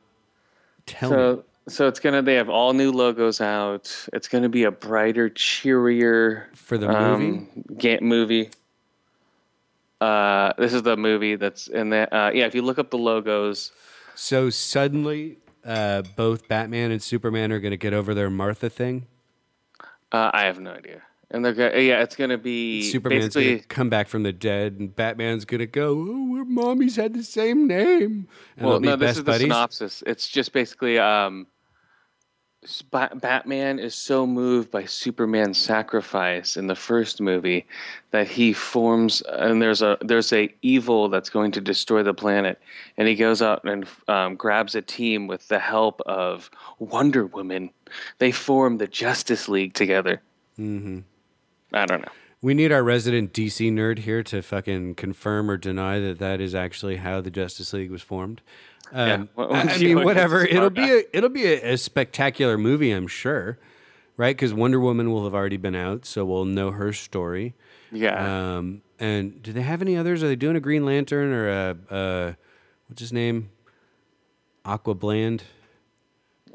Tell 0.88 1.12
me. 1.12 1.16
So, 1.16 1.44
so 1.68 1.88
it's 1.88 2.00
gonna. 2.00 2.24
They 2.24 2.34
have 2.36 2.50
all 2.50 2.74
new 2.74 2.92
logos 2.92 3.40
out. 3.40 3.96
It's 4.12 4.28
gonna 4.28 4.50
be 4.50 4.64
a 4.64 4.72
brighter, 4.72 5.30
cheerier 5.30 6.48
For 6.56 6.80
the 6.80 6.88
movie? 6.88 7.28
um, 7.28 7.48
ga- 7.78 8.00
movie. 8.02 8.50
Uh, 10.02 10.54
this 10.58 10.74
is 10.74 10.84
the 10.84 10.96
movie 10.98 11.36
that's 11.36 11.68
in 11.68 11.90
the. 11.90 12.14
Uh, 12.16 12.32
yeah, 12.34 12.46
if 12.46 12.56
you 12.56 12.62
look 12.62 12.80
up 12.80 12.90
the 12.90 12.98
logos, 12.98 13.72
So 14.16 14.50
suddenly, 14.50 15.38
uh, 15.66 16.04
both 16.16 16.48
Batman 16.48 16.92
and 16.92 17.02
Superman 17.02 17.52
are 17.52 17.60
going 17.60 17.72
to 17.72 17.78
get 17.78 17.94
over 17.94 18.14
their 18.14 18.30
Martha 18.30 18.70
thing. 18.70 19.08
uh, 20.12 20.32
I 20.34 20.46
have 20.46 20.60
no 20.60 20.72
idea. 20.72 21.02
And 21.32 21.46
they're 21.46 21.54
go- 21.54 21.78
yeah, 21.78 22.02
it's 22.02 22.16
gonna 22.16 22.40
be 22.40 22.90
Superman's 22.90 23.36
going 23.36 23.60
to 23.60 23.68
come 23.68 23.88
back 23.88 24.08
from 24.08 24.24
the 24.24 24.34
dead, 24.34 24.78
and 24.80 24.96
Batman's 24.96 25.46
going 25.46 25.60
to 25.60 25.68
go, 25.68 25.92
"Oh, 25.92 26.28
we're 26.32 26.44
mommy's 26.46 26.96
had 26.96 27.14
the 27.14 27.22
same 27.22 27.68
name." 27.68 28.28
And 28.58 28.66
well, 28.68 28.80
no, 28.80 28.96
this 28.96 29.10
best 29.10 29.20
is 29.20 29.24
the 29.26 29.34
synopsis. 29.40 30.04
It's 30.08 30.28
just 30.28 30.54
basically 30.54 30.98
um, 30.98 31.46
Batman 32.92 33.80
is 33.80 33.96
so 33.96 34.28
moved 34.28 34.70
by 34.70 34.84
Superman's 34.84 35.58
sacrifice 35.58 36.58
in 36.58 36.68
the 36.68 36.76
first 36.76 37.22
movie 37.22 37.66
that 38.12 38.28
he 38.28 38.52
forms 38.52 39.22
and 39.22 39.62
there's 39.62 39.82
a 39.82 39.98
there's 40.02 40.34
a 40.34 40.54
evil 40.62 41.08
that's 41.08 41.30
going 41.30 41.52
to 41.52 41.62
destroy 41.62 42.04
the 42.04 42.14
planet, 42.14 42.60
and 42.98 43.08
he 43.08 43.16
goes 43.16 43.42
out 43.42 43.64
and 43.64 43.88
um, 44.10 44.36
grabs 44.36 44.76
a 44.76 44.82
team 44.82 45.26
with 45.26 45.48
the 45.48 45.60
help 45.60 46.02
of 46.06 46.52
Wonder 46.80 47.26
Woman. 47.26 47.70
They 48.18 48.34
form 48.34 48.78
the 48.78 48.88
Justice 48.88 49.48
League 49.48 49.74
together. 49.74 50.22
Mm-hmm. 50.60 51.00
I 51.74 51.86
don't 51.86 52.02
know. 52.02 52.12
We 52.42 52.54
need 52.54 52.72
our 52.72 52.84
resident 52.84 53.34
DC 53.34 53.72
nerd 53.72 54.00
here 54.00 54.24
to 54.24 54.42
fucking 54.42 54.96
confirm 54.96 55.50
or 55.50 55.58
deny 55.58 56.00
that 56.00 56.20
that 56.20 56.40
is 56.42 56.56
actually 56.56 56.98
how 56.98 57.22
the 57.22 57.32
Justice 57.32 57.74
League 57.74 57.92
was 57.92 58.02
formed. 58.02 58.42
Yeah, 58.94 59.14
Um, 59.14 59.30
what- 59.36 59.52
I, 59.52 59.62
I 59.74 59.78
mean, 59.78 60.04
whatever. 60.04 60.44
It'll 60.46 60.70
be 60.70 60.90
a 60.90 61.04
it'll 61.14 61.30
be 61.30 61.46
a, 61.46 61.74
a 61.74 61.78
spectacular 61.78 62.58
movie, 62.58 62.92
I'm 62.92 63.08
sure, 63.08 63.58
right? 64.18 64.36
Because 64.36 64.54
Wonder 64.54 64.80
Woman 64.80 65.12
will 65.12 65.24
have 65.26 65.34
already 65.36 65.58
been 65.58 65.76
out, 65.76 66.06
so 66.06 66.26
we'll 66.26 66.46
know 66.46 66.72
her 66.72 66.92
story. 66.94 67.54
Yeah. 67.92 68.58
Um, 68.58 68.82
and 69.00 69.42
do 69.42 69.54
they 69.54 69.62
have 69.62 69.82
any 69.82 69.96
others? 69.98 70.24
Are 70.24 70.28
they 70.28 70.36
doing 70.36 70.56
a 70.56 70.60
Green 70.60 70.86
Lantern 70.86 71.32
or 71.32 71.50
a 71.50 71.78
uh, 71.90 72.34
what's 72.88 73.02
his 73.02 73.14
name? 73.14 73.50
Aqua 74.66 74.94
Bland. 74.96 75.44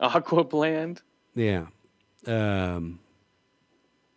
Aqua 0.00 0.44
Bland. 0.44 1.02
Yeah. 1.34 1.66
Um, 2.26 2.98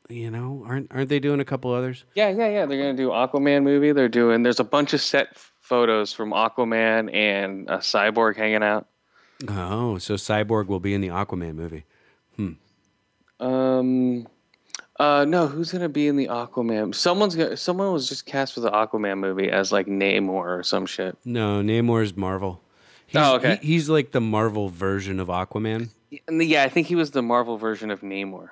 you 0.10 0.32
know, 0.32 0.64
aren't 0.66 0.92
aren't 0.94 1.10
they 1.10 1.20
doing 1.20 1.40
a 1.40 1.46
couple 1.46 1.72
others? 1.74 2.06
Yeah, 2.16 2.30
yeah, 2.30 2.48
yeah. 2.50 2.66
They're 2.66 2.78
gonna 2.78 2.94
do 2.96 3.10
Aquaman 3.10 3.64
movie. 3.64 3.92
They're 3.92 4.08
doing. 4.10 4.44
There's 4.44 4.60
a 4.60 4.64
bunch 4.64 4.94
of 4.94 5.02
set 5.02 5.36
photos 5.68 6.14
from 6.14 6.32
Aquaman 6.32 7.14
and 7.14 7.70
a 7.70 7.78
cyborg 7.78 8.36
hanging 8.38 8.64
out. 8.64 8.88
Oh, 9.48 9.98
so 10.00 10.16
Cyborg 10.16 10.68
will 10.68 10.80
be 10.80 10.94
in 10.94 11.02
the 11.02 11.10
Aquaman 11.10 11.54
movie. 11.56 11.84
Hmm. 12.38 12.54
Um, 13.40 14.28
uh, 15.00 15.26
no, 15.28 15.48
who's 15.48 15.72
gonna 15.72 15.90
be 15.90 16.08
in 16.08 16.16
the 16.16 16.28
Aquaman? 16.28 16.96
Someone's 16.96 17.36
gonna. 17.36 17.56
Someone 17.58 17.92
was 17.94 18.10
just 18.10 18.26
cast 18.26 18.54
for 18.54 18.62
the 18.62 18.72
Aquaman 18.72 19.20
movie 19.20 19.50
as 19.52 19.72
like 19.72 19.86
Namor 19.88 20.60
or 20.60 20.64
some 20.64 20.86
shit. 20.86 21.16
No, 21.24 21.62
Namor's 21.62 22.16
Marvel. 22.18 22.62
He's, 23.06 23.22
Oh, 23.22 23.36
okay. 23.36 23.58
he- 23.62 23.68
he's 23.74 23.90
like 23.90 24.12
the 24.12 24.22
Marvel 24.22 24.70
version 24.70 25.20
of 25.20 25.28
Aquaman. 25.28 25.90
Yeah, 26.30 26.64
I 26.64 26.70
think 26.70 26.88
he 26.88 26.96
was 26.96 27.12
the 27.12 27.22
Marvel 27.22 27.58
version 27.58 27.92
of 27.92 28.02
Namor, 28.02 28.50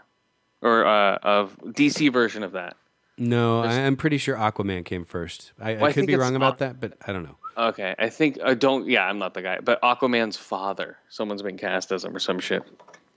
or 0.61 0.86
uh, 0.86 1.16
of 1.24 1.57
DC 1.63 2.11
version 2.13 2.43
of 2.43 2.51
that. 2.51 2.76
No, 3.18 3.61
I, 3.61 3.82
I'm 3.82 3.95
pretty 3.95 4.18
sure 4.18 4.36
Aquaman 4.36 4.84
came 4.84 5.05
first. 5.05 5.53
I, 5.59 5.76
Well, 5.76 5.86
I 5.86 5.88
I 5.88 5.89
could 5.91 5.95
think 6.01 6.07
be 6.07 6.16
wrong 6.16 6.36
about 6.36 6.55
Aqu- 6.55 6.59
that, 6.59 6.80
but 6.80 6.93
I 7.07 7.13
don't 7.13 7.24
know. 7.24 7.38
Okay, 7.57 7.95
I 7.97 8.09
think 8.09 8.38
I 8.43 8.53
don't. 8.53 8.88
Yeah, 8.89 9.05
I'm 9.05 9.18
not 9.18 9.34
the 9.34 9.41
guy, 9.41 9.59
but 9.61 9.82
Aquaman's 9.82 10.36
father. 10.36 10.97
Someone's 11.07 11.41
been 11.41 11.57
cast 11.57 11.91
as 11.93 12.03
him 12.03 12.13
or 12.16 12.20
some 12.20 12.39
shit. 12.39 12.63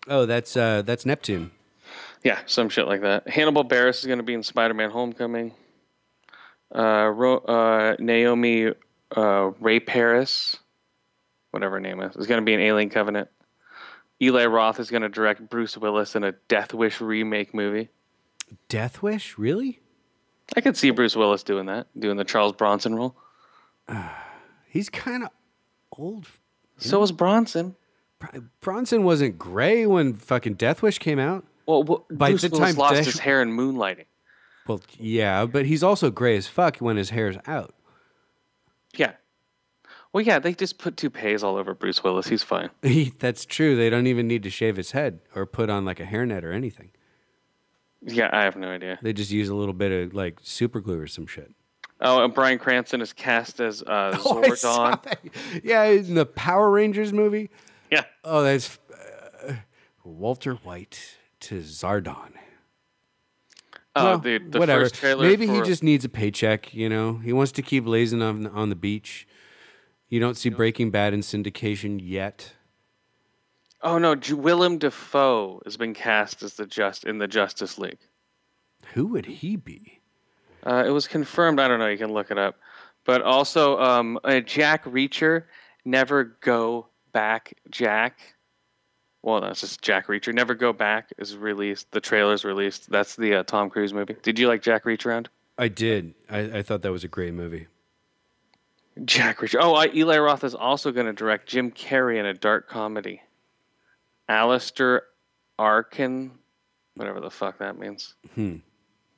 Oh, 0.06 0.26
that's 0.26 0.56
uh, 0.56 0.82
that's 0.82 1.04
Neptune. 1.04 1.50
Yeah, 2.22 2.38
some 2.46 2.68
shit 2.68 2.86
like 2.86 3.00
that. 3.00 3.28
Hannibal 3.28 3.64
Buress 3.64 4.00
is 4.00 4.06
going 4.06 4.18
to 4.18 4.24
be 4.24 4.34
in 4.34 4.42
Spider-Man: 4.44 4.90
Homecoming. 4.90 5.54
Uh, 6.74 7.10
Ro- 7.14 7.38
uh, 7.38 7.96
Naomi 7.98 8.72
uh, 9.16 9.50
Ray 9.58 9.80
Paris, 9.80 10.56
whatever 11.50 11.76
her 11.76 11.80
name 11.80 12.00
is, 12.00 12.14
is 12.14 12.26
going 12.26 12.40
to 12.40 12.44
be 12.44 12.52
in 12.54 12.60
Alien 12.60 12.90
Covenant. 12.90 13.28
Eli 14.20 14.46
Roth 14.46 14.78
is 14.80 14.90
going 14.90 15.02
to 15.02 15.08
direct 15.08 15.48
Bruce 15.48 15.76
Willis 15.76 16.14
in 16.14 16.24
a 16.24 16.32
Death 16.48 16.74
Wish 16.74 17.00
remake 17.00 17.54
movie. 17.54 17.88
Death 18.68 19.02
Wish, 19.02 19.38
really? 19.38 19.80
I 20.56 20.60
could 20.60 20.76
see 20.76 20.90
Bruce 20.90 21.14
Willis 21.16 21.42
doing 21.42 21.66
that, 21.66 21.86
doing 21.98 22.16
the 22.16 22.24
Charles 22.24 22.52
Bronson 22.52 22.94
role. 22.94 23.16
He's 24.68 24.88
kind 24.88 25.24
of 25.24 25.30
old. 25.96 26.26
So 26.78 27.00
was 27.00 27.12
Bronson. 27.12 27.74
Br- 28.18 28.38
Bronson 28.60 29.04
wasn't 29.04 29.38
gray 29.38 29.86
when 29.86 30.14
fucking 30.14 30.54
Death 30.54 30.82
Wish 30.82 30.98
came 30.98 31.18
out. 31.18 31.44
Well, 31.66 31.82
well 31.82 32.06
By 32.10 32.30
Bruce 32.30 32.42
the 32.42 32.48
Willis 32.50 32.74
time 32.74 32.76
lost 32.76 32.94
Dash- 32.94 33.06
his 33.06 33.18
hair 33.18 33.42
in 33.42 33.50
Moonlighting. 33.50 34.06
Well, 34.66 34.80
yeah, 34.98 35.46
but 35.46 35.64
he's 35.66 35.82
also 35.82 36.10
gray 36.10 36.36
as 36.36 36.46
fuck 36.46 36.76
when 36.76 36.96
his 36.96 37.10
hair's 37.10 37.36
out. 37.46 37.74
Yeah. 38.94 39.12
Well, 40.12 40.22
yeah, 40.22 40.38
they 40.38 40.54
just 40.54 40.78
put 40.78 40.96
toupees 40.96 41.42
all 41.42 41.56
over 41.56 41.74
Bruce 41.74 42.02
Willis. 42.04 42.26
He's 42.26 42.42
fine. 42.42 42.70
That's 43.18 43.44
true. 43.44 43.76
They 43.76 43.90
don't 43.90 44.06
even 44.06 44.28
need 44.28 44.42
to 44.42 44.50
shave 44.50 44.76
his 44.76 44.92
head 44.92 45.20
or 45.34 45.46
put 45.46 45.70
on 45.70 45.84
like 45.84 46.00
a 46.00 46.04
hairnet 46.04 46.44
or 46.44 46.52
anything. 46.52 46.90
Yeah, 48.14 48.30
I 48.32 48.42
have 48.44 48.56
no 48.56 48.68
idea. 48.68 48.98
They 49.02 49.12
just 49.12 49.30
use 49.30 49.48
a 49.48 49.54
little 49.54 49.74
bit 49.74 49.92
of 49.92 50.14
like 50.14 50.38
super 50.42 50.80
glue 50.80 51.00
or 51.00 51.06
some 51.06 51.26
shit. 51.26 51.52
Oh, 52.00 52.22
and 52.24 52.32
Bryan 52.32 52.58
Cranston 52.58 53.00
is 53.00 53.12
cast 53.12 53.60
as 53.60 53.82
uh, 53.82 54.16
Oh, 54.24 54.42
Zordon. 54.42 55.16
Yeah, 55.64 55.84
in 55.84 56.14
the 56.14 56.26
Power 56.26 56.70
Rangers 56.70 57.12
movie. 57.12 57.50
Yeah. 57.90 58.04
Oh, 58.24 58.42
that's 58.42 58.78
uh, 59.46 59.54
Walter 60.04 60.54
White 60.54 61.16
to 61.40 61.60
Zordon. 61.60 62.30
Oh, 63.96 64.04
Well, 64.04 64.18
dude, 64.18 64.52
the 64.52 64.58
whatever. 64.60 64.82
first 64.84 64.94
trailer. 64.96 65.26
Maybe 65.26 65.46
he 65.48 65.60
just 65.62 65.82
needs 65.82 66.04
a 66.04 66.08
paycheck. 66.08 66.72
You 66.72 66.88
know, 66.88 67.14
he 67.16 67.32
wants 67.32 67.50
to 67.52 67.62
keep 67.62 67.86
lazing 67.86 68.22
on 68.22 68.46
on 68.46 68.68
the 68.68 68.76
beach. 68.76 69.26
You 70.08 70.20
don't 70.20 70.36
see 70.36 70.48
Breaking 70.50 70.90
Bad 70.90 71.12
in 71.14 71.20
syndication 71.20 71.98
yet. 72.02 72.52
Oh 73.82 73.98
no, 73.98 74.16
Willem 74.30 74.78
Dafoe 74.78 75.60
has 75.64 75.76
been 75.76 75.94
cast 75.94 76.42
as 76.42 76.54
the 76.54 76.66
just 76.66 77.04
in 77.04 77.18
the 77.18 77.28
Justice 77.28 77.78
League. 77.78 78.00
Who 78.94 79.06
would 79.08 79.26
he 79.26 79.56
be? 79.56 80.00
Uh, 80.64 80.84
it 80.86 80.90
was 80.90 81.06
confirmed. 81.06 81.60
I 81.60 81.68
don't 81.68 81.78
know. 81.78 81.88
You 81.88 81.98
can 81.98 82.12
look 82.12 82.30
it 82.30 82.38
up. 82.38 82.56
But 83.04 83.22
also, 83.22 83.78
um, 83.80 84.18
uh, 84.24 84.40
Jack 84.40 84.84
Reacher, 84.84 85.44
never 85.84 86.24
go 86.24 86.88
back, 87.12 87.54
Jack. 87.70 88.18
Well, 89.22 89.40
that's 89.40 89.60
just 89.60 89.82
Jack 89.82 90.06
Reacher. 90.06 90.32
Never 90.32 90.54
Go 90.54 90.72
Back 90.72 91.12
is 91.18 91.36
released. 91.36 91.90
The 91.90 92.00
trailer's 92.00 92.44
released. 92.44 92.88
That's 92.88 93.16
the 93.16 93.36
uh, 93.36 93.42
Tom 93.42 93.68
Cruise 93.68 93.92
movie. 93.92 94.16
Did 94.22 94.38
you 94.38 94.46
like 94.46 94.62
Jack 94.62 94.84
Reacher? 94.84 95.26
I 95.58 95.68
did. 95.68 96.14
I, 96.30 96.38
I 96.38 96.62
thought 96.62 96.82
that 96.82 96.92
was 96.92 97.04
a 97.04 97.08
great 97.08 97.34
movie. 97.34 97.66
Jack 99.04 99.38
Reacher. 99.38 99.58
Oh, 99.60 99.74
I, 99.74 99.88
Eli 99.92 100.18
Roth 100.18 100.44
is 100.44 100.54
also 100.54 100.92
going 100.92 101.06
to 101.06 101.12
direct 101.12 101.48
Jim 101.48 101.70
Carrey 101.72 102.18
in 102.18 102.26
a 102.26 102.34
dark 102.34 102.68
comedy. 102.68 103.22
Aleister 104.28 105.00
Arcane, 105.58 106.32
whatever 106.94 107.20
the 107.20 107.30
fuck 107.30 107.58
that 107.58 107.78
means. 107.78 108.14
Hmm. 108.34 108.56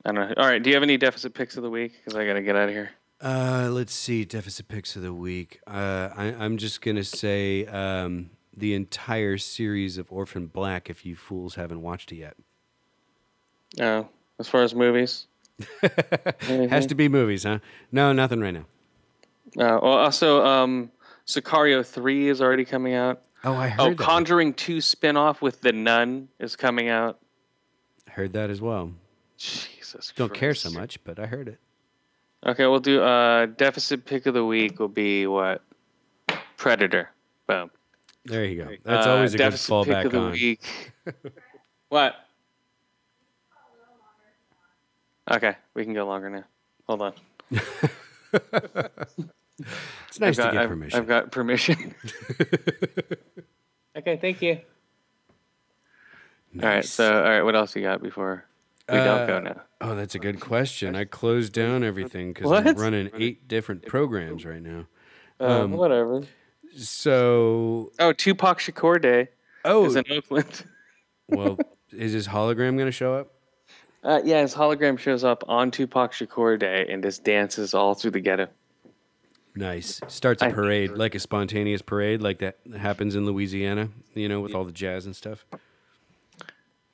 I 0.05 0.11
don't 0.11 0.29
know. 0.29 0.33
All 0.37 0.47
right. 0.47 0.61
Do 0.61 0.69
you 0.69 0.75
have 0.75 0.83
any 0.83 0.97
deficit 0.97 1.33
picks 1.33 1.57
of 1.57 1.63
the 1.63 1.69
week? 1.69 1.93
Because 2.03 2.17
I 2.17 2.25
got 2.25 2.33
to 2.33 2.41
get 2.41 2.55
out 2.55 2.69
of 2.69 2.73
here. 2.73 2.91
Uh, 3.21 3.69
let's 3.71 3.93
see. 3.93 4.25
Deficit 4.25 4.67
picks 4.67 4.95
of 4.95 5.03
the 5.03 5.13
week. 5.13 5.59
Uh, 5.67 6.09
I, 6.15 6.25
I'm 6.39 6.57
just 6.57 6.81
gonna 6.81 7.03
say 7.03 7.67
um, 7.67 8.31
the 8.57 8.73
entire 8.73 9.37
series 9.37 9.99
of 9.99 10.11
Orphan 10.11 10.47
Black. 10.47 10.89
If 10.89 11.05
you 11.05 11.15
fools 11.15 11.53
haven't 11.53 11.83
watched 11.83 12.11
it 12.11 12.15
yet, 12.15 12.35
Oh, 13.79 14.07
as 14.39 14.47
far 14.47 14.63
as 14.63 14.73
movies. 14.73 15.27
has 16.49 16.87
to 16.87 16.95
be 16.95 17.07
movies, 17.07 17.43
huh? 17.43 17.59
No, 17.91 18.11
nothing 18.11 18.39
right 18.39 18.55
now. 18.55 18.65
Uh, 19.59 19.79
well, 19.81 19.93
also, 19.93 20.43
um, 20.43 20.91
Sicario 21.27 21.85
3 21.85 22.29
is 22.29 22.41
already 22.41 22.65
coming 22.65 22.95
out. 22.95 23.21
Oh, 23.43 23.55
I 23.55 23.69
heard 23.69 23.79
Oh, 23.81 23.89
that. 23.89 23.97
Conjuring 23.97 24.53
2 24.53 24.77
spinoff 24.77 25.41
with 25.41 25.61
The 25.61 25.71
Nun 25.71 26.27
is 26.39 26.55
coming 26.55 26.89
out. 26.89 27.19
I 28.07 28.11
heard 28.11 28.33
that 28.33 28.49
as 28.49 28.61
well. 28.61 28.91
Jesus 29.37 30.13
Don't 30.15 30.33
care 30.33 30.53
so 30.53 30.69
much, 30.69 31.03
but 31.03 31.17
I 31.19 31.25
heard 31.25 31.47
it. 31.47 31.57
Okay, 32.45 32.65
we'll 32.65 32.79
do 32.79 33.01
uh 33.01 33.45
deficit 33.45 34.05
pick 34.05 34.25
of 34.25 34.33
the 34.33 34.43
week 34.45 34.79
will 34.79 34.87
be 34.87 35.27
what? 35.27 35.61
Predator. 36.57 37.09
Boom. 37.47 37.69
There 38.25 38.45
you 38.45 38.63
go. 38.63 38.71
That's 38.83 39.07
Uh, 39.07 39.11
always 39.11 39.33
a 39.33 39.37
good 39.37 39.43
deficit 39.45 39.69
pick 39.85 39.87
fallback 39.87 40.05
of 40.05 40.11
the 40.11 40.19
on. 40.19 40.31
week. 40.31 40.91
what? 41.89 42.15
Okay, 45.29 45.55
we 45.75 45.83
can 45.83 45.93
go 45.93 46.05
longer 46.05 46.29
now. 46.29 46.43
Hold 46.87 47.01
on. 47.03 47.13
It's 50.07 50.19
nice 50.19 50.37
got, 50.37 50.47
to 50.47 50.51
get 50.51 50.61
I've, 50.63 50.69
permission. 50.69 50.99
I've 50.99 51.07
got 51.07 51.31
permission. 51.31 51.95
okay, 53.97 54.17
thank 54.17 54.41
you. 54.41 54.59
Nice. 56.53 56.63
All 56.63 56.69
right, 56.69 56.85
so 56.85 57.15
all 57.23 57.29
right, 57.29 57.41
what 57.43 57.55
else 57.55 57.75
you 57.75 57.81
got 57.81 58.03
before 58.03 58.45
we 58.89 58.95
don't 58.95 59.27
go 59.27 59.37
Uh, 59.37 59.39
now? 59.39 59.61
Oh, 59.79 59.95
that's 59.95 60.15
a 60.15 60.19
good 60.19 60.39
question. 60.39 60.95
I 60.95 61.05
closed 61.05 61.53
down 61.53 61.83
everything 61.83 62.33
because 62.33 62.49
What? 62.49 62.67
I'm 62.67 62.75
running 62.75 63.09
eight 63.17 63.47
different 63.47 63.85
programs 63.85 64.45
right 64.45 64.61
now. 64.61 64.87
Uh, 65.39 65.63
um, 65.63 65.71
whatever. 65.71 66.23
So, 66.75 67.91
Oh, 67.99 68.13
Tupac 68.13 68.59
Shakur 68.59 69.01
Day 69.01 69.29
oh, 69.65 69.85
is 69.85 69.95
in 69.95 70.03
Oakland. 70.11 70.65
well, 71.29 71.57
is 71.91 72.13
his 72.13 72.27
hologram 72.27 72.75
going 72.75 72.85
to 72.85 72.91
show 72.91 73.15
up? 73.15 73.33
Uh, 74.03 74.19
yeah, 74.23 74.41
his 74.41 74.53
hologram 74.53 74.97
shows 74.97 75.23
up 75.23 75.43
on 75.47 75.71
Tupac 75.71 76.11
Shakur 76.11 76.57
Day 76.59 76.87
and 76.89 77.03
just 77.03 77.23
dances 77.23 77.73
all 77.73 77.93
through 77.93 78.11
the 78.11 78.19
ghetto. 78.19 78.47
Nice. 79.55 79.99
Starts 80.07 80.41
a 80.41 80.49
parade, 80.49 80.91
like 80.91 81.13
a 81.15 81.19
spontaneous 81.19 81.81
parade, 81.81 82.21
like 82.21 82.39
that 82.39 82.59
happens 82.77 83.15
in 83.15 83.25
Louisiana, 83.25 83.89
you 84.13 84.29
know, 84.29 84.39
with 84.39 84.55
all 84.55 84.63
the 84.63 84.71
jazz 84.71 85.05
and 85.05 85.15
stuff. 85.15 85.45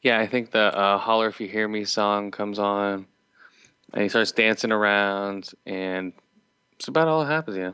Yeah, 0.01 0.19
I 0.19 0.27
think 0.27 0.51
the 0.51 0.75
uh, 0.77 0.97
"Holler 0.97 1.27
If 1.27 1.39
You 1.39 1.47
Hear 1.47 1.67
Me" 1.67 1.85
song 1.85 2.31
comes 2.31 2.59
on, 2.59 3.05
and 3.93 4.03
he 4.03 4.09
starts 4.09 4.31
dancing 4.31 4.71
around, 4.71 5.51
and 5.65 6.13
it's 6.73 6.87
about 6.87 7.07
all 7.07 7.21
that 7.21 7.31
happens. 7.31 7.57
Yeah, 7.57 7.71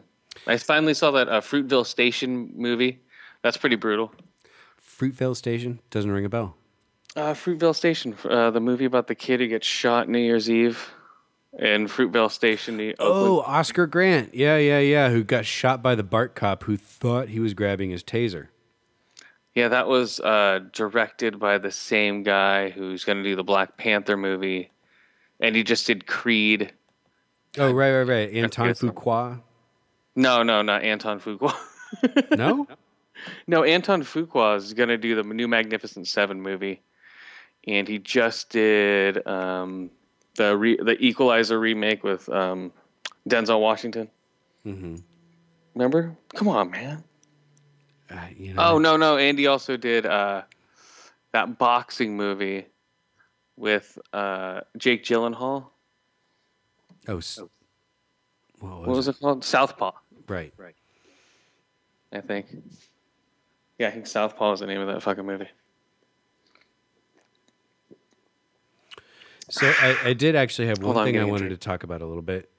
I 0.48 0.58
finally 0.58 0.94
saw 0.94 1.12
that 1.12 1.30
uh, 1.30 1.42
Fruitvale 1.42 1.86
Station 1.86 2.52
movie. 2.56 3.00
That's 3.42 3.58
pretty 3.58 3.76
brutal. 3.76 4.14
Fruitvale 4.82 5.36
Station 5.36 5.80
doesn't 5.92 6.12
ring 6.12 6.26
a 6.26 6.30
bell. 6.30 6.56
Uh, 7.16 7.34
Fruitvale 7.34 7.76
Station, 7.76 8.16
uh, 8.26 8.52
the 8.52 8.60
movie 8.60 8.86
about 8.86 9.08
the 9.08 9.16
kid 9.16 9.40
who 9.40 9.48
gets 9.48 9.68
shot 9.68 10.10
New 10.10 10.20
Year's 10.20 10.50
Eve 10.50 10.92
in 11.60 11.88
Fruitvale 11.88 12.32
Station. 12.32 12.78
New- 12.78 12.94
Oh, 13.00 13.38
Oakland. 13.40 13.56
Oscar 13.56 13.88
Grant. 13.88 14.34
Yeah, 14.34 14.58
yeah, 14.58 14.80
yeah. 14.80 15.10
Who 15.10 15.24
got 15.24 15.46
shot 15.46 15.82
by 15.82 15.96
the 15.96 16.04
BART 16.04 16.36
cop 16.36 16.64
who 16.64 16.78
thought 16.78 17.30
he 17.30 17.40
was 17.40 17.54
grabbing 17.54 17.90
his 17.92 18.04
taser. 18.04 18.48
yeah, 19.56 19.68
that 19.68 19.88
was 19.88 20.20
uh, 20.22 20.60
directed 20.72 21.40
by 21.40 21.58
the 21.58 21.72
same 21.72 22.24
guy 22.24 22.70
who's 22.70 23.04
going 23.04 23.18
to 23.20 23.24
do 23.24 23.36
the 23.36 23.44
Black 23.44 23.78
Panther 23.78 24.18
movie, 24.18 24.72
and 25.40 25.56
he 25.56 25.64
just 25.64 25.86
did 25.88 26.08
Creed. 26.08 26.74
Oh, 27.60 27.72
right, 27.72 27.92
right, 27.96 28.08
right. 28.08 28.34
Anton. 28.34 28.70
Fuqua. 28.70 29.40
No, 30.16 30.42
no, 30.44 30.62
not 30.64 30.84
Anton 30.84 31.20
Fuqua. 31.20 31.54
No? 32.38 32.68
No, 33.48 33.64
Anton 33.64 34.02
Fuqua 34.02 34.58
is 34.58 34.74
going 34.74 34.90
to 34.90 34.98
do 34.98 35.14
the 35.16 35.22
new 35.24 35.48
Magnificent 35.48 36.08
Seven 36.08 36.42
movie, 36.42 36.82
and 37.68 37.88
he 37.88 38.00
just 38.00 38.50
did 38.50 39.26
um, 39.28 39.92
the 40.36 40.56
re- 40.58 40.78
the 40.82 40.98
Equalizer 41.00 41.60
remake 41.60 42.04
with 42.04 42.28
um, 42.30 42.72
Denzel 43.28 43.60
Washington. 43.62 44.10
hmm 44.64 44.96
Remember? 45.76 46.16
Come 46.36 46.48
on, 46.50 46.70
man. 46.70 47.04
Uh, 48.12 48.16
you 48.38 48.54
know, 48.54 48.62
Oh 48.76 48.78
no, 48.80 48.96
no. 48.98 49.18
Andy 49.18 49.48
also 49.48 49.76
did 49.76 50.06
uh, 50.06 50.44
that 51.32 51.58
boxing 51.58 52.16
movie 52.16 52.66
with 53.58 53.98
uh, 54.14 54.62
Jake 54.78 55.04
Gyllenhaal. 55.04 55.66
Oh, 57.08 57.18
s- 57.18 57.40
what 58.60 58.72
was, 58.80 58.88
What 58.88 58.96
was 58.96 59.08
it? 59.08 59.16
it 59.16 59.20
called? 59.20 59.44
Southpaw, 59.44 59.92
Right. 60.28 60.54
Right. 60.58 60.76
I 62.12 62.22
think. 62.22 62.48
Yeah, 63.80 63.88
I 63.88 63.92
think 63.92 64.06
Southpaw 64.06 64.54
is 64.54 64.60
the 64.60 64.68
name 64.68 64.80
of 64.82 64.88
that 64.88 65.02
fucking 65.02 65.26
movie. 65.26 65.48
So 69.50 69.68
I, 69.68 69.98
I 70.06 70.14
did 70.14 70.36
actually 70.36 70.68
have 70.68 70.82
one 70.82 70.98
on, 70.98 71.06
thing 71.06 71.20
I 71.20 71.26
wanted 71.26 71.50
to 71.50 71.58
talk 71.58 71.84
about 71.84 72.02
a 72.02 72.06
little 72.06 72.22
bit. 72.22 72.50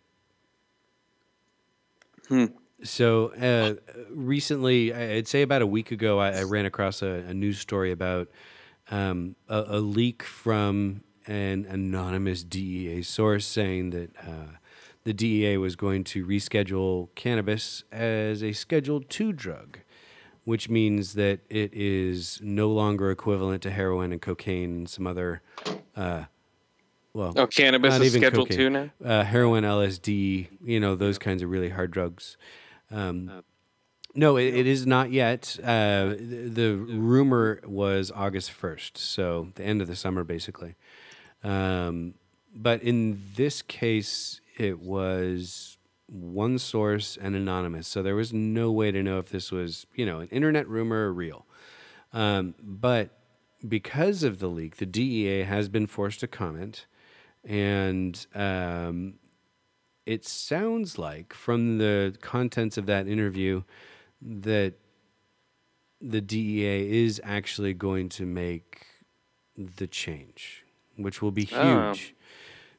Hmm. 2.28 2.46
So 2.82 3.28
uh, 3.28 3.74
recently, 4.10 4.92
I'd 4.92 5.28
say 5.28 5.42
about 5.42 5.62
a 5.62 5.66
week 5.66 5.90
ago, 5.90 6.18
I, 6.18 6.32
I 6.32 6.42
ran 6.42 6.66
across 6.66 7.02
a, 7.02 7.24
a 7.28 7.34
news 7.34 7.58
story 7.58 7.92
about 7.92 8.28
um, 8.90 9.36
a, 9.48 9.64
a 9.68 9.78
leak 9.78 10.22
from 10.22 11.02
an 11.26 11.66
anonymous 11.68 12.44
DEA 12.44 13.02
source 13.02 13.46
saying 13.46 13.90
that 13.90 14.10
uh, 14.18 14.58
the 15.04 15.14
DEA 15.14 15.56
was 15.56 15.76
going 15.76 16.04
to 16.04 16.26
reschedule 16.26 17.08
cannabis 17.14 17.84
as 17.90 18.42
a 18.42 18.52
Schedule 18.52 19.02
II 19.18 19.32
drug, 19.32 19.78
which 20.44 20.68
means 20.68 21.14
that 21.14 21.40
it 21.48 21.72
is 21.72 22.38
no 22.42 22.68
longer 22.68 23.10
equivalent 23.10 23.62
to 23.62 23.70
heroin 23.70 24.12
and 24.12 24.20
cocaine 24.20 24.70
and 24.70 24.88
some 24.88 25.06
other. 25.06 25.40
Uh, 25.96 26.24
well, 27.14 27.32
Oh, 27.36 27.46
cannabis 27.46 27.94
is 27.94 28.14
even 28.14 28.20
Schedule 28.20 28.44
cocaine. 28.44 28.56
Two 28.58 28.70
now. 28.70 28.90
uh, 29.04 29.24
heroin, 29.24 29.64
LSD, 29.64 30.48
you 30.64 30.80
know, 30.80 30.94
those 30.94 31.16
kinds 31.18 31.42
of 31.42 31.48
really 31.50 31.70
hard 31.70 31.90
drugs. 31.90 32.36
Um, 32.90 33.42
no, 34.14 34.36
it, 34.36 34.54
it 34.54 34.66
is 34.66 34.86
not 34.86 35.10
yet. 35.10 35.56
Uh, 35.62 36.10
the, 36.18 36.48
the 36.52 36.76
rumor 36.76 37.60
was 37.64 38.10
August 38.14 38.52
1st, 38.60 38.96
so 38.98 39.48
the 39.54 39.64
end 39.64 39.80
of 39.80 39.88
the 39.88 39.96
summer, 39.96 40.22
basically. 40.24 40.74
Um, 41.42 42.14
but 42.54 42.82
in 42.82 43.22
this 43.36 43.62
case, 43.62 44.40
it 44.58 44.80
was 44.80 45.78
one 46.06 46.58
source 46.58 47.16
and 47.20 47.34
anonymous, 47.34 47.88
so 47.88 48.02
there 48.02 48.14
was 48.14 48.32
no 48.32 48.70
way 48.70 48.92
to 48.92 49.02
know 49.02 49.18
if 49.18 49.30
this 49.30 49.50
was, 49.50 49.86
you 49.94 50.06
know, 50.06 50.20
an 50.20 50.28
internet 50.28 50.68
rumor 50.68 51.08
or 51.08 51.12
real. 51.12 51.46
Um, 52.12 52.54
but 52.62 53.18
because 53.66 54.22
of 54.22 54.38
the 54.38 54.46
leak, 54.48 54.76
the 54.76 54.86
DEA 54.86 55.42
has 55.42 55.68
been 55.68 55.86
forced 55.88 56.20
to 56.20 56.28
comment, 56.28 56.86
and 57.44 58.26
um, 58.34 59.14
it 60.06 60.24
sounds 60.24 60.98
like 60.98 61.32
from 61.32 61.78
the 61.78 62.14
contents 62.20 62.76
of 62.76 62.86
that 62.86 63.06
interview 63.08 63.62
that 64.20 64.74
the 66.00 66.20
DEA 66.20 67.04
is 67.04 67.20
actually 67.24 67.72
going 67.74 68.08
to 68.10 68.26
make 68.26 68.86
the 69.56 69.86
change, 69.86 70.64
which 70.96 71.22
will 71.22 71.30
be 71.30 71.48
Oh. 71.52 71.92
huge. 71.92 72.14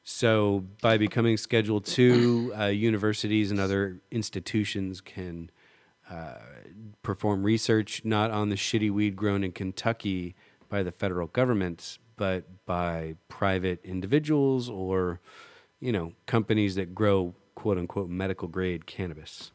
So, 0.08 0.66
by 0.82 0.98
becoming 1.00 1.36
Schedule 1.38 1.82
Two, 1.82 2.54
uh, 2.56 2.66
universities 2.66 3.50
and 3.50 3.60
other 3.60 4.02
institutions 4.12 5.02
can 5.02 5.50
uh, 6.08 6.36
perform 7.02 7.42
research 7.44 8.06
not 8.06 8.30
on 8.30 8.50
the 8.50 8.56
shitty 8.56 8.92
weed 8.92 9.16
grown 9.16 9.44
in 9.44 9.52
Kentucky 9.52 10.36
by 10.70 10.84
the 10.84 10.92
federal 10.92 11.26
government, 11.26 11.98
but 12.16 12.66
by 12.66 13.16
private 13.28 13.80
individuals 13.84 14.70
or, 14.70 15.20
you 15.80 15.92
know, 15.92 16.14
companies 16.26 16.76
that 16.76 16.96
grow 16.96 17.34
quote 17.56 17.78
unquote 17.78 18.10
medical 18.10 18.48
grade 18.48 18.86
cannabis. 18.86 19.52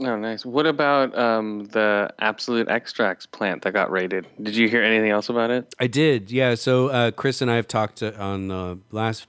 Oh, 0.00 0.16
nice. 0.16 0.46
What 0.46 0.66
about 0.66 1.16
um, 1.18 1.66
the 1.66 2.08
Absolute 2.18 2.68
Extracts 2.68 3.26
plant 3.26 3.62
that 3.62 3.72
got 3.72 3.90
raided? 3.90 4.26
Did 4.42 4.56
you 4.56 4.66
hear 4.68 4.82
anything 4.82 5.10
else 5.10 5.28
about 5.28 5.50
it? 5.50 5.74
I 5.78 5.86
did, 5.86 6.30
yeah. 6.30 6.54
So 6.54 6.88
uh, 6.88 7.10
Chris 7.10 7.42
and 7.42 7.50
I 7.50 7.56
have 7.56 7.68
talked 7.68 8.02
uh, 8.02 8.12
on 8.18 8.48
the 8.48 8.78
last 8.90 9.26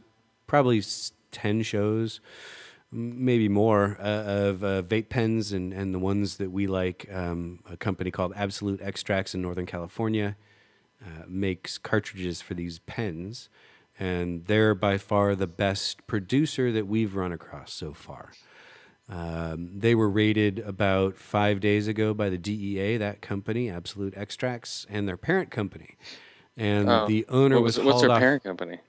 probably 0.47 0.81
ten 1.31 1.61
shows. 1.61 2.21
maybe 2.95 3.49
more 3.49 3.97
uh, 3.99 4.23
of 4.23 4.63
uh, 4.63 4.81
vape 4.83 5.09
pens 5.09 5.51
and, 5.51 5.73
and 5.73 5.93
the 5.93 5.99
ones 5.99 6.37
that 6.37 6.51
we 6.51 6.67
like. 6.67 7.07
Um, 7.11 7.59
a 7.69 7.75
company 7.75 8.09
called 8.09 8.33
Absolute 8.35 8.81
Extracts 8.81 9.35
in 9.35 9.41
Northern 9.41 9.65
California 9.65 10.37
uh, 11.05 11.23
makes 11.27 11.77
cartridges 11.77 12.41
for 12.41 12.53
these 12.55 12.79
pens, 12.79 13.49
and 13.99 14.45
they're 14.45 14.73
by 14.75 14.97
far 14.97 15.35
the 15.35 15.47
best 15.47 16.05
producer 16.07 16.71
that 16.71 16.87
we've 16.87 17.15
run 17.15 17.31
across 17.31 17.71
so 17.73 17.93
far. 17.93 18.31
Um, 19.07 19.69
they 19.77 19.93
were 19.93 20.09
rated 20.09 20.59
about 20.59 21.15
five 21.15 21.59
days 21.59 21.87
ago 21.87 22.13
by 22.13 22.29
the 22.29 22.37
DEA, 22.39 22.97
that 22.97 23.21
company, 23.21 23.69
Absolute 23.69 24.15
Extracts, 24.17 24.87
and 24.89 25.07
their 25.07 25.17
parent 25.17 25.51
company. 25.51 25.95
And 26.57 26.89
Oh. 26.89 27.05
the 27.07 27.25
owner 27.29 27.55
What 27.55 27.63
was, 27.65 27.77
was, 27.77 27.85
what's 27.85 28.01
their 28.01 28.11
off- 28.11 28.19
parent 28.19 28.43
company? 28.43 28.79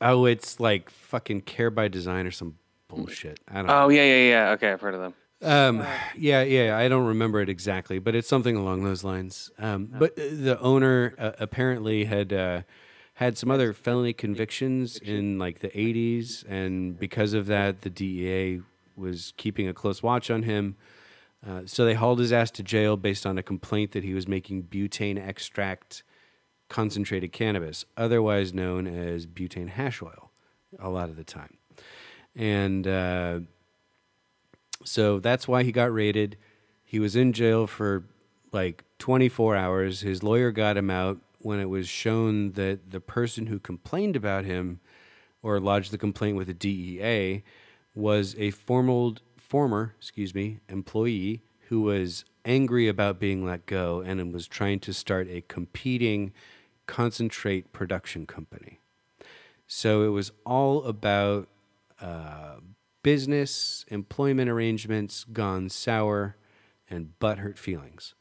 Oh, 0.00 0.26
it's 0.26 0.60
like 0.60 0.90
fucking 0.90 1.42
Care 1.42 1.70
by 1.70 1.88
Design 1.88 2.26
or 2.26 2.30
some 2.32 2.58
bullshit. 2.88 3.40
I 3.48 3.62
don't. 3.62 3.70
Oh 3.70 3.88
yeah, 3.88 4.02
yeah, 4.04 4.28
yeah. 4.28 4.50
Okay, 4.52 4.70
I've 4.72 4.80
heard 4.80 4.94
of 4.94 5.00
them. 5.00 5.14
Um, 5.42 5.84
yeah, 6.16 6.42
yeah, 6.42 6.76
I 6.76 6.88
don't 6.88 7.06
remember 7.06 7.40
it 7.40 7.48
exactly, 7.48 7.98
but 7.98 8.14
it's 8.14 8.28
something 8.28 8.56
along 8.56 8.84
those 8.84 9.02
lines. 9.02 9.50
Um, 9.58 9.86
but 9.86 10.12
uh, 10.12 10.22
the 10.30 10.58
owner 10.60 11.14
uh, 11.18 11.32
apparently 11.38 12.04
had 12.04 12.32
uh, 12.32 12.62
had 13.14 13.36
some 13.36 13.50
other 13.50 13.72
felony 13.72 14.12
convictions 14.12 14.96
in 14.98 15.38
like 15.38 15.58
the 15.58 15.68
80s, 15.68 16.44
and 16.48 16.98
because 16.98 17.32
of 17.34 17.46
that, 17.46 17.82
the 17.82 17.90
DEA 17.90 18.60
was 18.96 19.32
keeping 19.36 19.66
a 19.66 19.74
close 19.74 20.02
watch 20.02 20.30
on 20.30 20.44
him. 20.44 20.76
Uh, 21.44 21.62
so 21.66 21.84
they 21.84 21.94
hauled 21.94 22.20
his 22.20 22.32
ass 22.32 22.52
to 22.52 22.62
jail 22.62 22.96
based 22.96 23.26
on 23.26 23.36
a 23.36 23.42
complaint 23.42 23.92
that 23.92 24.04
he 24.04 24.14
was 24.14 24.28
making 24.28 24.62
butane 24.64 25.18
extract 25.18 26.04
concentrated 26.68 27.32
cannabis, 27.32 27.84
otherwise 27.96 28.54
known 28.54 28.86
as 28.86 29.26
butane 29.26 29.68
hash 29.68 30.00
oil, 30.02 30.30
a 30.78 30.88
lot 30.88 31.08
of 31.08 31.16
the 31.16 31.24
time. 31.24 31.58
And 32.36 32.86
uh, 32.86 33.40
so 34.84 35.18
that's 35.18 35.48
why 35.48 35.62
he 35.62 35.72
got 35.72 35.92
raided. 35.92 36.36
He 36.84 36.98
was 36.98 37.16
in 37.16 37.32
jail 37.32 37.66
for 37.66 38.04
like 38.52 38.84
24 38.98 39.56
hours. 39.56 40.00
His 40.00 40.22
lawyer 40.22 40.50
got 40.50 40.76
him 40.76 40.90
out 40.90 41.18
when 41.38 41.58
it 41.58 41.68
was 41.68 41.88
shown 41.88 42.50
that 42.52 42.90
the 42.90 43.00
person 43.00 43.46
who 43.46 43.58
complained 43.58 44.16
about 44.16 44.44
him 44.44 44.80
or 45.42 45.58
lodged 45.58 45.90
the 45.90 45.98
complaint 45.98 46.36
with 46.36 46.46
the 46.46 46.54
DEA 46.54 47.42
was 47.94 48.34
a 48.38 48.50
formal, 48.50 49.16
former, 49.36 49.94
excuse 49.98 50.34
me, 50.34 50.60
employee 50.68 51.42
who 51.68 51.82
was 51.82 52.24
angry 52.44 52.88
about 52.88 53.18
being 53.18 53.44
let 53.44 53.66
go 53.66 54.00
and 54.00 54.32
was 54.32 54.46
trying 54.46 54.80
to 54.80 54.92
start 54.92 55.28
a 55.28 55.42
competing 55.42 56.32
concentrate 56.86 57.72
production 57.72 58.26
company. 58.26 58.80
So 59.66 60.02
it 60.02 60.08
was 60.08 60.32
all 60.44 60.84
about 60.84 61.48
uh, 62.00 62.56
business, 63.02 63.84
employment 63.88 64.48
arrangements 64.50 65.24
gone 65.24 65.68
sour, 65.68 66.36
and 66.88 67.12
butthurt 67.20 67.58
feelings. 67.58 68.14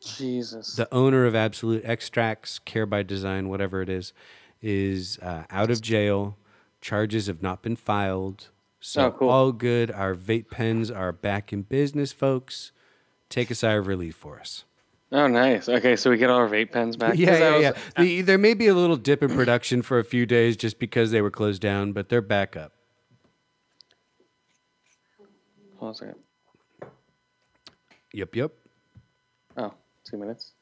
Jesus. 0.00 0.74
The 0.74 0.92
owner 0.94 1.24
of 1.26 1.34
Absolute 1.34 1.84
Extracts, 1.84 2.58
Care 2.58 2.86
by 2.86 3.02
Design, 3.02 3.48
whatever 3.48 3.82
it 3.82 3.88
is, 3.88 4.12
is 4.62 5.18
uh, 5.20 5.44
out 5.50 5.70
of 5.70 5.80
jail. 5.80 6.36
Charges 6.80 7.26
have 7.26 7.42
not 7.42 7.62
been 7.62 7.76
filed. 7.76 8.48
So 8.80 9.06
Oh, 9.06 9.10
cool. 9.10 9.28
all 9.30 9.52
good. 9.52 9.90
Our 9.90 10.14
vape 10.14 10.50
pens 10.50 10.90
are 10.90 11.12
back 11.12 11.52
in 11.52 11.62
business, 11.62 12.12
folks. 12.12 12.72
Take 13.28 13.50
a 13.50 13.54
sigh 13.54 13.72
of 13.72 13.86
relief 13.86 14.14
for 14.14 14.38
us. 14.38 14.64
oh, 15.12 15.26
nice. 15.26 15.68
Okay, 15.68 15.96
so 15.96 16.10
we 16.10 16.16
get 16.18 16.30
all 16.30 16.36
our 16.38 16.48
vape 16.48 16.70
pens 16.72 16.96
back. 16.96 17.16
Yeah, 17.16 17.36
yeah, 17.38 17.52
was- 17.54 17.62
yeah. 17.62 17.72
The, 18.02 18.20
there 18.22 18.38
may 18.38 18.54
be 18.54 18.68
a 18.68 18.74
little 18.74 18.96
dip 18.96 19.22
in 19.22 19.30
production 19.34 19.82
for 19.82 19.98
a 19.98 20.04
few 20.04 20.26
days 20.26 20.56
just 20.56 20.78
because 20.78 21.10
they 21.10 21.20
were 21.22 21.30
closed 21.30 21.60
down, 21.62 21.92
but 21.92 22.08
they're 22.08 22.20
back 22.22 22.56
up. 22.56 22.72
Hold 25.86 26.02
on 26.02 26.08
a 26.08 26.12
second. 26.12 26.90
Yep, 28.12 28.34
yep. 28.34 28.52
Oh, 29.56 29.72
two 30.04 30.16
minutes. 30.16 30.52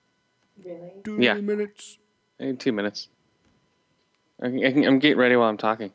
Two 1.02 1.16
Yeah. 1.18 1.34
minutes. 1.34 1.96
I 2.38 2.44
need 2.44 2.60
two 2.60 2.72
minutes. 2.72 3.08
I 4.42 4.48
can, 4.48 4.66
I 4.66 4.72
can, 4.72 4.84
I'm 4.84 4.98
getting 4.98 5.16
ready 5.16 5.34
while 5.36 5.48
I'm 5.48 5.56
talking. 5.56 5.92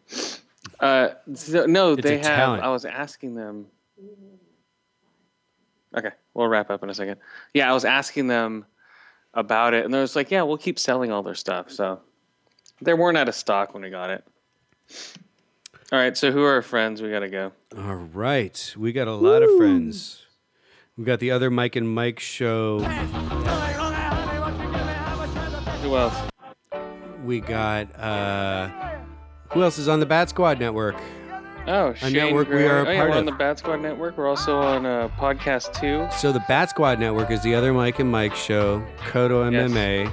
Uh, 0.80 1.10
so, 1.36 1.68
no, 1.68 1.94
It's 1.94 2.02
they 2.02 2.16
a 2.16 2.18
have. 2.18 2.24
talent. 2.24 2.64
I 2.64 2.70
was 2.70 2.86
asking 2.86 3.36
them. 3.36 3.68
Okay, 5.96 6.12
we'll 6.34 6.48
wrap 6.48 6.72
up 6.72 6.82
in 6.82 6.90
a 6.90 6.94
second. 6.96 7.18
Yeah, 7.54 7.70
I 7.70 7.74
was 7.74 7.86
asking 7.86 8.28
them 8.28 8.66
about 9.36 9.76
it, 9.76 9.86
and 9.86 9.94
they 9.94 10.00
was 10.00 10.16
like, 10.16 10.32
"Yeah, 10.32 10.42
we'll 10.44 10.58
keep 10.58 10.80
selling 10.80 11.12
all 11.12 11.22
their 11.24 11.36
stuff." 11.36 11.70
So 11.72 12.00
they 12.82 12.94
weren't 12.96 13.18
out 13.18 13.28
of 13.30 13.36
stock 13.36 13.74
when 13.76 13.84
we 13.84 13.90
got 13.92 14.10
it. 14.10 14.24
All 15.92 15.98
right, 15.98 16.16
so 16.16 16.32
who 16.32 16.44
are 16.44 16.54
our 16.54 16.62
friends? 16.62 17.02
We 17.02 17.10
gotta 17.10 17.30
go. 17.30 17.52
All 17.76 17.96
right. 17.96 18.76
We 18.78 18.92
got 18.92 19.08
a 19.08 19.14
lot 19.16 19.42
of 19.42 19.58
friends. 19.58 20.24
We 20.96 21.04
got 21.04 21.20
the 21.20 21.32
other 21.32 21.50
Mike 21.50 21.76
and 21.76 21.90
Mike 21.90 22.20
show. 22.20 22.80
Who 25.82 25.96
else? 25.96 26.16
We 27.26 27.40
got 27.40 28.00
uh 28.00 28.70
who 29.52 29.64
else 29.64 29.80
is 29.80 29.88
on 29.88 30.00
the 30.00 30.06
Bat 30.06 30.30
Squad 30.30 30.60
network? 30.60 30.96
Oh, 31.66 31.94
Shane 31.94 32.14
network 32.14 32.50
we 32.50 32.66
are 32.66 32.82
a 32.82 32.88
oh, 32.88 32.92
yeah, 32.92 32.98
part 33.00 33.10
we're 33.10 33.18
on 33.18 33.26
the 33.26 33.32
Bat 33.32 33.60
Squad 33.60 33.82
Network. 33.82 34.18
We're 34.18 34.28
also 34.28 34.58
on 34.60 34.86
uh, 34.86 35.10
podcast 35.18 35.74
two. 35.80 36.08
So 36.16 36.32
the 36.32 36.44
Bat 36.48 36.70
Squad 36.70 37.00
network 37.00 37.32
is 37.32 37.42
the 37.42 37.56
other 37.56 37.74
Mike 37.74 38.00
and 38.00 38.12
Mike 38.12 38.36
show, 38.36 38.86
Kodo 39.00 39.52
Yes. 39.52 40.10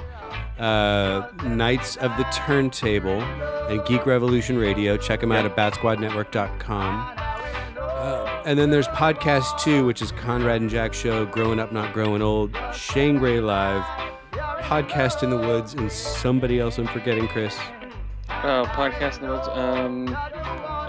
Uh, 0.59 1.27
Knights 1.43 1.97
of 1.97 2.15
the 2.17 2.23
Turntable, 2.33 3.21
and 3.21 3.85
Geek 3.85 4.05
Revolution 4.05 4.57
Radio. 4.57 4.97
Check 4.97 5.19
them 5.21 5.31
out 5.31 5.45
at 5.45 5.55
batsquadnetwork.com. 5.55 7.13
Uh, 7.77 8.41
and 8.45 8.57
then 8.57 8.69
there's 8.69 8.87
podcast 8.89 9.59
two, 9.59 9.85
which 9.85 10.01
is 10.01 10.11
Conrad 10.13 10.61
and 10.61 10.69
Jack 10.69 10.93
show, 10.93 11.25
Growing 11.25 11.59
Up 11.59 11.71
Not 11.71 11.93
Growing 11.93 12.21
Old, 12.21 12.55
Shane 12.73 13.17
Gray 13.17 13.39
Live, 13.39 13.83
Podcast 14.63 15.23
in 15.23 15.29
the 15.29 15.37
Woods, 15.37 15.73
and 15.73 15.91
somebody 15.91 16.59
else 16.59 16.77
I'm 16.77 16.87
forgetting, 16.87 17.27
Chris. 17.27 17.57
Oh, 18.29 18.65
podcast 18.67 19.21
notes. 19.21 19.47
Um. 19.49 20.15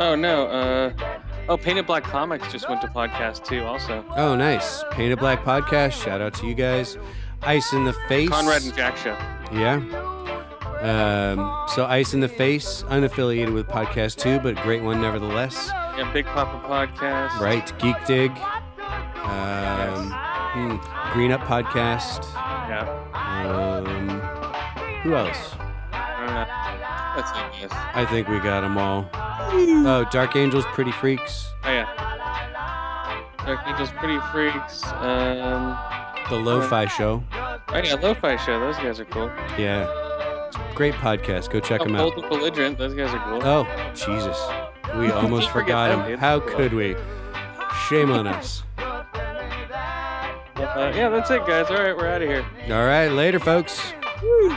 Oh 0.00 0.14
no. 0.16 0.46
Uh. 0.46 0.92
Oh, 1.48 1.56
Paint 1.56 1.78
It 1.78 1.86
Black 1.86 2.04
Comics 2.04 2.50
just 2.52 2.68
went 2.68 2.80
to 2.82 2.88
podcast 2.88 3.44
too. 3.44 3.62
Also, 3.64 4.04
Oh, 4.16 4.34
nice. 4.36 4.84
Paint 4.90 5.12
It 5.12 5.18
Black 5.18 5.42
Podcast. 5.44 5.92
Shout 6.02 6.20
out 6.20 6.34
to 6.34 6.46
you 6.46 6.54
guys. 6.54 6.98
Ice 7.42 7.72
in 7.72 7.84
the 7.84 7.94
Face. 8.08 8.28
Conrad 8.28 8.62
and 8.64 8.74
Jack 8.74 8.96
show. 8.98 9.16
Yeah. 9.53 9.76
Um, 10.80 11.66
so 11.74 11.86
Ice 11.86 12.14
in 12.14 12.20
the 12.20 12.28
Face, 12.28 12.84
unaffiliated 12.84 13.53
with 13.53 13.66
Podcast 13.66 14.16
2, 14.18 14.38
but 14.40 14.55
great 14.62 14.82
one 14.82 15.01
nevertheless. 15.01 15.68
Yeah, 15.96 16.11
Big 16.12 16.24
Papa 16.26 16.66
podcast. 16.68 17.40
Right. 17.40 17.66
Geek 17.80 17.96
Dig. 18.07 18.30
Um, 19.24 20.12
hmm, 20.53 21.12
Green 21.12 21.32
Up 21.32 21.40
Podcast. 21.40 22.24
Yeah. 22.68 22.86
Um, 23.14 24.20
who 25.03 25.14
else? 25.16 25.55
I 25.92 26.16
don't 26.18 26.34
know. 26.34 26.46
That's 27.16 27.30
it, 27.57 27.62
yes. 27.62 27.70
I 27.94 28.05
think 28.05 28.28
we 28.28 28.38
got 28.38 28.61
them 28.61 28.78
all. 28.78 29.09
Oh, 29.12 30.07
Dark 30.12 30.36
Angels, 30.36 30.64
Pretty 30.66 30.92
Freaks. 30.92 31.51
Oh 31.64 31.70
yeah. 31.70 33.34
Dark 33.44 33.61
Angels, 33.66 33.90
Pretty 33.92 34.18
Freaks. 34.30 34.84
Um. 34.92 35.76
The 36.30 36.36
Lo-Fi 36.36 36.86
Show. 36.86 37.24
Oh 37.70 37.82
yeah, 37.84 37.94
Lo-Fi 37.94 38.36
show. 38.36 38.58
Those 38.60 38.76
guys 38.76 39.00
are 39.00 39.04
cool. 39.06 39.26
Yeah. 39.58 39.86
Great 40.74 40.94
podcast. 40.94 41.50
Go 41.50 41.60
check 41.60 41.80
Oh, 41.82 41.84
them 41.84 41.94
Bold 41.94 42.12
out. 42.14 42.18
and 42.20 42.28
Belligerent. 42.30 42.78
Those 42.78 42.94
guys 42.94 43.12
are 43.12 43.22
cool. 43.28 43.40
Oh, 43.46 43.66
Jesus. 43.94 44.38
We 44.96 45.10
almost 45.10 45.50
forgot 45.50 45.90
them, 45.90 46.06
dude. 46.08 46.18
How 46.18 46.40
could 46.40 46.72
we? 46.72 46.96
Shame 47.88 48.10
on 48.10 48.26
us. 48.26 48.62
Uh, 48.78 49.04
yeah, 50.94 51.08
that's 51.08 51.30
it, 51.30 51.46
guys. 51.46 51.66
All 51.70 51.76
right, 51.76 51.96
we're 51.96 52.08
out 52.08 52.22
of 52.22 52.28
here. 52.28 52.44
All 52.70 52.86
right, 52.86 53.08
later, 53.08 53.38
folks. 53.38 53.92
Woo. 54.22 54.56